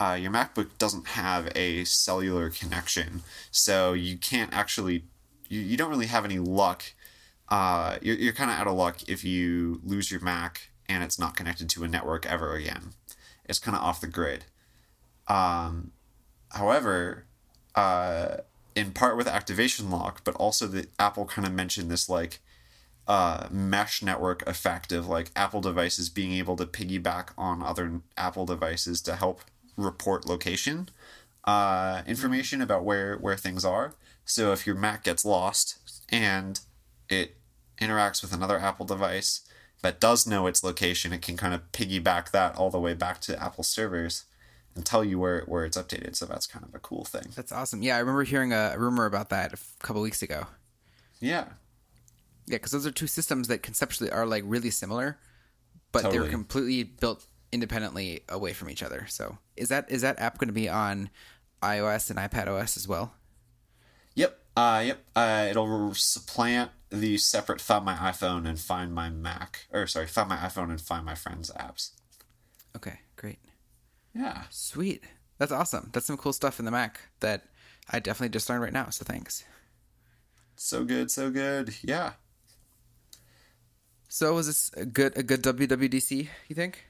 [0.00, 5.04] uh, your MacBook doesn't have a cellular connection, so you can't actually,
[5.48, 6.84] you, you don't really have any luck.
[7.48, 11.18] Uh, you're you're kind of out of luck if you lose your Mac and it's
[11.18, 12.90] not connected to a network ever again.
[13.44, 14.44] It's kind of off the grid.
[15.26, 15.92] Um,
[16.50, 17.26] however,
[17.74, 18.38] uh,
[18.74, 22.40] in part with activation lock, but also the Apple kind of mentioned this like
[23.06, 28.46] uh, mesh network effect of like Apple devices being able to piggyback on other Apple
[28.46, 29.40] devices to help
[29.78, 30.90] report location
[31.48, 33.94] uh, information about where where things are.
[34.26, 35.78] So if your Mac gets lost
[36.10, 36.60] and
[37.08, 37.38] it
[37.80, 39.40] interacts with another Apple device
[39.80, 43.22] that does know its location, it can kind of piggyback that all the way back
[43.22, 44.24] to Apple servers
[44.74, 46.16] and tell you where where it's updated.
[46.16, 47.28] So that's kind of a cool thing.
[47.34, 47.80] That's awesome.
[47.80, 50.48] Yeah, I remember hearing a rumor about that a couple weeks ago.
[51.18, 51.46] Yeah.
[52.46, 55.18] Yeah, because those are two systems that conceptually are like really similar,
[55.92, 59.06] but they're completely built independently away from each other.
[59.08, 61.10] So is that is that app going to be on
[61.62, 63.14] iOS and iPad OS as well?
[64.14, 64.38] Yep.
[64.56, 65.04] Uh, yep.
[65.14, 70.28] Uh, it'll supplant the separate Find My iPhone and Find My Mac, or sorry, Find
[70.28, 71.90] My iPhone and Find My Friends apps.
[72.76, 73.38] Okay, great,
[74.14, 74.44] Yeah.
[74.50, 75.04] sweet.
[75.38, 75.90] That's awesome.
[75.92, 77.44] That's some cool stuff in the Mac that
[77.90, 78.90] I definitely just learned right now.
[78.90, 79.44] So thanks.
[80.56, 81.74] So good, so good.
[81.82, 82.12] Yeah.
[84.08, 86.28] So was this a good a good WWDC?
[86.48, 86.84] You think?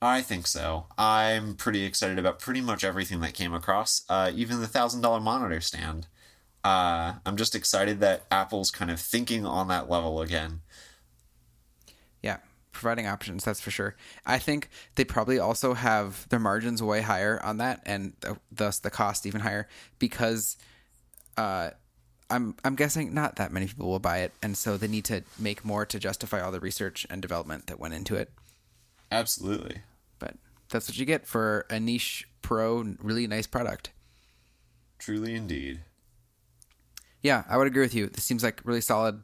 [0.00, 0.86] I think so.
[0.96, 5.20] I'm pretty excited about pretty much everything that came across, uh, even the thousand dollar
[5.20, 6.06] monitor stand.
[6.62, 10.60] Uh, I'm just excited that Apple's kind of thinking on that level again.
[12.22, 12.38] Yeah,
[12.70, 13.96] providing options, that's for sure.
[14.24, 18.12] I think they probably also have their margins way higher on that, and
[18.52, 19.68] thus the cost even higher
[19.98, 20.56] because
[21.36, 21.70] uh,
[22.30, 25.24] I'm I'm guessing not that many people will buy it, and so they need to
[25.38, 28.30] make more to justify all the research and development that went into it.
[29.10, 29.82] Absolutely.
[30.18, 30.34] But
[30.68, 33.90] that's what you get for a niche pro, really nice product.
[34.98, 35.80] Truly, indeed.
[37.22, 38.06] Yeah, I would agree with you.
[38.06, 39.22] This seems like really solid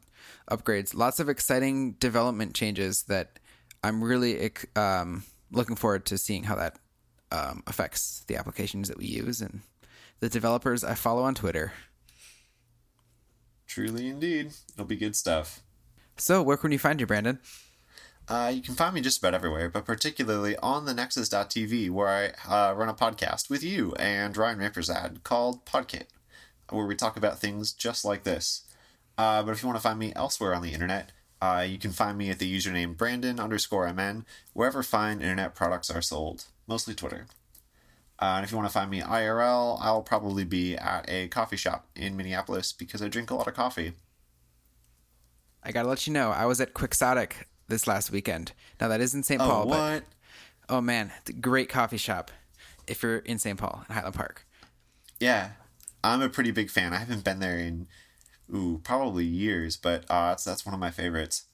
[0.49, 0.95] upgrades.
[0.95, 3.39] Lots of exciting development changes that
[3.83, 6.77] I'm really um, looking forward to seeing how that
[7.31, 9.61] um, affects the applications that we use and
[10.19, 11.73] the developers I follow on Twitter.
[13.67, 14.53] Truly, indeed.
[14.73, 15.61] It'll be good stuff.
[16.17, 17.39] So, where can you find you, Brandon?
[18.27, 22.69] Uh, you can find me just about everywhere, but particularly on the Nexus.tv, where I
[22.69, 26.07] uh, run a podcast with you and Ryan Rampersad called Podkit,
[26.69, 28.63] where we talk about things just like this.
[29.15, 31.91] Uh, but if you want to find me elsewhere on the internet, uh, you can
[31.91, 36.95] find me at the username Brandon underscore MN, wherever fine internet products are sold, mostly
[36.95, 37.27] Twitter.
[38.17, 41.57] Uh, and if you want to find me IRL, I'll probably be at a coffee
[41.57, 43.93] shop in Minneapolis because I drink a lot of coffee.
[45.61, 48.53] I gotta let you know, I was at Quixotic this last weekend.
[48.79, 49.41] Now that is in St.
[49.41, 49.77] Oh, Paul, what?
[49.77, 50.03] but
[50.69, 51.11] oh man,
[51.41, 52.31] great coffee shop
[52.87, 53.57] if you're in St.
[53.57, 54.45] Paul in Highland Park.
[55.19, 55.51] Yeah,
[56.03, 56.93] I'm a pretty big fan.
[56.93, 57.87] I haven't been there in
[58.53, 61.45] ooh probably years, but uh, that's that's one of my favorites.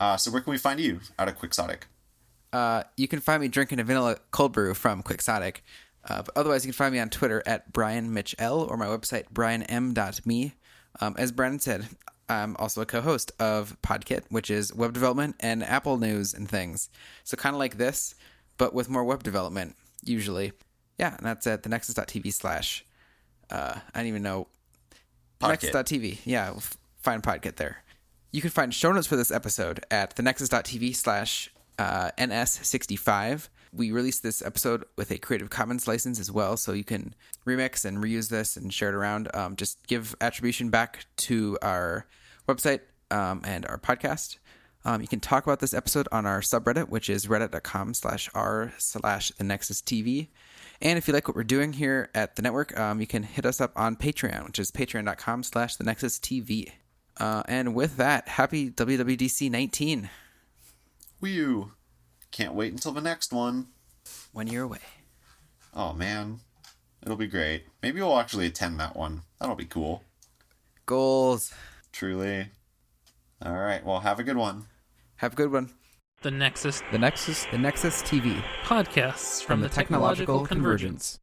[0.00, 1.82] Uh, so where can we find you out of Quixotic?
[2.52, 5.62] Uh, you can find me drinking a vanilla cold brew from Quixotic.
[6.08, 8.86] Uh, but otherwise, you can find me on Twitter at Brian Mitch L or my
[8.86, 10.54] website brianm.me.
[11.00, 11.88] Um, as Brandon said,
[12.28, 16.90] I'm also a co-host of Podkit, which is web development and Apple news and things.
[17.24, 18.14] So kind of like this,
[18.56, 20.52] but with more web development usually.
[20.98, 22.84] Yeah, and that's at the nexus.tv slash.
[23.50, 24.48] Uh, I don't even know.
[25.40, 25.72] Podkit.
[25.72, 26.18] Nexus.tv.
[26.24, 26.54] Yeah,
[27.00, 27.84] find Podkit there.
[28.32, 33.90] You can find show notes for this episode at the nexus.tv slash uh, ns65 we
[33.90, 37.14] released this episode with a Creative Commons license as well, so you can
[37.46, 39.28] remix and reuse this and share it around.
[39.34, 42.06] Um, just give attribution back to our
[42.48, 42.80] website
[43.10, 44.38] um, and our podcast.
[44.84, 48.72] Um, you can talk about this episode on our subreddit, which is reddit.com slash r
[48.78, 50.28] slash the Nexus TV.
[50.80, 53.44] And if you like what we're doing here at the network, um, you can hit
[53.44, 56.70] us up on Patreon, which is patreon.com slash the Nexus TV.
[57.18, 60.08] Uh, and with that, happy WWDC 19.
[61.20, 61.72] Whew.
[62.30, 63.66] Can't wait until the next one.
[64.32, 64.78] One year away.
[65.74, 66.40] Oh man,
[67.02, 67.64] it'll be great.
[67.82, 69.22] Maybe we'll actually attend that one.
[69.40, 70.04] That'll be cool.
[70.86, 71.52] Goals.
[71.98, 72.46] Truly.
[73.44, 73.84] All right.
[73.84, 74.66] Well, have a good one.
[75.16, 75.70] Have a good one.
[76.22, 81.18] The Nexus The Nexus, the Nexus TV podcasts from, from the Technological Convergence.